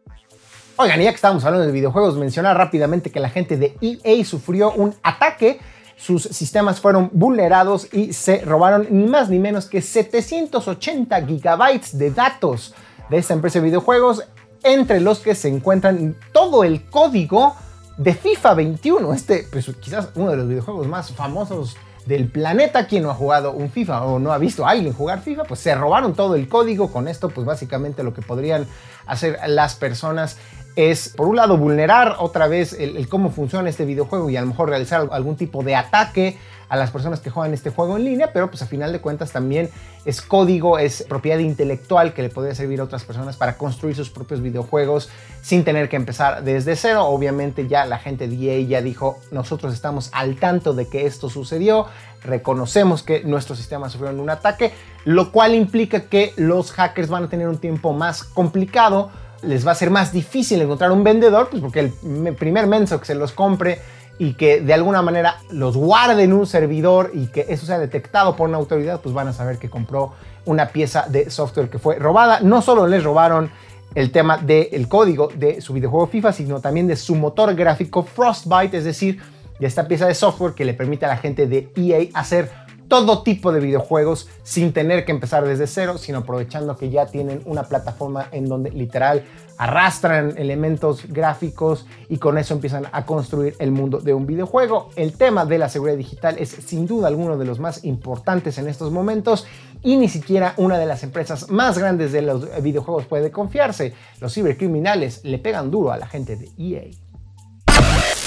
Oigan, 0.81 0.99
ya 0.99 1.11
que 1.11 1.15
estamos 1.15 1.45
hablando 1.45 1.67
de 1.67 1.71
videojuegos, 1.71 2.17
mencionar 2.17 2.57
rápidamente 2.57 3.11
que 3.11 3.19
la 3.19 3.29
gente 3.29 3.55
de 3.55 3.77
EA 3.81 4.25
sufrió 4.25 4.71
un 4.71 4.95
ataque. 5.03 5.59
Sus 5.95 6.23
sistemas 6.23 6.81
fueron 6.81 7.11
vulnerados 7.13 7.87
y 7.93 8.13
se 8.13 8.41
robaron 8.41 8.87
ni 8.89 9.05
más 9.05 9.29
ni 9.29 9.37
menos 9.37 9.67
que 9.67 9.83
780 9.83 11.23
gigabytes 11.27 11.95
de 11.99 12.09
datos 12.09 12.73
de 13.11 13.19
esta 13.19 13.35
empresa 13.35 13.59
de 13.59 13.65
videojuegos, 13.65 14.23
entre 14.63 15.01
los 15.01 15.19
que 15.19 15.35
se 15.35 15.49
encuentran 15.49 16.17
todo 16.31 16.63
el 16.63 16.83
código 16.89 17.55
de 17.97 18.15
FIFA 18.15 18.55
21. 18.55 19.13
Este, 19.13 19.47
pues 19.51 19.69
quizás 19.79 20.09
uno 20.15 20.31
de 20.31 20.37
los 20.37 20.47
videojuegos 20.47 20.87
más 20.87 21.11
famosos 21.11 21.77
del 22.05 22.27
planeta. 22.27 22.87
Quien 22.87 23.03
no 23.03 23.11
ha 23.11 23.15
jugado 23.15 23.51
un 23.51 23.69
FIFA 23.69 24.05
o 24.05 24.17
no 24.17 24.31
ha 24.31 24.37
visto 24.37 24.65
a 24.65 24.71
alguien 24.71 24.93
jugar 24.93 25.21
FIFA, 25.21 25.43
pues 25.43 25.59
se 25.59 25.75
robaron 25.75 26.13
todo 26.13 26.33
el 26.33 26.47
código. 26.47 26.91
Con 26.91 27.07
esto, 27.07 27.29
pues 27.29 27.45
básicamente 27.45 28.03
lo 28.03 28.15
que 28.15 28.23
podrían 28.23 28.65
hacer 29.05 29.39
las 29.47 29.75
personas 29.75 30.37
es, 30.75 31.09
por 31.09 31.27
un 31.27 31.35
lado, 31.35 31.57
vulnerar 31.57 32.15
otra 32.19 32.47
vez 32.47 32.73
el, 32.73 33.07
cómo 33.07 33.29
funciona 33.29 33.69
este 33.69 33.85
videojuego 33.85 34.29
y 34.29 34.37
a 34.37 34.41
lo 34.41 34.47
mejor 34.47 34.69
realizar 34.69 35.07
algún 35.11 35.35
tipo 35.35 35.63
de 35.63 35.75
ataque 35.75 36.37
a 36.69 36.77
las 36.77 36.89
personas 36.89 37.19
que 37.19 37.29
juegan 37.29 37.53
este 37.53 37.69
juego 37.69 37.97
en 37.97 38.05
línea, 38.05 38.31
pero 38.31 38.49
pues 38.49 38.61
a 38.61 38.65
final 38.65 38.93
de 38.93 39.01
cuentas 39.01 39.33
también 39.33 39.69
es 40.05 40.21
código, 40.21 40.79
es 40.79 41.03
propiedad 41.03 41.39
intelectual 41.39 42.13
que 42.13 42.21
le 42.21 42.29
podría 42.29 42.55
servir 42.55 42.79
a 42.79 42.85
otras 42.85 43.03
personas 43.03 43.35
para 43.35 43.57
construir 43.57 43.93
sus 43.93 44.09
propios 44.09 44.41
videojuegos 44.41 45.09
sin 45.41 45.65
tener 45.65 45.89
que 45.89 45.97
empezar 45.97 46.45
desde 46.45 46.77
cero. 46.77 47.07
Obviamente 47.07 47.67
ya 47.67 47.85
la 47.85 47.99
gente 47.99 48.29
de 48.29 48.35
EA 48.37 48.65
ya 48.65 48.81
dijo, 48.81 49.19
nosotros 49.31 49.73
estamos 49.73 50.09
al 50.13 50.37
tanto 50.37 50.73
de 50.73 50.87
que 50.87 51.05
esto 51.05 51.29
sucedió, 51.29 51.87
reconocemos 52.23 53.03
que 53.03 53.21
nuestros 53.25 53.57
sistemas 53.57 53.91
sufrieron 53.91 54.21
un 54.21 54.29
ataque, 54.29 54.71
lo 55.03 55.33
cual 55.33 55.55
implica 55.55 56.03
que 56.03 56.31
los 56.37 56.71
hackers 56.71 57.09
van 57.09 57.25
a 57.25 57.29
tener 57.29 57.49
un 57.49 57.57
tiempo 57.57 57.91
más 57.91 58.23
complicado 58.23 59.11
les 59.43 59.65
va 59.65 59.71
a 59.71 59.75
ser 59.75 59.89
más 59.89 60.11
difícil 60.11 60.61
encontrar 60.61 60.91
un 60.91 61.03
vendedor, 61.03 61.49
pues 61.49 61.61
porque 61.61 61.79
el 61.79 62.35
primer 62.35 62.67
menso 62.67 62.99
que 62.99 63.05
se 63.05 63.15
los 63.15 63.31
compre 63.31 63.79
y 64.17 64.33
que 64.33 64.61
de 64.61 64.73
alguna 64.73 65.01
manera 65.01 65.37
los 65.49 65.75
guarde 65.75 66.23
en 66.23 66.33
un 66.33 66.45
servidor 66.45 67.11
y 67.13 67.27
que 67.27 67.47
eso 67.49 67.65
sea 67.65 67.79
detectado 67.79 68.35
por 68.35 68.49
una 68.49 68.59
autoridad, 68.59 69.01
pues 69.01 69.15
van 69.15 69.27
a 69.27 69.33
saber 69.33 69.57
que 69.57 69.69
compró 69.69 70.13
una 70.45 70.67
pieza 70.67 71.05
de 71.09 71.29
software 71.29 71.69
que 71.69 71.79
fue 71.79 71.95
robada. 71.95 72.39
No 72.41 72.61
solo 72.61 72.85
les 72.85 73.03
robaron 73.03 73.49
el 73.95 74.11
tema 74.11 74.37
del 74.37 74.87
código 74.87 75.29
de 75.35 75.59
su 75.61 75.73
videojuego 75.73 76.07
FIFA, 76.07 76.33
sino 76.33 76.61
también 76.61 76.87
de 76.87 76.95
su 76.95 77.15
motor 77.15 77.55
gráfico 77.55 78.03
Frostbite, 78.03 78.77
es 78.77 78.83
decir, 78.83 79.19
de 79.59 79.67
esta 79.67 79.87
pieza 79.87 80.07
de 80.07 80.13
software 80.13 80.53
que 80.53 80.65
le 80.65 80.73
permite 80.73 81.05
a 81.05 81.09
la 81.09 81.17
gente 81.17 81.47
de 81.47 81.71
EA 81.75 82.07
hacer 82.13 82.51
todo 82.91 83.23
tipo 83.23 83.53
de 83.53 83.61
videojuegos 83.61 84.27
sin 84.43 84.73
tener 84.73 85.05
que 85.05 85.13
empezar 85.13 85.47
desde 85.47 85.65
cero, 85.65 85.97
sino 85.97 86.17
aprovechando 86.17 86.75
que 86.75 86.89
ya 86.89 87.05
tienen 87.05 87.41
una 87.45 87.63
plataforma 87.63 88.27
en 88.33 88.49
donde 88.49 88.69
literal 88.69 89.23
arrastran 89.57 90.33
elementos 90.35 91.05
gráficos 91.07 91.85
y 92.09 92.17
con 92.17 92.37
eso 92.37 92.53
empiezan 92.53 92.87
a 92.91 93.05
construir 93.05 93.55
el 93.59 93.71
mundo 93.71 93.99
de 93.99 94.13
un 94.13 94.27
videojuego. 94.27 94.89
El 94.97 95.13
tema 95.13 95.45
de 95.45 95.57
la 95.57 95.69
seguridad 95.69 95.95
digital 95.95 96.35
es 96.37 96.49
sin 96.49 96.85
duda 96.85 97.07
alguno 97.07 97.37
de 97.37 97.45
los 97.45 97.59
más 97.59 97.85
importantes 97.85 98.57
en 98.57 98.67
estos 98.67 98.91
momentos 98.91 99.47
y 99.81 99.95
ni 99.95 100.09
siquiera 100.09 100.53
una 100.57 100.77
de 100.77 100.85
las 100.85 101.03
empresas 101.03 101.49
más 101.49 101.77
grandes 101.77 102.11
de 102.11 102.23
los 102.23 102.61
videojuegos 102.61 103.05
puede 103.05 103.31
confiarse. 103.31 103.93
Los 104.19 104.33
cibercriminales 104.33 105.23
le 105.23 105.39
pegan 105.39 105.71
duro 105.71 105.93
a 105.93 105.97
la 105.97 106.07
gente 106.07 106.35
de 106.35 106.49
EA. 106.57 106.91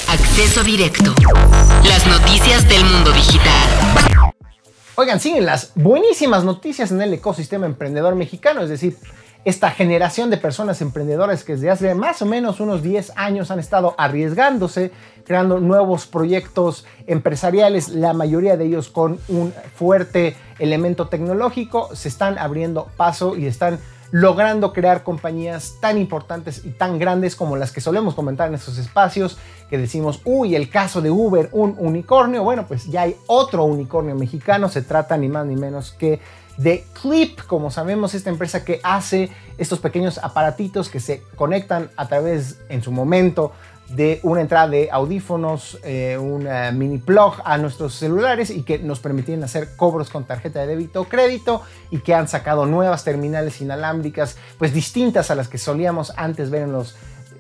Acceso 0.09 0.65
directo. 0.65 1.13
Las 1.87 2.07
noticias 2.07 2.67
del 2.67 2.83
mundo 2.83 3.13
digital. 3.13 4.24
Oigan, 4.97 5.19
siguen 5.19 5.45
las 5.45 5.73
buenísimas 5.75 6.45
noticias 6.45 6.93
en 6.93 7.03
el 7.03 7.13
ecosistema 7.13 7.67
emprendedor 7.67 8.15
mexicano, 8.15 8.63
es 8.63 8.69
decir, 8.69 8.97
esta 9.45 9.73
generación 9.73 10.31
de 10.31 10.37
personas 10.37 10.81
emprendedoras 10.81 11.43
que 11.43 11.55
desde 11.55 11.69
hace 11.69 11.95
más 11.97 12.23
o 12.23 12.27
menos 12.27 12.61
unos 12.61 12.81
10 12.81 13.13
años 13.17 13.51
han 13.51 13.59
estado 13.59 13.97
arriesgándose, 13.99 14.93
creando 15.27 15.59
nuevos 15.59 16.07
proyectos 16.07 16.87
empresariales, 17.09 17.89
la 17.89 18.13
mayoría 18.13 18.57
de 18.57 18.67
ellos 18.67 18.89
con 18.89 19.19
un 19.27 19.53
fuerte 19.75 20.37
elemento 20.61 21.09
tecnológico, 21.09 21.95
se 21.97 22.07
están 22.07 22.39
abriendo 22.39 22.89
paso 22.97 23.37
y 23.37 23.47
están 23.47 23.81
logrando 24.15 24.73
crear 24.73 25.03
compañías 25.03 25.79
tan 25.81 25.99
importantes 25.99 26.65
y 26.65 26.71
tan 26.71 27.01
grandes 27.01 27.35
como 27.35 27.57
las 27.57 27.73
que 27.73 27.81
solemos 27.81 28.15
comentar 28.15 28.47
en 28.47 28.55
estos 28.55 28.79
espacios, 28.79 29.39
que 29.69 29.77
decimos, 29.77 30.21
uy, 30.25 30.55
el 30.55 30.71
caso 30.71 31.01
de 31.01 31.11
Uber, 31.11 31.49
un 31.51 31.75
unicornio, 31.81 32.45
bueno, 32.45 32.65
pues 32.69 32.87
ya 32.87 33.03
hay 33.03 33.17
otro 33.27 33.65
unicornio 33.65 34.15
mexicano, 34.15 34.69
se 34.69 34.83
trata 34.83 35.17
ni 35.17 35.29
más 35.29 35.47
ni 35.47 35.57
menos 35.57 35.91
que 35.91 36.21
de 36.59 36.85
Clip, 37.03 37.41
como 37.49 37.73
sabemos, 37.73 38.15
esta 38.15 38.31
empresa 38.31 38.65
que 38.65 38.79
hace 38.85 39.31
estos 39.59 39.81
pequeños 39.81 40.19
aparatitos 40.19 40.91
que 40.91 41.01
se 41.01 41.25
conectan 41.35 41.91
a 41.97 42.07
través, 42.07 42.61
en 42.69 42.85
su 42.85 42.93
momento, 42.93 43.51
de 43.89 44.21
una 44.23 44.41
entrada 44.41 44.69
de 44.69 44.89
audífonos, 44.91 45.79
eh, 45.85 46.17
un 46.19 46.49
mini 46.79 46.99
plug 46.99 47.35
a 47.45 47.59
nuestros 47.59 47.95
celulares 47.95 48.51
y 48.51 48.63
que 48.63 48.79
nos 48.79 49.01
permitían 49.01 49.45
hacer 49.45 49.77
cobros 49.77 50.11
con 50.11 50.25
tarjeta 50.25 50.61
de 50.61 50.69
débito 50.69 51.03
o 51.03 51.05
crédito 51.05 51.63
y 51.91 51.99
que 51.99 52.15
han 52.15 52.29
sacado 52.29 52.67
nuevas 52.67 53.05
terminales 53.05 53.61
inalámbricas, 53.61 54.37
pues 54.59 54.73
distintas 54.73 55.31
a 55.31 55.35
las 55.35 55.49
que 55.49 55.59
solíamos 55.59 56.13
antes 56.17 56.51
ver 56.51 56.63
en 56.63 56.73
los 56.73 56.97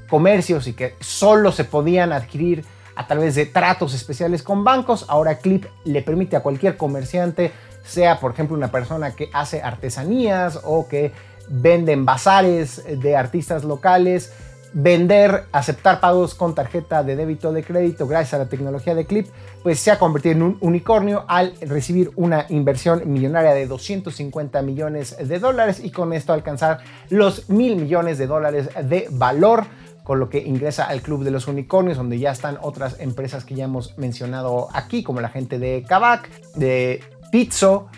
comercios 0.08 0.66
y 0.66 0.74
que 0.74 0.94
solo 1.00 1.50
se 1.50 1.64
podían 1.64 2.12
adquirir 2.12 2.64
a 2.96 3.06
través 3.06 3.34
de 3.34 3.46
tratos 3.46 3.94
especiales 3.94 4.42
con 4.42 4.64
bancos. 4.64 5.06
Ahora 5.08 5.38
Clip 5.38 5.64
le 5.84 6.02
permite 6.02 6.36
a 6.36 6.40
cualquier 6.40 6.76
comerciante, 6.76 7.52
sea 7.84 8.20
por 8.20 8.32
ejemplo 8.32 8.56
una 8.56 8.70
persona 8.70 9.14
que 9.14 9.30
hace 9.32 9.62
artesanías 9.62 10.60
o 10.64 10.88
que 10.88 11.12
vende 11.48 11.92
en 11.92 12.04
bazares 12.04 12.82
de 13.00 13.16
artistas 13.16 13.64
locales, 13.64 14.32
vender, 14.74 15.44
aceptar 15.52 16.00
pagos 16.00 16.34
con 16.34 16.54
tarjeta 16.54 17.02
de 17.02 17.16
débito 17.16 17.52
de 17.52 17.62
crédito 17.62 18.06
gracias 18.06 18.34
a 18.34 18.38
la 18.38 18.48
tecnología 18.48 18.94
de 18.94 19.06
Clip, 19.06 19.28
pues 19.62 19.78
se 19.78 19.90
ha 19.90 19.98
convertido 19.98 20.34
en 20.34 20.42
un 20.42 20.58
unicornio 20.60 21.24
al 21.28 21.54
recibir 21.60 22.10
una 22.16 22.46
inversión 22.48 23.02
millonaria 23.06 23.52
de 23.54 23.66
250 23.66 24.60
millones 24.62 25.16
de 25.16 25.38
dólares 25.38 25.80
y 25.82 25.90
con 25.90 26.12
esto 26.12 26.32
alcanzar 26.32 26.80
los 27.08 27.48
mil 27.48 27.76
millones 27.76 28.18
de 28.18 28.26
dólares 28.26 28.68
de 28.82 29.06
valor 29.10 29.64
con 30.04 30.20
lo 30.20 30.28
que 30.28 30.38
ingresa 30.38 30.84
al 30.84 31.00
Club 31.00 31.24
de 31.24 31.30
los 31.30 31.48
Unicornios, 31.48 31.96
donde 31.96 32.18
ya 32.18 32.30
están 32.30 32.58
otras 32.60 33.00
empresas 33.00 33.44
que 33.44 33.54
ya 33.54 33.64
hemos 33.64 33.96
mencionado 33.96 34.68
aquí, 34.74 35.02
como 35.02 35.22
la 35.22 35.30
gente 35.30 35.58
de 35.58 35.82
Kavak, 35.88 36.28
de 36.56 37.02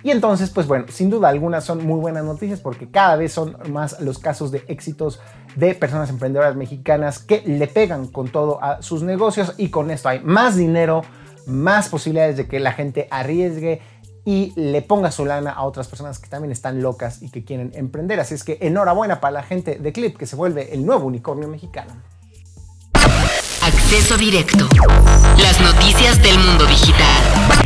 Y 0.02 0.10
entonces, 0.10 0.48
pues 0.48 0.66
bueno, 0.66 0.86
sin 0.88 1.10
duda 1.10 1.28
alguna 1.28 1.60
son 1.60 1.84
muy 1.86 2.00
buenas 2.00 2.24
noticias 2.24 2.60
porque 2.60 2.90
cada 2.90 3.16
vez 3.16 3.32
son 3.32 3.58
más 3.70 4.00
los 4.00 4.18
casos 4.18 4.50
de 4.50 4.64
éxitos 4.66 5.20
de 5.56 5.74
personas 5.74 6.08
emprendedoras 6.08 6.56
mexicanas 6.56 7.18
que 7.18 7.42
le 7.44 7.66
pegan 7.66 8.06
con 8.06 8.28
todo 8.28 8.62
a 8.62 8.80
sus 8.80 9.02
negocios 9.02 9.52
y 9.58 9.68
con 9.68 9.90
esto 9.90 10.08
hay 10.08 10.20
más 10.20 10.56
dinero, 10.56 11.02
más 11.46 11.90
posibilidades 11.90 12.38
de 12.38 12.48
que 12.48 12.60
la 12.60 12.72
gente 12.72 13.08
arriesgue 13.10 13.82
y 14.24 14.54
le 14.56 14.80
ponga 14.80 15.10
su 15.10 15.26
lana 15.26 15.50
a 15.50 15.64
otras 15.64 15.86
personas 15.86 16.18
que 16.18 16.28
también 16.28 16.50
están 16.50 16.80
locas 16.80 17.22
y 17.22 17.30
que 17.30 17.44
quieren 17.44 17.72
emprender. 17.74 18.18
Así 18.20 18.34
es 18.34 18.42
que 18.42 18.56
enhorabuena 18.62 19.20
para 19.20 19.32
la 19.32 19.42
gente 19.42 19.76
de 19.76 19.92
Clip 19.92 20.16
que 20.16 20.26
se 20.26 20.34
vuelve 20.34 20.72
el 20.72 20.86
nuevo 20.86 21.06
unicornio 21.06 21.46
mexicano. 21.46 21.92
Acceso 23.62 24.16
directo. 24.16 24.66
Las 25.38 25.60
noticias 25.60 26.22
del 26.22 26.38
mundo 26.38 26.64
digital. 26.64 27.65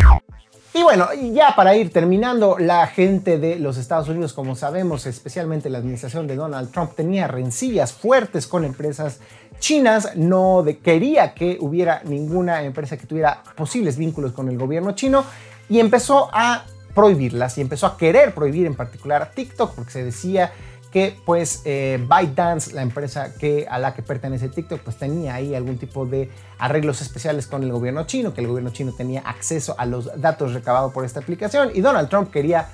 Y 0.73 0.83
bueno, 0.85 1.09
ya 1.33 1.57
para 1.57 1.75
ir 1.75 1.93
terminando, 1.93 2.57
la 2.59 2.87
gente 2.87 3.39
de 3.39 3.59
los 3.59 3.77
Estados 3.77 4.09
Unidos, 4.09 4.33
como 4.33 4.55
sabemos, 4.55 5.05
especialmente 5.05 5.69
la 5.69 5.79
administración 5.79 6.29
de 6.29 6.37
Donald 6.37 6.71
Trump, 6.71 6.93
tenía 6.95 7.27
rencillas 7.27 7.93
fuertes 7.93 8.47
con 8.47 8.65
empresas 8.65 9.19
chinas, 9.59 10.15
no 10.15 10.65
quería 10.83 11.35
que 11.35 11.59
hubiera 11.61 12.03
ninguna 12.05 12.63
empresa 12.63 12.97
que 12.97 13.07
tuviera 13.07 13.43
posibles 13.57 13.97
vínculos 13.97 14.33
con 14.33 14.49
el 14.49 14.57
gobierno 14.57 14.93
chino 14.93 15.25
y 15.69 15.81
empezó 15.81 16.31
a 16.33 16.65
prohibirlas 16.95 17.59
y 17.59 17.61
empezó 17.61 17.87
a 17.87 17.97
querer 17.97 18.33
prohibir 18.35 18.67
en 18.67 18.75
particular 18.75 19.33
TikTok 19.35 19.75
porque 19.75 19.91
se 19.91 20.05
decía 20.05 20.53
que 20.91 21.17
pues 21.25 21.63
eh, 21.65 22.05
ByteDance, 22.09 22.73
la 22.73 22.83
empresa 22.83 23.35
que, 23.35 23.67
a 23.71 23.79
la 23.79 23.95
que 23.95 24.03
pertenece 24.03 24.49
TikTok, 24.49 24.81
pues 24.81 24.97
tenía 24.97 25.35
ahí 25.35 25.55
algún 25.55 25.79
tipo 25.79 26.05
de 26.05 26.31
arreglos 26.59 27.01
especiales 27.01 27.47
con 27.47 27.63
el 27.63 27.71
gobierno 27.73 28.07
chino, 28.07 28.35
que 28.35 28.41
el 28.41 28.49
gobierno 28.49 28.71
chino 28.71 28.93
tenía 28.93 29.21
acceso 29.21 29.75
a 29.79 29.87
los 29.87 30.21
datos 30.21 30.53
recabados 30.53 30.93
por 30.93 31.05
esta 31.05 31.21
aplicación 31.21 31.71
y 31.75 31.81
Donald 31.81 32.09
Trump 32.09 32.31
quería 32.31 32.69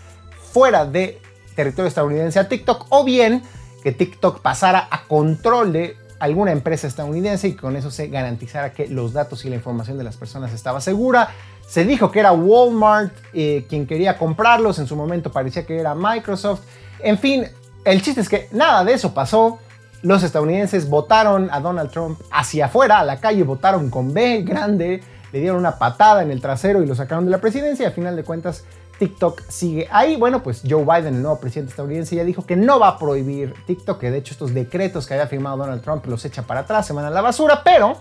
fuera 0.53 0.87
de 0.87 1.21
territorio 1.55 1.89
estadounidense 1.89 2.39
a 2.39 2.49
TikTok 2.49 2.87
o 2.89 3.05
bien 3.05 3.43
que 3.83 3.93
TikTok 3.93 4.41
pasara 4.41 4.89
a 4.91 5.05
control 5.05 5.73
de 5.73 5.97
alguna 6.19 6.53
empresa 6.53 6.87
estadounidense 6.87 7.49
y 7.49 7.55
con 7.55 7.77
eso 7.77 7.91
se 7.91 8.09
garantizara 8.09 8.73
que 8.73 8.89
los 8.89 9.13
datos 9.13 9.45
y 9.45 9.51
la 9.51 9.57
información 9.57 9.99
de 9.99 10.05
las 10.05 10.17
personas 10.17 10.53
estaba 10.53 10.81
segura. 10.81 11.29
Se 11.67 11.85
dijo 11.85 12.11
que 12.11 12.21
era 12.21 12.33
Walmart 12.33 13.13
eh, 13.35 13.67
quien 13.69 13.87
quería 13.87 14.17
comprarlos, 14.17 14.79
en 14.79 14.87
su 14.87 14.97
momento 14.97 15.31
parecía 15.31 15.67
que 15.67 15.79
era 15.79 15.95
Microsoft. 15.95 16.61
En 17.01 17.19
fin, 17.19 17.47
el 17.87 18.03
chiste 18.03 18.21
es 18.21 18.29
que 18.29 18.49
nada 18.53 18.85
de 18.85 18.93
eso 18.93 19.15
pasó. 19.15 19.59
Los 20.03 20.23
estadounidenses 20.23 20.91
votaron 20.91 21.49
a 21.51 21.61
Donald 21.61 21.91
Trump 21.91 22.21
hacia 22.31 22.67
afuera, 22.67 22.99
a 22.99 23.05
la 23.05 23.19
calle, 23.19 23.43
votaron 23.45 23.91
con 23.91 24.13
B 24.13 24.43
grande, 24.43 25.03
le 25.33 25.41
dieron 25.41 25.59
una 25.59 25.79
patada 25.79 26.23
en 26.23 26.31
el 26.31 26.41
trasero 26.41 26.83
y 26.83 26.87
lo 26.87 26.95
sacaron 26.95 27.25
de 27.25 27.31
la 27.31 27.39
presidencia 27.39 27.89
a 27.89 27.91
final 27.93 28.15
de 28.15 28.25
cuentas 28.25 28.65
TikTok 28.99 29.43
sigue 29.49 29.89
ahí. 29.91 30.17
Bueno, 30.17 30.43
pues 30.43 30.63
Joe 30.69 30.85
Biden, 30.85 31.17
el 31.17 31.23
nuevo 31.23 31.39
presidente 31.39 31.71
estadounidense, 31.71 32.17
ya 32.17 32.25
dijo 32.25 32.45
que 32.45 32.57
no 32.57 32.79
va 32.79 32.89
a 32.89 32.99
prohibir 32.99 33.55
TikTok, 33.67 34.01
que 34.01 34.11
de 34.11 34.19
hecho 34.19 34.33
estos 34.33 34.55
decretos 34.55 35.07
que 35.07 35.15
había 35.15 35.27
firmado 35.27 35.57
Donald 35.57 35.83
Trump 35.83 36.07
los 36.07 36.25
echa 36.25 36.43
para 36.43 36.61
atrás, 36.61 36.87
se 36.87 36.93
van 36.93 37.05
a 37.05 37.11
la 37.11 37.21
basura, 37.21 37.63
pero 37.65 37.97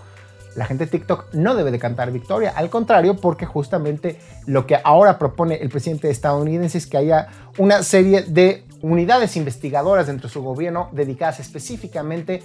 la 0.54 0.64
gente 0.64 0.86
de 0.86 0.90
TikTok 0.90 1.34
no 1.34 1.54
debe 1.54 1.70
de 1.70 1.78
cantar 1.78 2.10
victoria, 2.10 2.52
al 2.56 2.70
contrario, 2.70 3.16
porque 3.16 3.44
justamente 3.44 4.18
lo 4.46 4.66
que 4.66 4.78
ahora 4.82 5.18
propone 5.18 5.56
el 5.56 5.68
presidente 5.68 6.10
estadounidense 6.10 6.78
es 6.78 6.86
que 6.86 6.96
haya 6.96 7.28
una 7.58 7.82
serie 7.82 8.22
de 8.22 8.64
unidades 8.92 9.36
investigadoras 9.36 10.06
dentro 10.06 10.28
de 10.28 10.32
su 10.32 10.42
gobierno 10.42 10.90
dedicadas 10.92 11.40
específicamente 11.40 12.42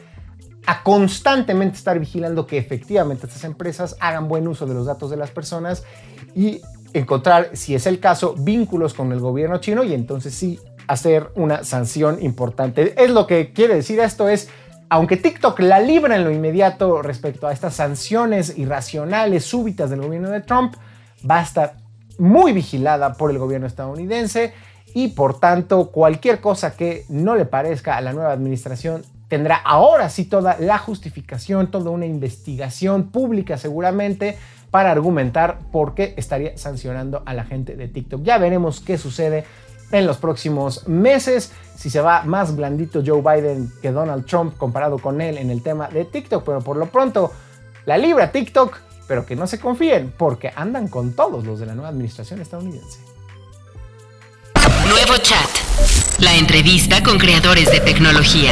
a 0.66 0.84
constantemente 0.84 1.78
estar 1.78 2.00
vigilando 2.00 2.46
que 2.46 2.58
efectivamente 2.58 3.26
estas 3.26 3.44
empresas 3.44 3.96
hagan 4.00 4.28
buen 4.28 4.48
uso 4.48 4.66
de 4.66 4.74
los 4.74 4.86
datos 4.86 5.10
de 5.10 5.18
las 5.18 5.32
personas 5.32 5.84
y 6.36 6.62
encontrar, 6.94 7.52
si 7.54 7.76
es 7.76 7.88
el 7.88 8.00
caso, 8.00 8.36
vínculos 8.38 8.94
con 8.94 9.12
el 9.12 9.20
gobierno 9.20 9.58
chino 9.58 9.84
y 9.84 9.94
entonces 9.94 10.34
sí 10.34 10.60
hacer 10.88 11.32
una 11.36 11.64
sanción 11.64 12.22
importante. 12.22 12.94
Es 13.02 13.12
lo 13.12 13.28
que 13.28 13.54
quiere 13.54 13.76
decir 13.76 14.00
esto 14.00 14.28
es, 14.28 14.50
aunque 14.90 15.18
TikTok 15.18 15.60
la 15.62 15.80
libra 15.80 16.16
en 16.16 16.24
lo 16.24 16.32
inmediato 16.32 17.02
respecto 17.02 17.48
a 17.48 17.54
estas 17.54 17.76
sanciones 17.76 18.58
irracionales 18.58 19.46
súbitas 19.46 19.90
del 19.90 20.02
gobierno 20.02 20.30
de 20.30 20.42
Trump, 20.42 20.76
va 21.30 21.40
a 21.40 21.44
estar 21.44 21.78
muy 22.18 22.52
vigilada 22.52 23.14
por 23.14 23.32
el 23.32 23.40
gobierno 23.40 23.68
estadounidense 23.68 24.54
y 24.94 25.10
por 25.10 25.40
tanto 25.40 25.92
cualquier 25.92 26.42
cosa 26.42 26.76
que 26.76 27.06
no 27.10 27.36
le 27.36 27.46
parezca 27.46 27.98
a 27.98 28.02
la 28.02 28.14
nueva 28.14 28.32
administración 28.32 29.04
tendrá 29.28 29.56
ahora 29.56 30.10
sí 30.10 30.26
toda 30.26 30.58
la 30.60 30.78
justificación, 30.78 31.72
toda 31.72 31.90
una 31.90 32.06
investigación 32.06 33.12
pública 33.12 33.58
seguramente 33.58 34.38
para 34.72 34.92
argumentar 34.92 35.60
por 35.72 35.96
qué 35.96 36.14
estaría 36.18 36.58
sancionando 36.58 37.24
a 37.26 37.34
la 37.34 37.46
gente 37.46 37.76
de 37.76 37.88
TikTok. 37.88 38.24
Ya 38.24 38.38
veremos 38.38 38.82
qué 38.82 38.98
sucede 38.98 39.46
en 39.92 40.06
los 40.08 40.18
próximos 40.18 40.88
meses, 40.88 41.52
si 41.76 41.90
se 41.90 42.02
va 42.02 42.24
más 42.24 42.56
blandito 42.56 43.04
Joe 43.06 43.22
Biden 43.22 43.72
que 43.82 43.92
Donald 43.92 44.26
Trump 44.26 44.58
comparado 44.58 45.00
con 45.00 45.22
él 45.22 45.38
en 45.38 45.50
el 45.50 45.62
tema 45.62 45.88
de 45.88 46.06
TikTok, 46.06 46.44
pero 46.46 46.62
por 46.62 46.78
lo 46.78 46.88
pronto 46.88 47.32
la 47.86 47.98
libra 47.98 48.32
TikTok, 48.32 48.78
pero 49.08 49.26
que 49.26 49.36
no 49.36 49.48
se 49.48 49.60
confíen 49.60 50.14
porque 50.18 50.52
andan 50.56 50.88
con 50.88 51.14
todos 51.14 51.46
los 51.46 51.60
de 51.60 51.66
la 51.66 51.74
nueva 51.74 51.90
administración 51.90 52.42
estadounidense. 52.42 53.11
Nuevo 54.92 55.16
chat, 55.24 55.48
la 56.20 56.36
entrevista 56.36 57.02
con 57.02 57.18
creadores 57.18 57.72
de 57.72 57.80
tecnología. 57.80 58.52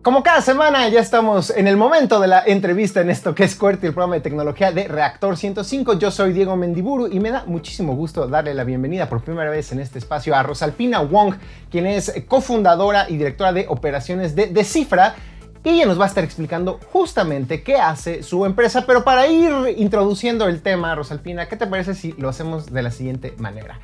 Como 0.00 0.22
cada 0.22 0.40
semana 0.40 0.88
ya 0.88 1.00
estamos 1.00 1.50
en 1.50 1.66
el 1.66 1.76
momento 1.76 2.20
de 2.20 2.28
la 2.28 2.44
entrevista 2.46 3.00
en 3.00 3.10
esto 3.10 3.34
que 3.34 3.42
es 3.42 3.56
QWERTY, 3.56 3.88
el 3.88 3.94
programa 3.94 4.14
de 4.14 4.20
tecnología 4.20 4.70
de 4.70 4.86
Reactor 4.86 5.36
105. 5.36 5.98
Yo 5.98 6.12
soy 6.12 6.32
Diego 6.32 6.54
Mendiburu 6.54 7.08
y 7.08 7.18
me 7.18 7.32
da 7.32 7.42
muchísimo 7.44 7.96
gusto 7.96 8.28
darle 8.28 8.54
la 8.54 8.62
bienvenida 8.62 9.08
por 9.08 9.24
primera 9.24 9.50
vez 9.50 9.72
en 9.72 9.80
este 9.80 9.98
espacio 9.98 10.36
a 10.36 10.44
Rosalpina 10.44 11.00
Wong, 11.00 11.34
quien 11.68 11.88
es 11.88 12.14
cofundadora 12.28 13.06
y 13.08 13.16
directora 13.16 13.52
de 13.52 13.66
operaciones 13.68 14.36
de 14.36 14.46
Decifra. 14.46 15.16
Y 15.64 15.68
ella 15.68 15.86
nos 15.86 16.00
va 16.00 16.04
a 16.04 16.08
estar 16.08 16.24
explicando 16.24 16.80
justamente 16.92 17.62
qué 17.62 17.76
hace 17.76 18.22
su 18.22 18.44
empresa, 18.44 18.84
pero 18.84 19.04
para 19.04 19.28
ir 19.28 19.52
introduciendo 19.76 20.48
el 20.48 20.60
tema, 20.60 20.94
Rosalpina, 20.94 21.46
¿qué 21.48 21.56
te 21.56 21.68
parece 21.68 21.94
si 21.94 22.12
lo 22.12 22.28
hacemos 22.28 22.72
de 22.72 22.82
la 22.82 22.90
siguiente 22.90 23.34
manera? 23.38 23.78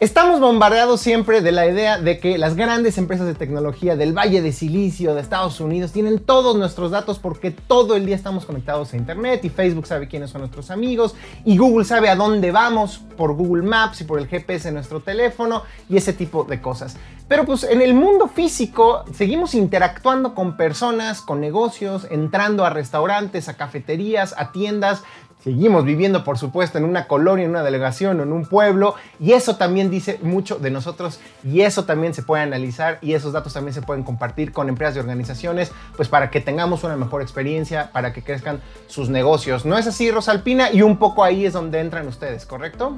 Estamos 0.00 0.40
bombardeados 0.40 1.00
siempre 1.00 1.40
de 1.40 1.52
la 1.52 1.68
idea 1.68 1.98
de 1.98 2.18
que 2.18 2.36
las 2.36 2.56
grandes 2.56 2.98
empresas 2.98 3.28
de 3.28 3.34
tecnología 3.34 3.94
del 3.94 4.12
Valle 4.12 4.42
de 4.42 4.50
Silicio, 4.50 5.14
de 5.14 5.20
Estados 5.20 5.60
Unidos, 5.60 5.92
tienen 5.92 6.18
todos 6.18 6.56
nuestros 6.56 6.90
datos 6.90 7.20
porque 7.20 7.52
todo 7.52 7.94
el 7.94 8.04
día 8.04 8.16
estamos 8.16 8.44
conectados 8.44 8.92
a 8.92 8.96
Internet 8.96 9.44
y 9.44 9.50
Facebook 9.50 9.86
sabe 9.86 10.08
quiénes 10.08 10.30
son 10.30 10.40
nuestros 10.40 10.72
amigos 10.72 11.14
y 11.44 11.56
Google 11.56 11.84
sabe 11.84 12.08
a 12.08 12.16
dónde 12.16 12.50
vamos 12.50 13.02
por 13.16 13.34
Google 13.34 13.62
Maps 13.62 14.00
y 14.00 14.04
por 14.04 14.18
el 14.18 14.28
GPS 14.28 14.68
de 14.68 14.74
nuestro 14.74 15.00
teléfono 15.00 15.62
y 15.88 15.96
ese 15.96 16.12
tipo 16.12 16.44
de 16.44 16.60
cosas. 16.60 16.96
Pero 17.26 17.46
pues 17.46 17.64
en 17.64 17.80
el 17.80 17.94
mundo 17.94 18.28
físico 18.28 19.04
seguimos 19.14 19.54
interactuando 19.54 20.34
con 20.34 20.58
personas, 20.58 21.22
con 21.22 21.40
negocios, 21.40 22.06
entrando 22.10 22.66
a 22.66 22.70
restaurantes, 22.70 23.48
a 23.48 23.56
cafeterías, 23.56 24.34
a 24.36 24.52
tiendas, 24.52 25.02
Seguimos 25.44 25.84
viviendo, 25.84 26.24
por 26.24 26.38
supuesto, 26.38 26.78
en 26.78 26.84
una 26.84 27.06
colonia, 27.06 27.44
en 27.44 27.50
una 27.50 27.62
delegación 27.62 28.22
en 28.22 28.32
un 28.32 28.46
pueblo, 28.46 28.94
y 29.20 29.32
eso 29.32 29.56
también 29.56 29.90
dice 29.90 30.18
mucho 30.22 30.56
de 30.56 30.70
nosotros, 30.70 31.20
y 31.44 31.60
eso 31.60 31.84
también 31.84 32.14
se 32.14 32.22
puede 32.22 32.42
analizar, 32.42 32.98
y 33.02 33.12
esos 33.12 33.34
datos 33.34 33.52
también 33.52 33.74
se 33.74 33.82
pueden 33.82 34.04
compartir 34.04 34.52
con 34.52 34.70
empresas 34.70 34.96
y 34.96 35.00
organizaciones, 35.00 35.70
pues 35.96 36.08
para 36.08 36.30
que 36.30 36.40
tengamos 36.40 36.82
una 36.82 36.96
mejor 36.96 37.20
experiencia, 37.20 37.92
para 37.92 38.14
que 38.14 38.22
crezcan 38.22 38.62
sus 38.86 39.10
negocios. 39.10 39.66
¿No 39.66 39.76
es 39.76 39.86
así, 39.86 40.10
Rosalpina? 40.10 40.72
Y 40.72 40.80
un 40.80 40.96
poco 40.96 41.22
ahí 41.22 41.44
es 41.44 41.52
donde 41.52 41.78
entran 41.78 42.08
ustedes, 42.08 42.46
¿correcto? 42.46 42.96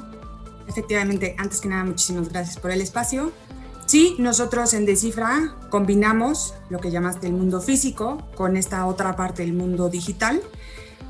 Efectivamente, 0.68 1.34
antes 1.38 1.60
que 1.60 1.68
nada, 1.68 1.82
muchísimas 1.82 2.28
gracias 2.28 2.60
por 2.60 2.70
el 2.70 2.80
espacio. 2.80 3.32
Sí, 3.86 4.14
nosotros 4.20 4.72
en 4.72 4.86
Descifra 4.86 5.52
combinamos 5.68 6.54
lo 6.70 6.78
que 6.78 6.92
llamaste 6.92 7.26
el 7.26 7.32
mundo 7.32 7.60
físico 7.60 8.22
con 8.36 8.56
esta 8.56 8.86
otra 8.86 9.16
parte 9.16 9.42
del 9.42 9.52
mundo 9.52 9.88
digital. 9.88 10.40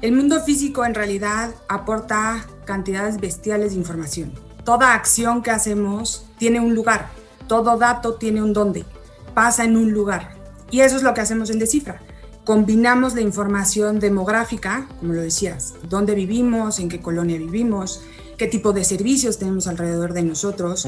El 0.03 0.13
mundo 0.13 0.43
físico 0.43 0.85
en 0.85 0.95
realidad 0.95 1.55
aporta 1.69 2.47
cantidades 2.67 3.19
bestiales 3.19 3.71
de 3.71 3.79
información. 3.79 4.31
Toda 4.63 4.93
acción 4.93 5.43
que 5.43 5.51
hacemos 5.51 6.27
tiene 6.39 6.61
un 6.61 6.75
lugar, 6.75 7.09
todo 7.49 7.79
dato 7.79 8.17
tiene 8.17 8.43
un 8.43 8.53
dónde, 8.53 8.85
pasa 9.33 9.65
en 9.65 9.75
un 9.75 9.93
lugar. 9.93 10.37
Y 10.71 10.81
eso 10.81 10.97
es 10.97 11.03
lo 11.03 11.15
que 11.15 11.23
hacemos 11.23 11.49
en 11.49 11.59
Descifra. 11.59 12.03
Combinamos 12.45 13.15
la 13.15 13.23
información 13.23 13.99
demográfica, 13.99 14.87
como 15.01 15.15
lo 15.15 15.23
decías, 15.23 15.75
dónde 15.89 16.15
vivimos, 16.15 16.79
en 16.79 16.91
qué 16.91 17.01
colonia 17.01 17.39
vivimos, 17.39 18.03
qué 18.37 18.49
tipo 18.49 18.75
de 18.75 18.85
servicios 18.85 19.39
tenemos 19.39 19.67
alrededor 19.67 20.13
de 20.13 20.25
nosotros, 20.25 20.87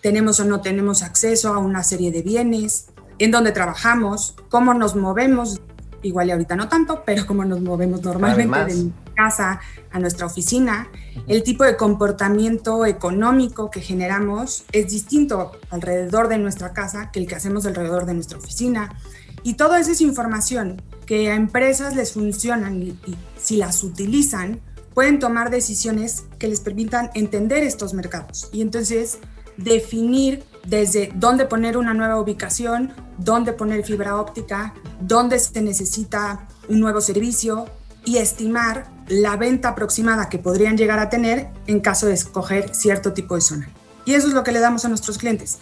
tenemos 0.00 0.40
o 0.40 0.46
no 0.46 0.62
tenemos 0.62 1.02
acceso 1.02 1.52
a 1.52 1.58
una 1.58 1.84
serie 1.84 2.10
de 2.10 2.22
bienes, 2.22 2.86
en 3.18 3.30
dónde 3.30 3.52
trabajamos, 3.52 4.34
cómo 4.48 4.72
nos 4.72 4.96
movemos, 4.96 5.60
igual 6.06 6.28
y 6.28 6.30
ahorita 6.32 6.56
no 6.56 6.68
tanto, 6.68 7.02
pero 7.04 7.26
cómo 7.26 7.44
nos 7.44 7.60
movemos 7.60 8.02
normalmente 8.02 8.74
de 8.74 8.90
casa 9.14 9.60
a 9.90 9.98
nuestra 9.98 10.26
oficina, 10.26 10.88
el 11.26 11.42
tipo 11.42 11.64
de 11.64 11.76
comportamiento 11.76 12.84
económico 12.86 13.70
que 13.70 13.80
generamos 13.80 14.64
es 14.72 14.90
distinto 14.90 15.52
alrededor 15.70 16.28
de 16.28 16.38
nuestra 16.38 16.72
casa 16.72 17.10
que 17.10 17.20
el 17.20 17.26
que 17.26 17.34
hacemos 17.34 17.66
alrededor 17.66 18.06
de 18.06 18.14
nuestra 18.14 18.38
oficina. 18.38 18.94
Y 19.42 19.54
toda 19.54 19.78
esa 19.80 19.92
es 19.92 20.00
información 20.00 20.82
que 21.06 21.30
a 21.30 21.34
empresas 21.34 21.94
les 21.94 22.12
funcionan 22.12 22.82
y 22.82 22.98
si 23.38 23.56
las 23.56 23.84
utilizan, 23.84 24.60
pueden 24.96 25.18
tomar 25.18 25.50
decisiones 25.50 26.24
que 26.38 26.48
les 26.48 26.60
permitan 26.60 27.10
entender 27.14 27.62
estos 27.62 27.92
mercados. 27.94 28.48
Y 28.50 28.62
entonces 28.62 29.18
definir 29.58 30.42
desde 30.66 31.12
dónde 31.14 31.46
poner 31.46 31.76
una 31.76 31.94
nueva 31.94 32.20
ubicación, 32.20 32.92
dónde 33.18 33.52
poner 33.52 33.84
fibra 33.84 34.20
óptica, 34.20 34.74
dónde 35.00 35.38
se 35.38 35.62
necesita 35.62 36.48
un 36.68 36.80
nuevo 36.80 37.00
servicio 37.00 37.66
y 38.04 38.18
estimar 38.18 38.86
la 39.08 39.36
venta 39.36 39.70
aproximada 39.70 40.28
que 40.28 40.38
podrían 40.38 40.76
llegar 40.76 40.98
a 40.98 41.08
tener 41.08 41.48
en 41.66 41.80
caso 41.80 42.06
de 42.06 42.14
escoger 42.14 42.74
cierto 42.74 43.12
tipo 43.12 43.34
de 43.34 43.40
zona. 43.40 43.68
Y 44.04 44.14
eso 44.14 44.28
es 44.28 44.34
lo 44.34 44.44
que 44.44 44.52
le 44.52 44.60
damos 44.60 44.84
a 44.84 44.88
nuestros 44.88 45.18
clientes. 45.18 45.58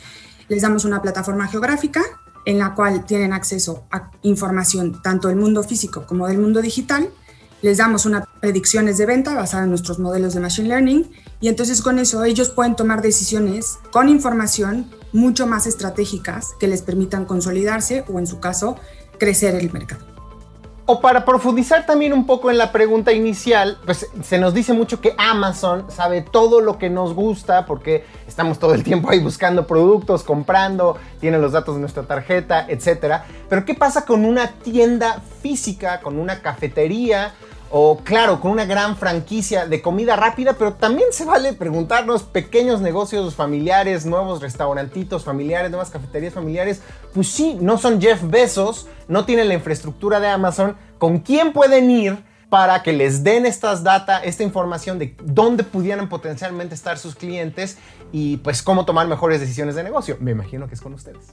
Les 0.48 0.62
damos 0.62 0.84
una 0.84 1.00
plataforma 1.00 1.48
geográfica 1.48 2.02
en 2.44 2.59
la 2.59 2.74
cual 2.74 3.07
tienen 3.07 3.32
acceso 3.32 3.86
a 3.90 4.11
información 4.22 5.00
tanto 5.02 5.28
del 5.28 5.38
mundo 5.38 5.62
físico 5.62 6.07
como 6.07 6.26
del 6.28 6.38
mundo 6.38 6.61
digital 6.61 7.11
les 7.64 7.78
damos 7.78 8.05
unas 8.05 8.26
predicciones 8.40 8.98
de 8.98 9.07
venta 9.07 9.34
basadas 9.34 9.64
en 9.64 9.70
nuestros 9.70 9.98
modelos 9.98 10.34
de 10.34 10.40
Machine 10.40 10.68
Learning 10.68 11.11
y 11.45 11.49
entonces 11.49 11.82
con 11.82 11.99
eso 11.99 12.24
ellos 12.24 12.49
pueden 12.49 12.74
tomar 12.74 13.03
decisiones 13.03 13.78
con 13.90 14.09
información 14.09 14.90
mucho 15.12 15.47
más 15.47 15.66
estratégicas 15.66 16.55
que 16.59 16.68
les 16.68 16.80
permitan 16.80 17.26
consolidarse 17.26 18.03
o 18.09 18.18
en 18.18 18.26
su 18.26 18.40
caso 18.40 18.76
crecer 19.18 19.55
el 19.55 19.70
mercado. 19.70 20.07
O 20.86 21.03
para 21.03 21.26
profundizar 21.26 21.84
también 21.84 22.14
un 22.14 22.24
poco 22.24 22.51
en 22.51 22.57
la 22.57 22.72
pregunta 22.72 23.12
inicial, 23.12 23.76
pues 23.84 24.07
se 24.22 24.38
nos 24.38 24.55
dice 24.55 24.72
mucho 24.72 25.03
que 25.03 25.14
Amazon 25.18 25.84
sabe 25.90 26.22
todo 26.22 26.62
lo 26.62 26.78
que 26.78 26.88
nos 26.88 27.12
gusta 27.12 27.66
porque 27.66 28.07
estamos 28.26 28.59
todo 28.59 28.72
el 28.72 28.82
tiempo 28.82 29.11
ahí 29.11 29.20
buscando 29.20 29.66
productos, 29.66 30.22
comprando, 30.22 30.97
tiene 31.20 31.36
los 31.36 31.53
datos 31.53 31.74
de 31.74 31.80
nuestra 31.82 32.05
tarjeta, 32.05 32.64
etc. 32.70 33.16
Pero 33.51 33.66
¿qué 33.66 33.74
pasa 33.74 34.07
con 34.07 34.24
una 34.24 34.53
tienda 34.53 35.20
física, 35.42 36.01
con 36.01 36.18
una 36.18 36.40
cafetería? 36.40 37.34
O 37.77 37.99
claro, 38.05 38.39
con 38.39 38.53
una 38.53 38.66
gran 38.66 38.97
franquicia 38.97 39.66
de 39.66 39.83
comida 39.83 40.14
rápida, 40.14 40.53
pero 40.53 40.75
también 40.75 41.09
se 41.11 41.25
vale 41.25 41.55
preguntarnos 41.55 42.22
pequeños 42.22 42.81
negocios 42.81 43.35
familiares, 43.35 44.07
nuevos 44.07 44.41
restaurantitos 44.41 45.25
familiares, 45.25 45.72
nuevas 45.72 45.91
cafeterías 45.91 46.33
familiares, 46.33 46.83
pues 47.12 47.27
sí, 47.27 47.59
no 47.61 47.77
son 47.77 48.01
Jeff 48.01 48.20
Bezos, 48.22 48.87
no 49.09 49.25
tienen 49.25 49.49
la 49.49 49.55
infraestructura 49.55 50.20
de 50.20 50.29
Amazon, 50.29 50.77
¿con 50.99 51.18
quién 51.18 51.53
pueden 51.53 51.91
ir? 51.91 52.16
para 52.49 52.85
que 52.85 52.93
les 52.93 53.25
den 53.25 53.47
estas 53.47 53.83
data, 53.83 54.22
esta 54.22 54.45
información 54.45 55.01
de 55.01 55.16
dónde 55.25 55.64
pudieran 55.64 56.09
potencialmente 56.09 56.77
estar 56.77 56.99
sus 56.99 57.16
clientes 57.16 57.79
y 58.12 58.37
pues 58.37 58.62
cómo 58.62 58.85
tomar 58.85 59.09
mejores 59.09 59.41
decisiones 59.41 59.75
de 59.75 59.83
negocio. 59.83 60.16
Me 60.20 60.31
imagino 60.31 60.68
que 60.68 60.75
es 60.75 60.81
con 60.81 60.95
ustedes. 60.95 61.33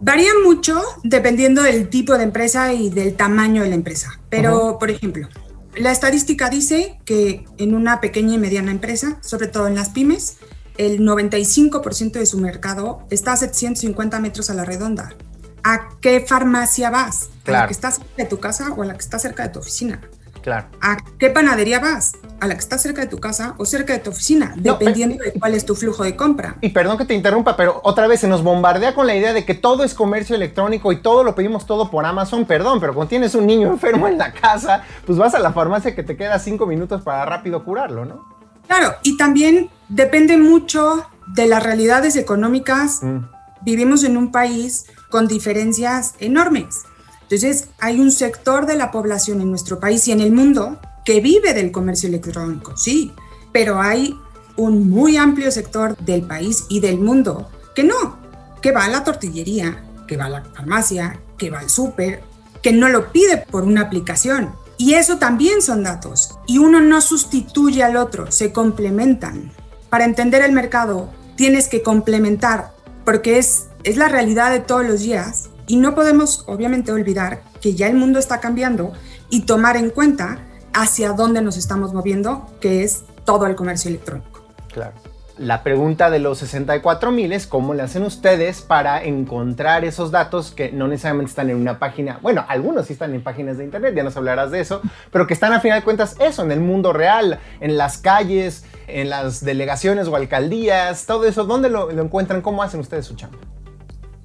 Varía 0.00 0.32
mucho 0.44 0.82
dependiendo 1.04 1.62
del 1.62 1.88
tipo 1.88 2.18
de 2.18 2.24
empresa 2.24 2.72
y 2.72 2.90
del 2.90 3.14
tamaño 3.14 3.62
de 3.62 3.68
la 3.68 3.76
empresa. 3.76 4.18
Pero, 4.28 4.76
por 4.80 4.90
ejemplo, 4.90 5.28
la 5.76 5.92
estadística 5.92 6.48
dice 6.48 6.98
que 7.04 7.44
en 7.58 7.74
una 7.74 8.00
pequeña 8.00 8.34
y 8.34 8.38
mediana 8.38 8.70
empresa, 8.70 9.18
sobre 9.22 9.46
todo 9.46 9.66
en 9.66 9.74
las 9.74 9.90
pymes, 9.90 10.38
el 10.78 11.00
95% 11.00 12.12
de 12.12 12.26
su 12.26 12.38
mercado 12.38 13.06
está 13.10 13.32
a 13.32 13.36
750 13.36 14.20
metros 14.20 14.50
a 14.50 14.54
la 14.54 14.64
redonda. 14.64 15.14
¿A 15.62 15.88
qué 16.00 16.20
farmacia 16.20 16.90
vas? 16.90 17.28
¿A 17.46 17.50
la 17.50 17.66
que 17.66 17.72
está 17.72 17.90
cerca 17.90 18.10
de 18.16 18.24
tu 18.24 18.38
casa 18.38 18.72
o 18.72 18.82
a 18.82 18.86
la 18.86 18.94
que 18.94 19.00
está 19.00 19.18
cerca 19.18 19.42
de 19.42 19.48
tu 19.50 19.58
oficina? 19.58 20.00
Claro. 20.46 20.68
¿A 20.80 20.96
qué 21.18 21.28
panadería 21.30 21.80
vas? 21.80 22.12
¿A 22.38 22.46
la 22.46 22.54
que 22.54 22.60
está 22.60 22.78
cerca 22.78 23.00
de 23.00 23.08
tu 23.08 23.18
casa 23.18 23.56
o 23.58 23.66
cerca 23.66 23.94
de 23.94 23.98
tu 23.98 24.10
oficina? 24.10 24.54
Dependiendo 24.56 25.16
de 25.24 25.32
cuál 25.32 25.56
es 25.56 25.66
tu 25.66 25.74
flujo 25.74 26.04
de 26.04 26.14
compra. 26.14 26.54
Y 26.60 26.68
perdón 26.68 26.98
que 26.98 27.04
te 27.04 27.14
interrumpa, 27.14 27.56
pero 27.56 27.80
otra 27.82 28.06
vez 28.06 28.20
se 28.20 28.28
nos 28.28 28.44
bombardea 28.44 28.94
con 28.94 29.08
la 29.08 29.16
idea 29.16 29.32
de 29.32 29.44
que 29.44 29.54
todo 29.54 29.82
es 29.82 29.92
comercio 29.92 30.36
electrónico 30.36 30.92
y 30.92 31.02
todo 31.02 31.24
lo 31.24 31.34
pedimos 31.34 31.66
todo 31.66 31.90
por 31.90 32.06
Amazon. 32.06 32.44
Perdón, 32.44 32.78
pero 32.78 32.94
cuando 32.94 33.08
tienes 33.08 33.34
un 33.34 33.44
niño 33.44 33.66
enfermo 33.66 34.06
en 34.06 34.18
la 34.18 34.32
casa, 34.32 34.84
pues 35.04 35.18
vas 35.18 35.34
a 35.34 35.40
la 35.40 35.52
farmacia 35.52 35.96
que 35.96 36.04
te 36.04 36.16
queda 36.16 36.38
cinco 36.38 36.64
minutos 36.64 37.02
para 37.02 37.24
rápido 37.24 37.64
curarlo, 37.64 38.04
¿no? 38.04 38.24
Claro, 38.68 38.94
y 39.02 39.16
también 39.16 39.68
depende 39.88 40.36
mucho 40.36 41.08
de 41.34 41.48
las 41.48 41.60
realidades 41.60 42.14
económicas. 42.14 43.00
Mm. 43.02 43.18
Vivimos 43.62 44.04
en 44.04 44.16
un 44.16 44.30
país 44.30 44.86
con 45.10 45.26
diferencias 45.26 46.14
enormes. 46.20 46.84
Entonces, 47.28 47.68
hay 47.80 47.98
un 47.98 48.12
sector 48.12 48.66
de 48.66 48.76
la 48.76 48.92
población 48.92 49.40
en 49.40 49.50
nuestro 49.50 49.80
país 49.80 50.06
y 50.06 50.12
en 50.12 50.20
el 50.20 50.30
mundo 50.30 50.78
que 51.04 51.20
vive 51.20 51.54
del 51.54 51.72
comercio 51.72 52.08
electrónico, 52.08 52.76
sí, 52.76 53.12
pero 53.52 53.80
hay 53.80 54.16
un 54.56 54.88
muy 54.88 55.16
amplio 55.16 55.50
sector 55.50 55.96
del 55.98 56.22
país 56.22 56.64
y 56.68 56.80
del 56.80 56.98
mundo 56.98 57.50
que 57.74 57.82
no, 57.82 58.18
que 58.62 58.70
va 58.70 58.84
a 58.84 58.88
la 58.88 59.02
tortillería, 59.02 59.84
que 60.06 60.16
va 60.16 60.26
a 60.26 60.30
la 60.30 60.44
farmacia, 60.44 61.20
que 61.36 61.50
va 61.50 61.60
al 61.60 61.68
súper, 61.68 62.22
que 62.62 62.72
no 62.72 62.88
lo 62.88 63.12
pide 63.12 63.38
por 63.38 63.64
una 63.64 63.82
aplicación. 63.82 64.54
Y 64.78 64.94
eso 64.94 65.18
también 65.18 65.62
son 65.62 65.82
datos. 65.82 66.38
Y 66.46 66.58
uno 66.58 66.80
no 66.80 67.00
sustituye 67.00 67.82
al 67.82 67.96
otro, 67.96 68.30
se 68.30 68.52
complementan. 68.52 69.52
Para 69.90 70.04
entender 70.04 70.42
el 70.42 70.52
mercado, 70.52 71.10
tienes 71.36 71.68
que 71.68 71.82
complementar, 71.82 72.72
porque 73.04 73.38
es, 73.38 73.66
es 73.84 73.96
la 73.96 74.08
realidad 74.08 74.50
de 74.50 74.60
todos 74.60 74.84
los 74.84 75.00
días 75.00 75.50
y 75.66 75.76
no 75.76 75.94
podemos, 75.94 76.44
obviamente, 76.46 76.92
olvidar 76.92 77.42
que 77.60 77.74
ya 77.74 77.88
el 77.88 77.96
mundo 77.96 78.18
está 78.18 78.40
cambiando 78.40 78.92
y 79.30 79.42
tomar 79.42 79.76
en 79.76 79.90
cuenta 79.90 80.38
hacia 80.72 81.12
dónde 81.12 81.42
nos 81.42 81.56
estamos 81.56 81.92
moviendo, 81.92 82.46
que 82.60 82.84
es 82.84 83.04
todo 83.24 83.46
el 83.46 83.56
comercio 83.56 83.88
electrónico. 83.88 84.42
Claro. 84.72 84.92
La 85.38 85.62
pregunta 85.62 86.08
de 86.08 86.18
los 86.18 86.38
64 86.38 87.10
mil 87.10 87.30
es 87.30 87.46
cómo 87.46 87.74
le 87.74 87.82
hacen 87.82 88.04
ustedes 88.04 88.62
para 88.62 89.04
encontrar 89.04 89.84
esos 89.84 90.10
datos 90.10 90.50
que 90.50 90.72
no 90.72 90.88
necesariamente 90.88 91.28
están 91.28 91.50
en 91.50 91.56
una 91.56 91.78
página, 91.78 92.18
bueno, 92.22 92.46
algunos 92.48 92.86
sí 92.86 92.94
están 92.94 93.14
en 93.14 93.22
páginas 93.22 93.58
de 93.58 93.64
internet, 93.64 93.94
ya 93.94 94.02
nos 94.02 94.16
hablarás 94.16 94.50
de 94.50 94.60
eso, 94.60 94.80
pero 95.10 95.26
que 95.26 95.34
están 95.34 95.52
a 95.52 95.60
final 95.60 95.80
de 95.80 95.84
cuentas 95.84 96.16
eso, 96.20 96.42
en 96.42 96.52
el 96.52 96.60
mundo 96.60 96.94
real, 96.94 97.38
en 97.60 97.76
las 97.76 97.98
calles, 97.98 98.64
en 98.86 99.10
las 99.10 99.44
delegaciones 99.44 100.08
o 100.08 100.16
alcaldías, 100.16 101.04
todo 101.04 101.26
eso, 101.26 101.44
¿dónde 101.44 101.68
lo, 101.68 101.92
lo 101.92 102.02
encuentran? 102.02 102.40
¿Cómo 102.40 102.62
hacen 102.62 102.80
ustedes 102.80 103.04
su 103.04 103.14
chamba? 103.14 103.36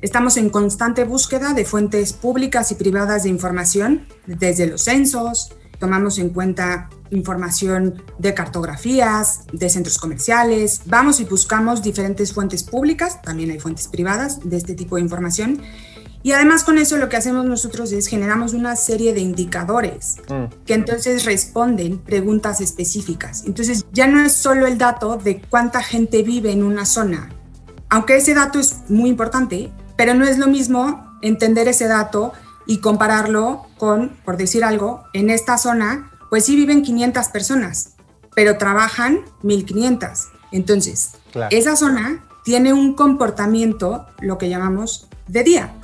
Estamos 0.01 0.35
en 0.37 0.49
constante 0.49 1.03
búsqueda 1.03 1.53
de 1.53 1.63
fuentes 1.63 2.11
públicas 2.13 2.71
y 2.71 2.75
privadas 2.75 3.23
de 3.23 3.29
información, 3.29 4.07
desde 4.25 4.65
los 4.65 4.81
censos, 4.81 5.53
tomamos 5.77 6.17
en 6.17 6.29
cuenta 6.29 6.89
información 7.11 8.01
de 8.17 8.33
cartografías, 8.33 9.41
de 9.53 9.69
centros 9.69 9.99
comerciales, 9.99 10.81
vamos 10.87 11.19
y 11.19 11.25
buscamos 11.25 11.83
diferentes 11.83 12.33
fuentes 12.33 12.63
públicas, 12.63 13.21
también 13.21 13.51
hay 13.51 13.59
fuentes 13.59 13.87
privadas 13.87 14.39
de 14.43 14.57
este 14.57 14.73
tipo 14.73 14.95
de 14.95 15.03
información. 15.03 15.61
Y 16.23 16.31
además 16.31 16.63
con 16.63 16.79
eso 16.79 16.97
lo 16.97 17.07
que 17.07 17.17
hacemos 17.17 17.45
nosotros 17.45 17.91
es 17.91 18.07
generamos 18.07 18.53
una 18.53 18.75
serie 18.75 19.13
de 19.13 19.21
indicadores 19.21 20.17
mm. 20.29 20.65
que 20.65 20.73
entonces 20.73 21.25
responden 21.25 21.99
preguntas 21.99 22.59
específicas. 22.59 23.43
Entonces 23.45 23.85
ya 23.91 24.07
no 24.07 24.23
es 24.23 24.33
solo 24.33 24.65
el 24.65 24.79
dato 24.79 25.17
de 25.17 25.41
cuánta 25.41 25.83
gente 25.83 26.23
vive 26.23 26.51
en 26.51 26.63
una 26.63 26.85
zona, 26.85 27.29
aunque 27.89 28.15
ese 28.15 28.33
dato 28.33 28.59
es 28.59 28.77
muy 28.87 29.09
importante, 29.09 29.71
pero 30.01 30.15
no 30.15 30.25
es 30.25 30.39
lo 30.39 30.47
mismo 30.47 31.15
entender 31.21 31.67
ese 31.67 31.87
dato 31.87 32.33
y 32.65 32.79
compararlo 32.79 33.67
con, 33.77 34.17
por 34.25 34.35
decir 34.35 34.63
algo, 34.63 35.03
en 35.13 35.29
esta 35.29 35.59
zona, 35.59 36.11
pues 36.31 36.45
sí 36.45 36.55
viven 36.55 36.81
500 36.81 37.27
personas, 37.27 37.91
pero 38.33 38.57
trabajan 38.57 39.19
1500. 39.43 40.29
Entonces, 40.51 41.11
esa 41.51 41.75
zona 41.75 42.25
tiene 42.43 42.73
un 42.73 42.95
comportamiento, 42.95 44.07
lo 44.21 44.39
que 44.39 44.49
llamamos 44.49 45.07
de 45.27 45.43
día. 45.43 45.75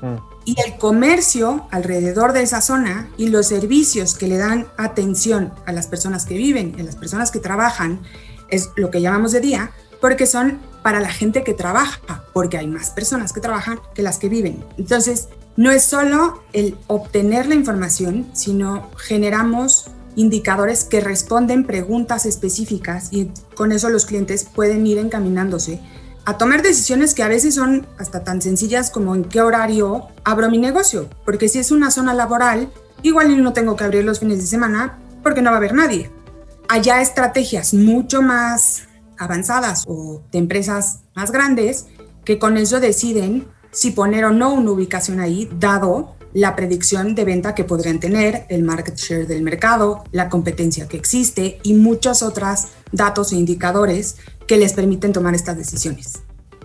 Mm. 0.00 0.14
Y 0.44 0.54
el 0.64 0.78
comercio 0.78 1.66
alrededor 1.72 2.34
de 2.34 2.42
esa 2.42 2.60
zona 2.60 3.08
y 3.16 3.30
los 3.30 3.48
servicios 3.48 4.14
que 4.14 4.28
le 4.28 4.36
dan 4.36 4.68
atención 4.76 5.52
a 5.66 5.72
las 5.72 5.88
personas 5.88 6.24
que 6.24 6.36
viven, 6.36 6.76
a 6.78 6.84
las 6.84 6.94
personas 6.94 7.32
que 7.32 7.40
trabajan, 7.40 8.00
es 8.48 8.70
lo 8.76 8.92
que 8.92 9.00
llamamos 9.00 9.32
de 9.32 9.40
día, 9.40 9.72
porque 10.00 10.26
son 10.26 10.60
para 10.86 11.00
la 11.00 11.08
gente 11.08 11.42
que 11.42 11.52
trabaja, 11.52 12.22
porque 12.32 12.58
hay 12.58 12.68
más 12.68 12.90
personas 12.90 13.32
que 13.32 13.40
trabajan 13.40 13.80
que 13.92 14.02
las 14.02 14.18
que 14.18 14.28
viven. 14.28 14.64
Entonces, 14.78 15.26
no 15.56 15.72
es 15.72 15.82
solo 15.82 16.44
el 16.52 16.78
obtener 16.86 17.48
la 17.48 17.56
información, 17.56 18.28
sino 18.34 18.88
generamos 18.96 19.90
indicadores 20.14 20.84
que 20.84 21.00
responden 21.00 21.66
preguntas 21.66 22.24
específicas 22.24 23.08
y 23.10 23.32
con 23.56 23.72
eso 23.72 23.88
los 23.88 24.06
clientes 24.06 24.44
pueden 24.44 24.86
ir 24.86 24.98
encaminándose 24.98 25.80
a 26.24 26.38
tomar 26.38 26.62
decisiones 26.62 27.14
que 27.14 27.24
a 27.24 27.28
veces 27.28 27.56
son 27.56 27.88
hasta 27.98 28.22
tan 28.22 28.40
sencillas 28.40 28.90
como 28.90 29.16
en 29.16 29.24
qué 29.24 29.40
horario 29.40 30.06
abro 30.22 30.48
mi 30.50 30.58
negocio, 30.58 31.10
porque 31.24 31.48
si 31.48 31.58
es 31.58 31.72
una 31.72 31.90
zona 31.90 32.14
laboral, 32.14 32.70
igual 33.02 33.42
no 33.42 33.52
tengo 33.52 33.74
que 33.74 33.82
abrir 33.82 34.04
los 34.04 34.20
fines 34.20 34.38
de 34.38 34.46
semana 34.46 35.00
porque 35.24 35.42
no 35.42 35.50
va 35.50 35.56
a 35.56 35.58
haber 35.58 35.74
nadie. 35.74 36.12
Allá 36.68 37.00
estrategias 37.00 37.74
mucho 37.74 38.22
más 38.22 38.85
avanzadas 39.18 39.84
o 39.86 40.22
de 40.32 40.38
empresas 40.38 41.00
más 41.14 41.30
grandes 41.30 41.86
que 42.24 42.38
con 42.38 42.56
eso 42.56 42.80
deciden 42.80 43.46
si 43.70 43.90
poner 43.90 44.24
o 44.24 44.30
no 44.30 44.54
una 44.54 44.70
ubicación 44.70 45.20
ahí, 45.20 45.48
dado 45.58 46.16
la 46.32 46.54
predicción 46.54 47.14
de 47.14 47.24
venta 47.24 47.54
que 47.54 47.64
podrían 47.64 47.98
tener, 48.00 48.44
el 48.48 48.62
market 48.62 48.96
share 48.96 49.26
del 49.26 49.42
mercado, 49.42 50.04
la 50.12 50.28
competencia 50.28 50.86
que 50.88 50.96
existe 50.96 51.60
y 51.62 51.74
muchos 51.74 52.22
otros 52.22 52.68
datos 52.92 53.32
e 53.32 53.36
indicadores 53.36 54.18
que 54.46 54.56
les 54.56 54.74
permiten 54.74 55.12
tomar 55.12 55.34
estas 55.34 55.56
decisiones. 55.56 56.22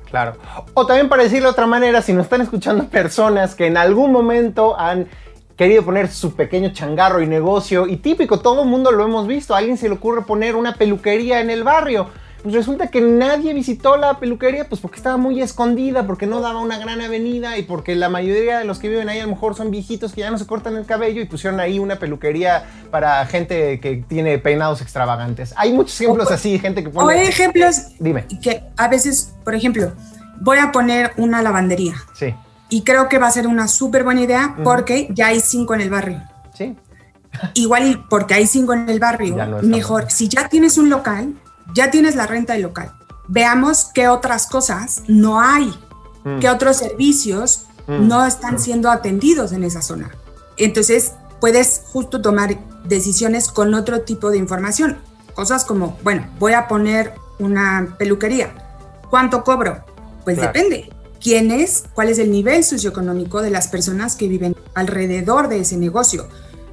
Claro. 0.09 0.33
O 0.73 0.85
también 0.85 1.07
para 1.07 1.23
decirlo 1.23 1.47
de 1.47 1.51
otra 1.53 1.67
manera, 1.67 2.01
si 2.01 2.11
nos 2.11 2.25
están 2.25 2.41
escuchando 2.41 2.89
personas 2.89 3.55
que 3.55 3.67
en 3.67 3.77
algún 3.77 4.11
momento 4.11 4.77
han 4.77 5.07
querido 5.55 5.85
poner 5.85 6.09
su 6.09 6.33
pequeño 6.33 6.73
changarro 6.73 7.21
y 7.21 7.27
negocio, 7.27 7.87
y 7.87 7.97
típico, 7.97 8.39
todo 8.39 8.63
el 8.63 8.69
mundo 8.69 8.91
lo 8.91 9.05
hemos 9.05 9.25
visto, 9.25 9.55
a 9.55 9.59
alguien 9.59 9.77
se 9.77 9.87
le 9.87 9.95
ocurre 9.95 10.23
poner 10.23 10.55
una 10.55 10.75
peluquería 10.75 11.39
en 11.39 11.49
el 11.49 11.63
barrio 11.63 12.07
pues 12.41 12.55
resulta 12.55 12.87
que 12.87 13.01
nadie 13.01 13.53
visitó 13.53 13.97
la 13.97 14.19
peluquería, 14.19 14.67
pues 14.67 14.81
porque 14.81 14.97
estaba 14.97 15.17
muy 15.17 15.41
escondida, 15.41 16.07
porque 16.07 16.25
no 16.25 16.41
daba 16.41 16.59
una 16.59 16.77
gran 16.79 17.01
avenida 17.01 17.57
y 17.57 17.63
porque 17.63 17.95
la 17.95 18.09
mayoría 18.09 18.59
de 18.59 18.65
los 18.65 18.79
que 18.79 18.89
viven 18.89 19.09
ahí 19.09 19.19
a 19.19 19.23
lo 19.23 19.29
mejor 19.29 19.55
son 19.55 19.71
viejitos 19.71 20.13
que 20.13 20.21
ya 20.21 20.31
no 20.31 20.37
se 20.37 20.47
cortan 20.47 20.75
el 20.75 20.85
cabello 20.85 21.21
y 21.21 21.25
pusieron 21.25 21.59
ahí 21.59 21.79
una 21.79 21.97
peluquería 21.97 22.65
para 22.89 23.25
gente 23.25 23.79
que 23.79 24.03
tiene 24.07 24.37
peinados 24.39 24.81
extravagantes. 24.81 25.53
Hay 25.57 25.73
muchos 25.73 25.99
ejemplos 26.01 26.31
así, 26.31 26.57
gente 26.59 26.83
que 26.83 26.89
pone... 26.89 27.05
O 27.05 27.09
hay 27.09 27.27
ejemplos 27.27 27.89
Dime. 27.99 28.25
que 28.41 28.63
a 28.77 28.87
veces, 28.87 29.33
por 29.43 29.53
ejemplo, 29.55 29.93
voy 30.39 30.57
a 30.57 30.71
poner 30.71 31.11
una 31.17 31.41
lavandería. 31.41 31.95
Sí. 32.13 32.33
Y 32.69 32.83
creo 32.83 33.09
que 33.09 33.19
va 33.19 33.27
a 33.27 33.31
ser 33.31 33.47
una 33.47 33.67
súper 33.67 34.03
buena 34.03 34.21
idea 34.21 34.55
porque 34.63 35.09
ya 35.11 35.27
hay 35.27 35.39
cinco 35.41 35.73
en 35.75 35.81
el 35.81 35.89
barrio. 35.89 36.21
Sí. 36.53 36.75
Igual 37.53 38.05
porque 38.09 38.33
hay 38.33 38.47
cinco 38.47 38.73
en 38.73 38.89
el 38.89 38.99
barrio, 38.99 39.35
mejor. 39.61 40.09
Si 40.09 40.27
ya 40.27 40.49
tienes 40.49 40.77
un 40.77 40.89
local, 40.89 41.33
ya 41.73 41.91
tienes 41.91 42.15
la 42.15 42.27
renta 42.27 42.53
del 42.53 42.63
local. 42.63 42.93
Veamos 43.27 43.89
qué 43.93 44.07
otras 44.07 44.47
cosas 44.47 45.03
no 45.07 45.39
hay, 45.39 45.73
mm. 46.23 46.39
qué 46.39 46.49
otros 46.49 46.77
servicios 46.77 47.65
mm. 47.87 48.07
no 48.07 48.25
están 48.25 48.59
siendo 48.59 48.89
atendidos 48.89 49.51
en 49.51 49.63
esa 49.63 49.81
zona. 49.81 50.11
Entonces, 50.57 51.13
puedes 51.39 51.83
justo 51.91 52.21
tomar 52.21 52.57
decisiones 52.85 53.47
con 53.49 53.73
otro 53.73 54.01
tipo 54.01 54.29
de 54.29 54.37
información. 54.37 54.97
Cosas 55.33 55.65
como, 55.65 55.97
bueno, 56.03 56.27
voy 56.39 56.53
a 56.53 56.67
poner 56.67 57.13
una 57.39 57.95
peluquería. 57.97 58.53
¿Cuánto 59.09 59.43
cobro? 59.43 59.83
Pues 60.23 60.37
depende. 60.37 60.89
¿Quién 61.19 61.51
es? 61.51 61.83
¿Cuál 61.93 62.09
es 62.09 62.17
el 62.17 62.31
nivel 62.31 62.63
socioeconómico 62.63 63.41
de 63.41 63.51
las 63.51 63.67
personas 63.67 64.15
que 64.15 64.27
viven 64.27 64.55
alrededor 64.73 65.49
de 65.49 65.59
ese 65.59 65.77
negocio? 65.77 66.27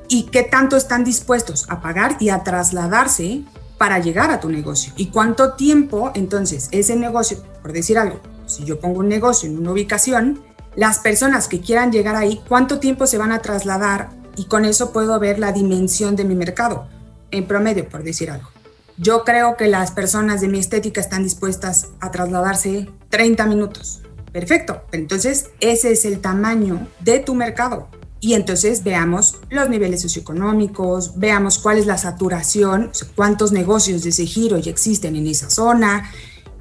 ¿Y 0.09 0.25
qué 0.25 0.43
tanto 0.43 0.77
están 0.77 1.05
dispuestos 1.05 1.67
a 1.69 1.81
pagar 1.81 2.17
y 2.19 2.31
a 2.31 2.43
trasladarse 2.45 3.43
para 3.79 4.01
llegar 4.01 4.31
a 4.31 4.41
tu 4.41 4.51
negocio. 4.51 4.93
¿Y 4.97 5.07
cuánto 5.07 5.55
tiempo 5.55 6.11
entonces 6.15 6.69
ese 6.73 6.97
negocio, 6.97 7.39
por 7.63 7.73
decir 7.73 7.97
algo, 7.97 8.21
si 8.47 8.65
yo 8.65 8.81
pongo 8.81 9.01
un 9.01 9.09
negocio 9.09 9.49
en 9.49 9.59
una 9.59 9.73
ubicación, 9.73 10.41
las 10.75 10.99
personas 10.99 11.49
que 11.49 11.61
quieran 11.61 11.93
llegar 11.93 12.17
ahí, 12.17 12.41
cuánto 12.49 12.81
tiempo 12.81 13.07
se 13.07 13.19
van 13.19 13.33
a 13.33 13.41
trasladar 13.41 14.11
y 14.37 14.45
con 14.47 14.65
eso 14.65 14.93
puedo 14.93 15.19
ver 15.19 15.39
la 15.39 15.53
dimensión 15.53 16.17
de 16.17 16.25
mi 16.25 16.35
mercado, 16.35 16.87
en 17.31 17.47
promedio, 17.47 17.89
por 17.89 18.03
decir 18.03 18.31
algo. 18.31 18.49
Yo 18.97 19.25
creo 19.25 19.57
que 19.57 19.69
las 19.69 19.93
personas 19.93 20.41
de 20.41 20.49
mi 20.49 20.59
estética 20.59 21.01
están 21.01 21.23
dispuestas 21.23 21.89
a 22.01 22.11
trasladarse 22.11 22.89
30 23.11 23.47
minutos. 23.47 24.03
Perfecto, 24.33 24.83
entonces 24.93 25.51
ese 25.61 25.93
es 25.93 26.05
el 26.05 26.21
tamaño 26.21 26.87
de 27.01 27.21
tu 27.21 27.35
mercado 27.35 27.89
y 28.21 28.35
entonces 28.35 28.83
veamos 28.83 29.37
los 29.51 29.69
niveles 29.69 30.03
socioeconómicos, 30.03 31.19
veamos 31.19 31.59
cuál 31.59 31.79
es 31.79 31.87
la 31.87 31.99
saturación, 31.99 32.91
cuántos 33.15 33.53
negocios 33.53 34.03
de 34.03 34.11
ese 34.11 34.27
giro 34.27 34.59
ya 34.59 34.71
existen 34.71 35.17
en 35.17 35.27
esa 35.27 35.51
zona 35.51 36.11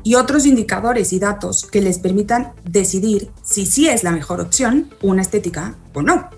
y 0.04 0.16
otros 0.16 0.46
indicadores 0.46 1.12
y 1.14 1.20
datos 1.20 1.66
que 1.66 1.82
les 1.82 2.00
permitan 2.00 2.54
decidir 2.64 3.32
si 3.44 3.66
sí 3.66 3.90
es 3.90 4.04
la 4.04 4.12
mejor 4.12 4.40
opción 4.40 4.90
una 5.02 5.22
estética 5.22 5.76
o 5.94 6.02
no. 6.02 6.30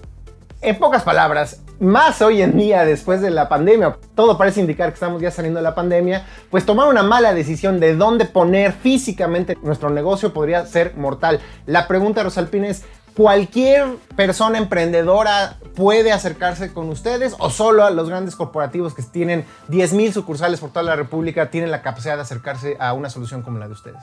En 0.62 0.78
pocas 0.78 1.04
palabras, 1.04 1.62
más 1.80 2.22
hoy 2.22 2.42
en 2.42 2.58
día 2.58 2.84
después 2.84 3.22
de 3.22 3.30
la 3.30 3.48
pandemia, 3.48 3.98
todo 4.14 4.38
parece 4.38 4.60
indicar 4.60 4.90
que 4.90 4.96
estamos 4.96 5.22
ya 5.22 5.32
saliendo 5.32 5.60
de 5.60 5.64
la 5.64 5.76
pandemia, 5.76 6.26
pues 6.50 6.66
tomar 6.66 6.90
una 6.90 7.04
mala 7.04 7.34
decisión 7.34 7.80
de 7.80 7.96
dónde 7.96 8.26
poner 8.26 8.74
físicamente 8.74 9.58
nuestro 9.62 9.90
negocio 9.90 10.34
podría 10.34 10.66
ser 10.66 10.96
mortal. 10.98 11.40
La 11.66 11.88
pregunta, 11.88 12.24
Rosalpina, 12.24 12.68
es 12.68 12.84
cualquier 13.16 13.98
persona 14.16 14.58
emprendedora 14.58 15.58
puede 15.76 16.12
acercarse 16.12 16.74
con 16.74 16.90
ustedes 16.90 17.36
o 17.40 17.50
solo 17.50 17.86
a 17.86 17.90
los 17.90 18.10
grandes 18.10 18.36
corporativos 18.36 18.94
que 18.94 19.04
tienen 19.04 19.46
10.000 19.70 20.12
sucursales 20.14 20.60
por 20.60 20.70
toda 20.72 20.84
la 20.84 20.96
República 20.96 21.50
tienen 21.50 21.72
la 21.72 21.82
capacidad 21.82 22.16
de 22.16 22.22
acercarse 22.22 22.78
a 22.80 22.94
una 22.94 23.10
solución 23.10 23.42
como 23.42 23.60
la 23.60 23.68
de 23.68 23.74
ustedes? 23.74 24.02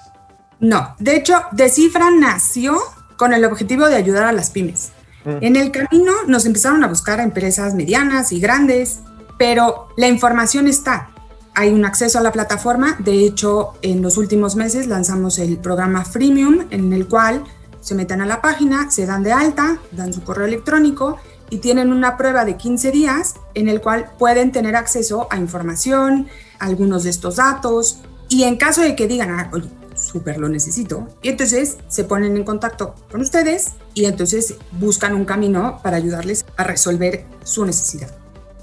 No, 0.58 0.94
de 0.98 1.16
hecho, 1.16 1.34
Decifra 1.52 2.10
nació 2.10 2.76
con 3.16 3.32
el 3.32 3.44
objetivo 3.44 3.88
de 3.88 3.96
ayudar 3.96 4.24
a 4.24 4.32
las 4.32 4.50
pymes. 4.50 4.92
Mm. 5.24 5.38
En 5.40 5.56
el 5.56 5.70
camino 5.70 6.12
nos 6.26 6.46
empezaron 6.46 6.82
a 6.84 6.88
buscar 6.88 7.20
a 7.20 7.24
empresas 7.24 7.74
medianas 7.74 8.32
y 8.32 8.40
grandes, 8.40 9.00
pero 9.38 9.88
la 9.96 10.08
información 10.08 10.66
está. 10.66 11.10
Hay 11.54 11.72
un 11.72 11.84
acceso 11.84 12.18
a 12.18 12.22
la 12.22 12.32
plataforma. 12.32 12.96
De 12.98 13.24
hecho, 13.24 13.74
en 13.82 14.02
los 14.02 14.18
últimos 14.18 14.56
meses 14.56 14.86
lanzamos 14.86 15.38
el 15.38 15.58
programa 15.58 16.04
Freemium, 16.04 16.66
en 16.70 16.92
el 16.92 17.08
cual 17.08 17.44
se 17.80 17.94
meten 17.94 18.20
a 18.20 18.26
la 18.26 18.40
página, 18.40 18.90
se 18.90 19.06
dan 19.06 19.22
de 19.22 19.32
alta, 19.32 19.78
dan 19.92 20.12
su 20.12 20.22
correo 20.22 20.46
electrónico 20.46 21.18
y 21.50 21.58
tienen 21.58 21.92
una 21.92 22.16
prueba 22.16 22.44
de 22.44 22.56
15 22.56 22.90
días 22.90 23.34
en 23.54 23.68
el 23.68 23.80
cual 23.80 24.10
pueden 24.18 24.52
tener 24.52 24.76
acceso 24.76 25.28
a 25.30 25.36
información, 25.38 26.28
algunos 26.58 27.04
de 27.04 27.10
estos 27.10 27.36
datos 27.36 28.00
y 28.28 28.44
en 28.44 28.56
caso 28.56 28.82
de 28.82 28.96
que 28.96 29.06
digan, 29.06 29.30
ah, 29.30 29.50
oye, 29.52 29.68
súper 29.94 30.38
lo 30.38 30.48
necesito, 30.48 31.08
y 31.22 31.28
entonces 31.28 31.78
se 31.88 32.04
ponen 32.04 32.36
en 32.36 32.44
contacto 32.44 32.94
con 33.10 33.20
ustedes 33.20 33.72
y 33.94 34.04
entonces 34.04 34.56
buscan 34.72 35.14
un 35.14 35.24
camino 35.24 35.80
para 35.82 35.96
ayudarles 35.96 36.44
a 36.56 36.64
resolver 36.64 37.24
su 37.44 37.64
necesidad. 37.64 38.10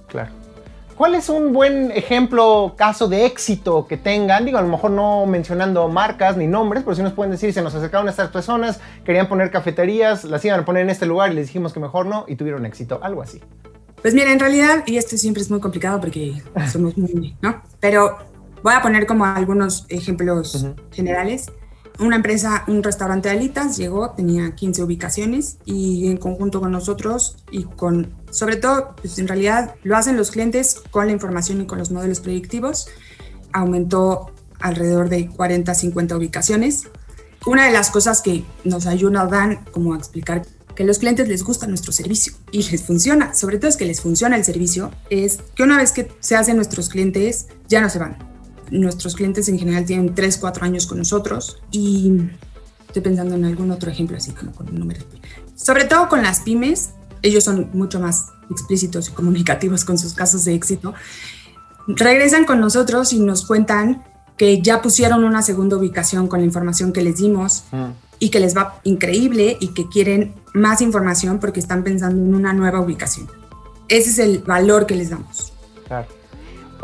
Claro. 0.07 0.42
¿Cuál 0.95 1.15
es 1.15 1.27
un 1.27 1.53
buen 1.53 1.91
ejemplo, 1.91 2.75
caso 2.77 3.07
de 3.07 3.25
éxito 3.25 3.87
que 3.87 3.97
tengan? 3.97 4.45
Digo, 4.45 4.59
a 4.59 4.61
lo 4.61 4.67
mejor 4.67 4.91
no 4.91 5.25
mencionando 5.25 5.87
marcas 5.87 6.37
ni 6.37 6.45
nombres, 6.45 6.83
pero 6.83 6.95
sí 6.95 7.01
nos 7.01 7.13
pueden 7.13 7.31
decir, 7.31 7.51
se 7.51 7.63
nos 7.63 7.73
acercaron 7.73 8.07
estas 8.09 8.29
personas, 8.29 8.79
querían 9.03 9.27
poner 9.27 9.49
cafeterías, 9.49 10.23
las 10.23 10.45
iban 10.45 10.59
a 10.59 10.65
poner 10.65 10.83
en 10.83 10.91
este 10.91 11.07
lugar 11.07 11.31
y 11.31 11.35
les 11.35 11.47
dijimos 11.47 11.73
que 11.73 11.79
mejor 11.79 12.05
no 12.05 12.25
y 12.27 12.35
tuvieron 12.35 12.65
éxito, 12.65 12.99
algo 13.01 13.23
así. 13.23 13.41
Pues 14.01 14.13
mira, 14.13 14.31
en 14.31 14.39
realidad, 14.39 14.83
y 14.85 14.97
esto 14.97 15.17
siempre 15.17 15.41
es 15.41 15.49
muy 15.49 15.59
complicado 15.59 15.99
porque 15.99 16.43
somos 16.71 16.95
muy, 16.97 17.35
¿no? 17.41 17.63
Pero 17.79 18.17
voy 18.61 18.73
a 18.73 18.81
poner 18.81 19.07
como 19.07 19.25
algunos 19.25 19.85
ejemplos 19.89 20.67
generales 20.91 21.51
una 21.99 22.15
empresa, 22.15 22.63
un 22.67 22.81
restaurante 22.81 23.29
de 23.29 23.35
alitas, 23.35 23.77
llegó, 23.77 24.11
tenía 24.11 24.55
15 24.55 24.83
ubicaciones 24.83 25.57
y 25.65 26.07
en 26.07 26.17
conjunto 26.17 26.59
con 26.59 26.71
nosotros 26.71 27.37
y 27.51 27.63
con, 27.65 28.13
sobre 28.31 28.55
todo, 28.55 28.95
pues 28.95 29.19
en 29.19 29.27
realidad 29.27 29.75
lo 29.83 29.95
hacen 29.95 30.17
los 30.17 30.31
clientes 30.31 30.81
con 30.91 31.07
la 31.07 31.13
información 31.13 31.61
y 31.61 31.65
con 31.65 31.77
los 31.77 31.91
modelos 31.91 32.19
predictivos, 32.19 32.87
aumentó 33.51 34.31
alrededor 34.59 35.09
de 35.09 35.29
40, 35.29 35.73
50 35.73 36.17
ubicaciones. 36.17 36.87
Una 37.45 37.65
de 37.65 37.71
las 37.71 37.91
cosas 37.91 38.21
que 38.21 38.43
nos 38.63 38.87
ayudan 38.87 39.63
como 39.71 39.93
a 39.93 39.97
explicar 39.97 40.43
que 40.75 40.85
los 40.85 40.97
clientes 40.97 41.27
les 41.27 41.43
gusta 41.43 41.67
nuestro 41.67 41.91
servicio 41.91 42.33
y 42.51 42.63
les 42.63 42.83
funciona, 42.83 43.35
sobre 43.35 43.59
todo 43.59 43.69
es 43.69 43.77
que 43.77 43.85
les 43.85 44.01
funciona 44.01 44.35
el 44.35 44.43
servicio, 44.43 44.91
es 45.11 45.39
que 45.55 45.61
una 45.61 45.77
vez 45.77 45.91
que 45.91 46.11
se 46.19 46.35
hacen 46.35 46.55
nuestros 46.55 46.89
clientes, 46.89 47.47
ya 47.67 47.81
no 47.81 47.89
se 47.89 47.99
van 47.99 48.32
nuestros 48.71 49.15
clientes 49.15 49.47
en 49.49 49.59
general 49.59 49.85
tienen 49.85 50.13
3, 50.15 50.37
4 50.37 50.65
años 50.65 50.87
con 50.87 50.97
nosotros 50.97 51.61
y 51.71 52.13
estoy 52.87 53.01
pensando 53.01 53.35
en 53.35 53.45
algún 53.45 53.71
otro 53.71 53.89
ejemplo 53.89 54.17
así 54.17 54.31
como 54.31 54.51
con 54.51 54.73
números. 54.77 55.05
Sobre 55.55 55.85
todo 55.85 56.09
con 56.09 56.21
las 56.23 56.41
pymes, 56.41 56.91
ellos 57.21 57.43
son 57.43 57.69
mucho 57.73 57.99
más 57.99 58.27
explícitos 58.49 59.09
y 59.09 59.11
comunicativos 59.11 59.85
con 59.85 59.97
sus 59.97 60.13
casos 60.13 60.45
de 60.45 60.53
éxito. 60.53 60.93
Regresan 61.87 62.45
con 62.45 62.59
nosotros 62.59 63.13
y 63.13 63.19
nos 63.19 63.45
cuentan 63.45 64.03
que 64.37 64.61
ya 64.61 64.81
pusieron 64.81 65.23
una 65.23 65.41
segunda 65.41 65.77
ubicación 65.77 66.27
con 66.27 66.39
la 66.39 66.45
información 66.45 66.91
que 66.91 67.01
les 67.01 67.17
dimos 67.17 67.63
mm. 67.71 67.85
y 68.19 68.29
que 68.29 68.39
les 68.39 68.55
va 68.55 68.79
increíble 68.83 69.57
y 69.59 69.69
que 69.69 69.87
quieren 69.87 70.33
más 70.53 70.81
información 70.81 71.39
porque 71.39 71.59
están 71.59 71.83
pensando 71.83 72.21
en 72.21 72.33
una 72.33 72.53
nueva 72.53 72.79
ubicación. 72.79 73.27
Ese 73.87 74.09
es 74.09 74.19
el 74.19 74.39
valor 74.39 74.85
que 74.85 74.95
les 74.95 75.09
damos. 75.09 75.53
Claro. 75.87 76.07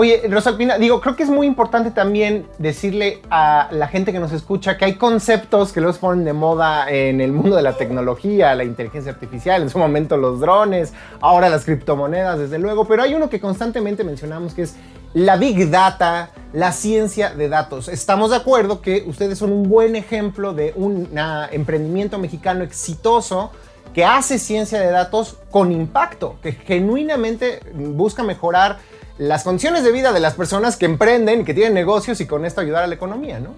Oye, 0.01 0.21
Rosalpina, 0.29 0.77
digo, 0.77 1.01
creo 1.01 1.17
que 1.17 1.23
es 1.23 1.29
muy 1.29 1.45
importante 1.45 1.91
también 1.91 2.47
decirle 2.57 3.21
a 3.29 3.67
la 3.69 3.89
gente 3.89 4.13
que 4.13 4.19
nos 4.21 4.31
escucha 4.31 4.77
que 4.77 4.85
hay 4.85 4.95
conceptos 4.95 5.73
que 5.73 5.81
los 5.81 5.97
ponen 5.97 6.23
de 6.23 6.31
moda 6.31 6.89
en 6.89 7.19
el 7.19 7.33
mundo 7.33 7.57
de 7.57 7.63
la 7.63 7.75
tecnología, 7.75 8.55
la 8.55 8.63
inteligencia 8.63 9.11
artificial, 9.11 9.61
en 9.61 9.69
su 9.69 9.77
momento 9.77 10.15
los 10.15 10.39
drones, 10.39 10.93
ahora 11.19 11.49
las 11.49 11.65
criptomonedas, 11.65 12.39
desde 12.39 12.59
luego, 12.59 12.85
pero 12.85 13.03
hay 13.03 13.13
uno 13.13 13.29
que 13.29 13.41
constantemente 13.41 14.05
mencionamos 14.05 14.53
que 14.53 14.61
es 14.61 14.77
la 15.13 15.35
Big 15.35 15.69
Data, 15.69 16.29
la 16.53 16.71
ciencia 16.71 17.31
de 17.31 17.49
datos. 17.49 17.89
Estamos 17.89 18.29
de 18.29 18.37
acuerdo 18.37 18.79
que 18.79 19.03
ustedes 19.05 19.37
son 19.37 19.51
un 19.51 19.67
buen 19.67 19.97
ejemplo 19.97 20.53
de 20.53 20.71
un 20.77 21.09
emprendimiento 21.51 22.17
mexicano 22.19 22.63
exitoso 22.63 23.51
que 23.93 24.05
hace 24.05 24.39
ciencia 24.39 24.79
de 24.79 24.91
datos 24.91 25.35
con 25.51 25.73
impacto, 25.73 26.37
que 26.41 26.53
genuinamente 26.53 27.59
busca 27.73 28.23
mejorar 28.23 28.77
las 29.19 29.43
condiciones 29.43 29.83
de 29.83 29.91
vida 29.91 30.13
de 30.13 30.21
las 30.21 30.33
personas 30.33 30.77
que 30.77 30.85
emprenden, 30.85 31.45
que 31.45 31.53
tienen 31.53 31.73
negocios 31.73 32.21
y 32.21 32.25
con 32.25 32.45
esto 32.45 32.61
ayudar 32.61 32.85
a 32.85 32.87
la 32.87 32.95
economía, 32.95 33.39
¿no? 33.39 33.53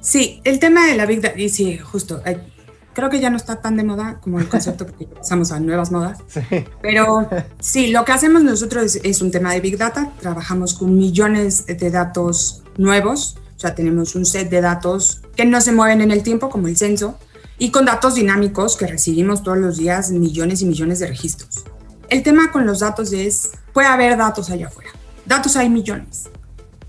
Sí, 0.00 0.40
el 0.44 0.58
tema 0.60 0.86
de 0.86 0.96
la 0.96 1.06
Big 1.06 1.20
Data, 1.20 1.38
y 1.38 1.48
sí, 1.48 1.76
justo, 1.76 2.22
eh, 2.24 2.38
creo 2.94 3.10
que 3.10 3.20
ya 3.20 3.28
no 3.28 3.36
está 3.36 3.60
tan 3.60 3.76
de 3.76 3.82
moda 3.82 4.20
como 4.20 4.38
el 4.38 4.48
concepto 4.48 4.86
porque 4.86 5.06
pasamos 5.06 5.50
a 5.50 5.58
nuevas 5.58 5.90
modas, 5.90 6.18
sí. 6.28 6.40
pero 6.80 7.28
sí, 7.60 7.88
lo 7.88 8.04
que 8.04 8.12
hacemos 8.12 8.44
nosotros 8.44 8.96
es, 9.02 9.20
un 9.20 9.32
tema 9.32 9.52
de 9.52 9.60
Big 9.60 9.76
Data, 9.76 10.12
trabajamos 10.20 10.74
con 10.74 10.96
millones 10.96 11.66
de 11.66 11.90
datos 11.90 12.62
nuevos, 12.76 13.36
o 13.56 13.60
sea, 13.60 13.74
tenemos 13.74 14.14
un 14.14 14.24
set 14.24 14.50
de 14.50 14.60
datos 14.60 15.22
que 15.34 15.44
no 15.44 15.60
se 15.60 15.72
mueven 15.72 16.00
en 16.00 16.12
el 16.12 16.22
tiempo, 16.22 16.48
como 16.48 16.68
el 16.68 16.76
censo, 16.76 17.18
y 17.58 17.70
con 17.70 17.86
datos 17.86 18.14
dinámicos 18.14 18.76
que 18.76 18.86
recibimos 18.86 19.42
todos 19.42 19.58
los 19.58 19.76
días 19.78 20.10
millones 20.10 20.62
y 20.62 20.66
millones 20.66 21.00
de 21.00 21.08
registros. 21.08 21.64
El 22.12 22.22
tema 22.22 22.52
con 22.52 22.66
los 22.66 22.80
datos 22.80 23.10
es, 23.14 23.52
puede 23.72 23.88
haber 23.88 24.18
datos 24.18 24.50
allá 24.50 24.66
afuera. 24.66 24.90
Datos 25.24 25.56
hay 25.56 25.70
millones. 25.70 26.28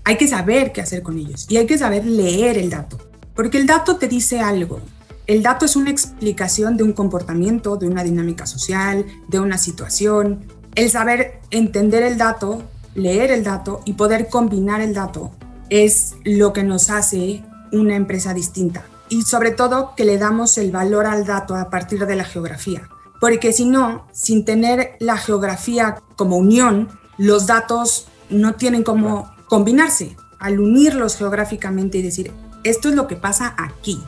Hay 0.04 0.18
que 0.18 0.28
saber 0.28 0.70
qué 0.70 0.82
hacer 0.82 1.02
con 1.02 1.16
ellos 1.16 1.46
y 1.48 1.56
hay 1.56 1.64
que 1.64 1.78
saber 1.78 2.04
leer 2.04 2.58
el 2.58 2.68
dato, 2.68 2.98
porque 3.34 3.56
el 3.56 3.66
dato 3.66 3.96
te 3.96 4.06
dice 4.06 4.40
algo. 4.40 4.82
El 5.26 5.42
dato 5.42 5.64
es 5.64 5.76
una 5.76 5.88
explicación 5.88 6.76
de 6.76 6.84
un 6.84 6.92
comportamiento, 6.92 7.78
de 7.78 7.86
una 7.86 8.04
dinámica 8.04 8.44
social, 8.44 9.06
de 9.26 9.40
una 9.40 9.56
situación. 9.56 10.44
El 10.74 10.90
saber 10.90 11.40
entender 11.50 12.02
el 12.02 12.18
dato, 12.18 12.62
leer 12.94 13.30
el 13.30 13.44
dato 13.44 13.80
y 13.86 13.94
poder 13.94 14.28
combinar 14.28 14.82
el 14.82 14.92
dato 14.92 15.30
es 15.70 16.16
lo 16.24 16.52
que 16.52 16.64
nos 16.64 16.90
hace 16.90 17.42
una 17.72 17.96
empresa 17.96 18.34
distinta. 18.34 18.84
Y 19.08 19.22
sobre 19.22 19.52
todo 19.52 19.94
que 19.96 20.04
le 20.04 20.18
damos 20.18 20.58
el 20.58 20.70
valor 20.70 21.06
al 21.06 21.24
dato 21.24 21.54
a 21.54 21.70
partir 21.70 22.04
de 22.04 22.14
la 22.14 22.24
geografía 22.24 22.90
porque 23.24 23.54
si 23.54 23.64
no, 23.64 24.06
sin 24.12 24.44
tener 24.44 24.96
la 25.00 25.16
geografía 25.16 26.02
como 26.14 26.36
unión, 26.36 26.90
los 27.16 27.46
datos 27.46 28.06
no 28.28 28.56
tienen 28.56 28.82
cómo 28.82 29.32
combinarse. 29.48 30.14
Al 30.38 30.60
unirlos 30.60 31.16
geográficamente 31.16 31.96
y 31.96 32.02
decir, 32.02 32.32
esto 32.64 32.90
es 32.90 32.94
lo 32.94 33.08
que 33.08 33.16
pasa 33.16 33.54
aquí, 33.56 33.98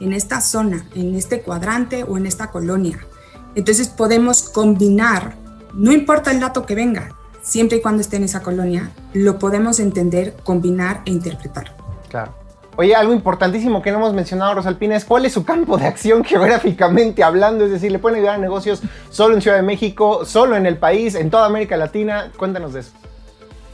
en 0.00 0.12
esta 0.12 0.42
zona, 0.42 0.86
en 0.94 1.14
este 1.14 1.40
cuadrante 1.40 2.04
o 2.04 2.18
en 2.18 2.26
esta 2.26 2.50
colonia. 2.50 2.98
Entonces 3.54 3.88
podemos 3.88 4.50
combinar, 4.50 5.38
no 5.72 5.90
importa 5.90 6.30
el 6.30 6.40
dato 6.40 6.66
que 6.66 6.74
venga, 6.74 7.16
siempre 7.40 7.78
y 7.78 7.80
cuando 7.80 8.02
esté 8.02 8.16
en 8.16 8.24
esa 8.24 8.42
colonia, 8.42 8.92
lo 9.14 9.38
podemos 9.38 9.80
entender, 9.80 10.36
combinar 10.44 11.00
e 11.06 11.10
interpretar. 11.10 11.74
Claro. 12.10 12.34
Oye, 12.80 12.94
algo 12.94 13.12
importantísimo 13.12 13.82
que 13.82 13.90
no 13.90 13.96
hemos 13.96 14.14
mencionado, 14.14 14.54
Rosalpina, 14.54 14.94
es 14.94 15.04
cuál 15.04 15.26
es 15.26 15.32
su 15.32 15.44
campo 15.44 15.76
de 15.78 15.86
acción 15.88 16.22
geográficamente 16.24 17.24
hablando. 17.24 17.64
Es 17.64 17.72
decir, 17.72 17.90
le 17.90 17.98
pueden 17.98 18.18
ayudar 18.18 18.36
a 18.36 18.38
negocios 18.38 18.82
solo 19.10 19.34
en 19.34 19.42
Ciudad 19.42 19.56
de 19.56 19.64
México, 19.64 20.24
solo 20.24 20.54
en 20.54 20.64
el 20.64 20.76
país, 20.76 21.16
en 21.16 21.28
toda 21.28 21.46
América 21.46 21.76
Latina. 21.76 22.30
Cuéntanos 22.36 22.74
de 22.74 22.80
eso. 22.80 22.92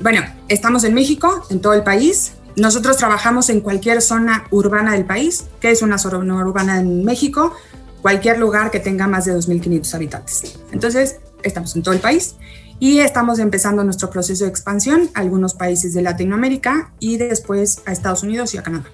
Bueno, 0.01 0.23
estamos 0.49 0.85
en 0.85 0.95
México, 0.95 1.45
en 1.51 1.61
todo 1.61 1.75
el 1.75 1.83
país. 1.83 2.37
Nosotros 2.57 2.97
trabajamos 2.97 3.51
en 3.51 3.61
cualquier 3.61 4.01
zona 4.01 4.47
urbana 4.51 4.93
del 4.93 5.05
país. 5.05 5.49
¿Qué 5.61 5.71
es 5.71 5.83
una 5.83 5.99
zona 5.99 6.37
urbana 6.37 6.81
en 6.81 7.05
México? 7.05 7.53
Cualquier 8.01 8.39
lugar 8.39 8.71
que 8.71 8.81
tenga 8.81 9.07
más 9.07 9.27
de 9.27 9.37
2.500 9.37 9.95
habitantes. 9.97 10.59
Entonces, 10.73 11.21
estamos 11.43 11.77
en 11.77 11.83
todo 11.83 11.93
el 11.93 12.01
país 12.01 12.37
y 12.79 12.99
estamos 12.99 13.39
empezando 13.39 13.85
nuestro 13.85 14.11
proceso 14.11 14.45
de 14.45 14.51
expansión 14.51 15.11
a 15.15 15.21
algunos 15.21 15.55
países 15.55 15.95
de 15.95 16.03
Latinoamérica 16.03 16.93
y 16.99 17.17
después 17.17 17.83
a 17.87 17.93
Estados 17.93 18.23
Unidos 18.23 18.55
y 18.55 18.59
a 18.59 18.63
Canadá. 18.63 18.85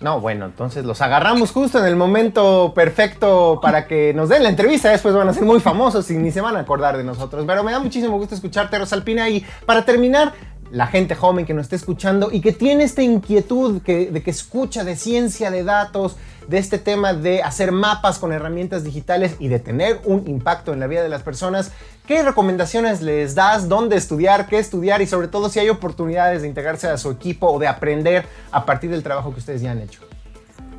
No, 0.00 0.18
bueno, 0.18 0.46
entonces 0.46 0.86
los 0.86 1.02
agarramos 1.02 1.50
justo 1.52 1.78
en 1.78 1.84
el 1.84 1.94
momento 1.94 2.72
perfecto 2.74 3.60
para 3.60 3.86
que 3.86 4.14
nos 4.14 4.30
den 4.30 4.42
la 4.42 4.48
entrevista. 4.48 4.88
Después 4.88 5.14
van 5.14 5.28
a 5.28 5.34
ser 5.34 5.44
muy 5.44 5.60
famosos 5.60 6.10
y 6.10 6.16
ni 6.16 6.30
se 6.30 6.40
van 6.40 6.56
a 6.56 6.60
acordar 6.60 6.96
de 6.96 7.04
nosotros. 7.04 7.44
Pero 7.46 7.62
me 7.62 7.70
da 7.70 7.80
muchísimo 7.80 8.16
gusto 8.16 8.34
escucharte, 8.34 8.78
Rosalpina. 8.78 9.28
Y 9.28 9.44
para 9.66 9.84
terminar, 9.84 10.32
la 10.70 10.86
gente 10.86 11.14
joven 11.14 11.46
que 11.46 11.54
nos 11.54 11.64
está 11.64 11.76
escuchando 11.76 12.30
y 12.32 12.40
que 12.40 12.52
tiene 12.52 12.84
esta 12.84 13.02
inquietud 13.02 13.80
de 13.82 14.22
que 14.22 14.30
escucha 14.30 14.84
de 14.84 14.96
ciencia 14.96 15.50
de 15.50 15.64
datos, 15.64 16.16
de 16.48 16.58
este 16.58 16.78
tema 16.78 17.14
de 17.14 17.42
hacer 17.42 17.72
mapas 17.72 18.18
con 18.18 18.32
herramientas 18.32 18.84
digitales 18.84 19.36
y 19.38 19.48
de 19.48 19.58
tener 19.58 20.00
un 20.04 20.26
impacto 20.28 20.72
en 20.72 20.80
la 20.80 20.86
vida 20.86 21.02
de 21.02 21.08
las 21.08 21.22
personas, 21.22 21.70
¿qué 22.06 22.22
recomendaciones 22.22 23.02
les 23.02 23.34
das? 23.34 23.68
¿Dónde 23.68 23.96
estudiar? 23.96 24.46
¿Qué 24.48 24.58
estudiar? 24.58 25.00
Y 25.02 25.06
sobre 25.06 25.28
todo 25.28 25.48
si 25.48 25.60
hay 25.60 25.68
oportunidades 25.68 26.42
de 26.42 26.48
integrarse 26.48 26.88
a 26.88 26.98
su 26.98 27.10
equipo 27.10 27.48
o 27.48 27.58
de 27.58 27.68
aprender 27.68 28.24
a 28.50 28.64
partir 28.64 28.90
del 28.90 29.02
trabajo 29.02 29.32
que 29.32 29.40
ustedes 29.40 29.62
ya 29.62 29.72
han 29.72 29.80
hecho. 29.80 30.00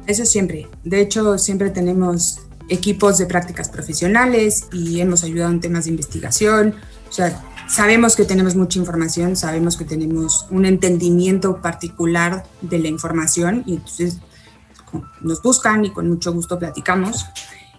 Eso 0.07 0.25
siempre. 0.25 0.67
De 0.83 0.99
hecho, 0.99 1.37
siempre 1.37 1.69
tenemos 1.69 2.41
equipos 2.69 3.17
de 3.17 3.25
prácticas 3.25 3.69
profesionales 3.69 4.67
y 4.71 4.99
hemos 4.99 5.23
ayudado 5.23 5.51
en 5.51 5.59
temas 5.59 5.85
de 5.85 5.91
investigación. 5.91 6.75
O 7.09 7.11
sea, 7.11 7.41
sabemos 7.72 8.15
que 8.15 8.26
tenemos 8.26 8.55
mucha 8.55 8.80
información, 8.80 9.36
sabemos 9.36 9.78
que 9.78 9.86
tenemos 9.86 10.45
un 10.51 10.65
entendimiento 10.65 11.61
particular 11.61 12.43
de 12.61 12.80
la 12.80 12.89
información 12.89 13.63
y 13.65 13.76
entonces 13.76 14.19
nos 15.22 15.41
buscan 15.41 15.86
y 15.86 15.91
con 15.91 16.09
mucho 16.09 16.34
gusto 16.34 16.59
platicamos. 16.59 17.26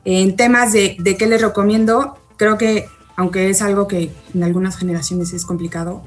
En 0.05 0.34
temas 0.34 0.72
de, 0.72 0.97
de 0.99 1.16
qué 1.16 1.26
les 1.26 1.43
recomiendo, 1.43 2.16
creo 2.36 2.57
que 2.57 2.86
aunque 3.16 3.51
es 3.51 3.61
algo 3.61 3.86
que 3.86 4.11
en 4.32 4.43
algunas 4.43 4.76
generaciones 4.76 5.34
es 5.34 5.45
complicado, 5.45 6.03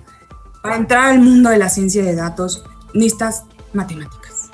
para 0.64 0.78
entrar 0.78 1.06
al 1.06 1.20
mundo 1.20 1.52
de 1.52 1.60
la 1.60 1.70
ciencia 1.70 2.04
de 2.04 2.16
datos 2.16 2.64
necesitas 2.96 3.44
matemáticas. 3.74 4.50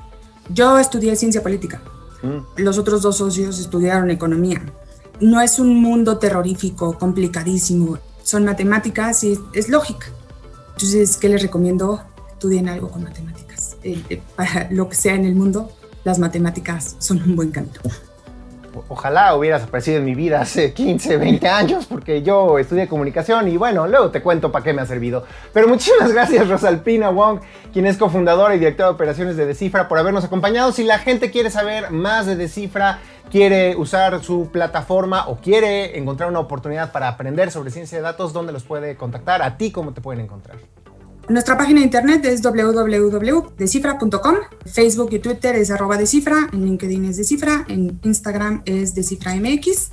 Yo 0.50 0.78
estudié 0.78 1.16
ciencia 1.16 1.42
política, 1.42 1.82
mm. 2.22 2.62
los 2.62 2.78
otros 2.78 3.02
dos 3.02 3.18
socios 3.18 3.60
estudiaron 3.60 4.12
economía. 4.12 4.62
No 5.22 5.40
es 5.40 5.58
un 5.58 5.82
mundo 5.82 6.18
terrorífico, 6.18 6.98
complicadísimo, 6.98 7.98
son 8.24 8.46
matemáticas 8.46 9.24
y 9.24 9.40
es 9.54 9.70
lógica. 9.70 10.08
Entonces, 10.74 11.18
¿qué 11.18 11.30
les 11.30 11.42
recomiendo? 11.42 12.04
Estudien 12.32 12.70
algo 12.70 12.90
con 12.90 13.04
matemáticas. 13.04 13.78
Eh, 13.84 14.02
eh, 14.10 14.22
para 14.36 14.68
lo 14.72 14.90
que 14.90 14.96
sea 14.96 15.16
en 15.16 15.26
el 15.26 15.36
mundo, 15.36 15.72
las 16.04 16.20
matemáticas 16.20 16.96
son 17.00 17.22
un 17.22 17.36
buen 17.36 17.52
camino. 17.52 17.80
Ojalá 18.88 19.36
hubieras 19.36 19.64
aparecido 19.64 19.98
en 19.98 20.06
mi 20.06 20.16
vida 20.16 20.42
hace 20.42 20.74
15, 20.74 21.18
20 21.18 21.48
años, 21.48 21.86
porque 21.88 22.24
yo 22.24 22.58
estudié 22.58 22.88
comunicación 22.88 23.50
y 23.50 23.58
bueno, 23.58 23.86
luego 23.88 24.12
te 24.12 24.22
cuento 24.22 24.52
para 24.52 24.64
qué 24.64 24.74
me 24.74 24.82
ha 24.82 24.86
servido. 24.86 25.26
Pero 25.54 25.68
muchísimas 25.68 26.14
gracias 26.14 26.48
Rosalpina 26.48 27.10
Wong, 27.10 27.42
quien 27.74 27.86
es 27.86 27.98
cofundadora 27.98 28.56
y 28.56 28.60
directora 28.60 28.90
de 28.90 28.96
operaciones 28.96 29.36
de 29.36 29.46
Decifra, 29.46 29.88
por 29.90 29.98
habernos 29.98 30.24
acompañado. 30.24 30.72
Si 30.72 30.84
la 30.84 31.00
gente 31.00 31.32
quiere 31.32 31.50
saber 31.50 31.92
más 31.92 32.26
de 32.26 32.36
Decifra, 32.38 33.00
quiere 33.32 33.76
usar 33.76 34.24
su 34.24 34.50
plataforma 34.52 35.28
o 35.28 35.38
quiere 35.38 35.98
encontrar 35.98 36.30
una 36.30 36.40
oportunidad 36.40 36.92
para 36.92 37.08
aprender 37.08 37.50
sobre 37.50 37.72
ciencia 37.72 37.98
de 37.98 38.04
datos, 38.04 38.34
¿dónde 38.34 38.52
los 38.52 38.64
puede 38.64 38.96
contactar? 38.98 39.42
¿A 39.42 39.58
ti 39.58 39.72
cómo 39.72 39.94
te 39.94 40.02
pueden 40.02 40.26
encontrar? 40.26 40.58
Nuestra 41.30 41.58
página 41.58 41.80
de 41.80 41.86
internet 41.86 42.26
es 42.26 42.42
www.decifra.com, 42.42 44.36
Facebook 44.66 45.10
y 45.14 45.20
Twitter 45.20 45.56
es 45.56 45.72
arroba 45.72 45.98
decifra, 45.98 46.50
en 46.52 46.66
LinkedIn 46.66 47.06
es 47.06 47.18
decifra, 47.18 47.64
en 47.70 48.00
Instagram 48.04 48.64
es 48.66 48.96
deciframx 48.96 49.92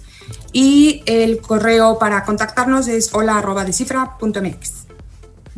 y 0.53 1.03
el 1.07 1.41
correo 1.41 1.99
para 1.99 2.25
contactarnos 2.25 2.89
es 2.89 3.15
hola 3.15 3.39
arroba 3.39 3.65
decifra.mx. 3.65 4.88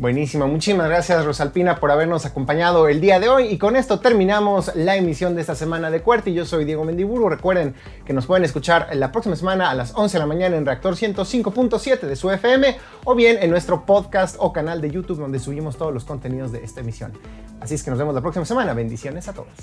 Buenísimo, 0.01 0.47
muchísimas 0.47 0.89
gracias 0.89 1.23
Rosalpina 1.23 1.75
por 1.75 1.91
habernos 1.91 2.25
acompañado 2.25 2.87
el 2.87 2.99
día 2.99 3.19
de 3.19 3.29
hoy 3.29 3.49
y 3.49 3.59
con 3.59 3.75
esto 3.75 3.99
terminamos 3.99 4.71
la 4.73 4.95
emisión 4.95 5.35
de 5.35 5.41
esta 5.41 5.53
semana 5.53 5.91
de 5.91 6.01
Cuerti. 6.01 6.33
Yo 6.33 6.43
soy 6.43 6.65
Diego 6.65 6.83
Mendiburu, 6.83 7.29
recuerden 7.29 7.75
que 8.03 8.11
nos 8.11 8.25
pueden 8.25 8.43
escuchar 8.43 8.89
la 8.93 9.11
próxima 9.11 9.35
semana 9.35 9.69
a 9.69 9.75
las 9.75 9.93
11 9.93 10.13
de 10.13 10.19
la 10.19 10.25
mañana 10.25 10.57
en 10.57 10.65
Reactor 10.65 10.95
105.7 10.95 11.99
de 11.99 12.15
su 12.15 12.31
FM 12.31 12.79
o 13.03 13.13
bien 13.13 13.37
en 13.43 13.51
nuestro 13.51 13.85
podcast 13.85 14.37
o 14.39 14.51
canal 14.51 14.81
de 14.81 14.89
YouTube 14.89 15.19
donde 15.19 15.37
subimos 15.37 15.77
todos 15.77 15.93
los 15.93 16.03
contenidos 16.03 16.51
de 16.51 16.63
esta 16.63 16.79
emisión. 16.79 17.13
Así 17.59 17.75
es 17.75 17.83
que 17.83 17.91
nos 17.91 17.99
vemos 17.99 18.15
la 18.15 18.21
próxima 18.21 18.45
semana, 18.45 18.73
bendiciones 18.73 19.27
a 19.27 19.33
todos. 19.33 19.53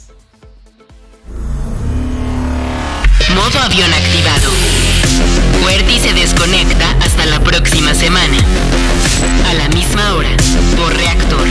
Modo 3.35 3.59
avión 3.59 3.93
activado. 3.93 4.53
Cuerti 5.65 5.99
se 5.99 6.15
desconecta 6.15 6.93
hasta 7.03 7.27
a 9.49 9.55
la 9.55 9.69
misma 9.71 10.15
hora, 10.15 10.37
por 10.77 10.95
reactor. 10.97 11.47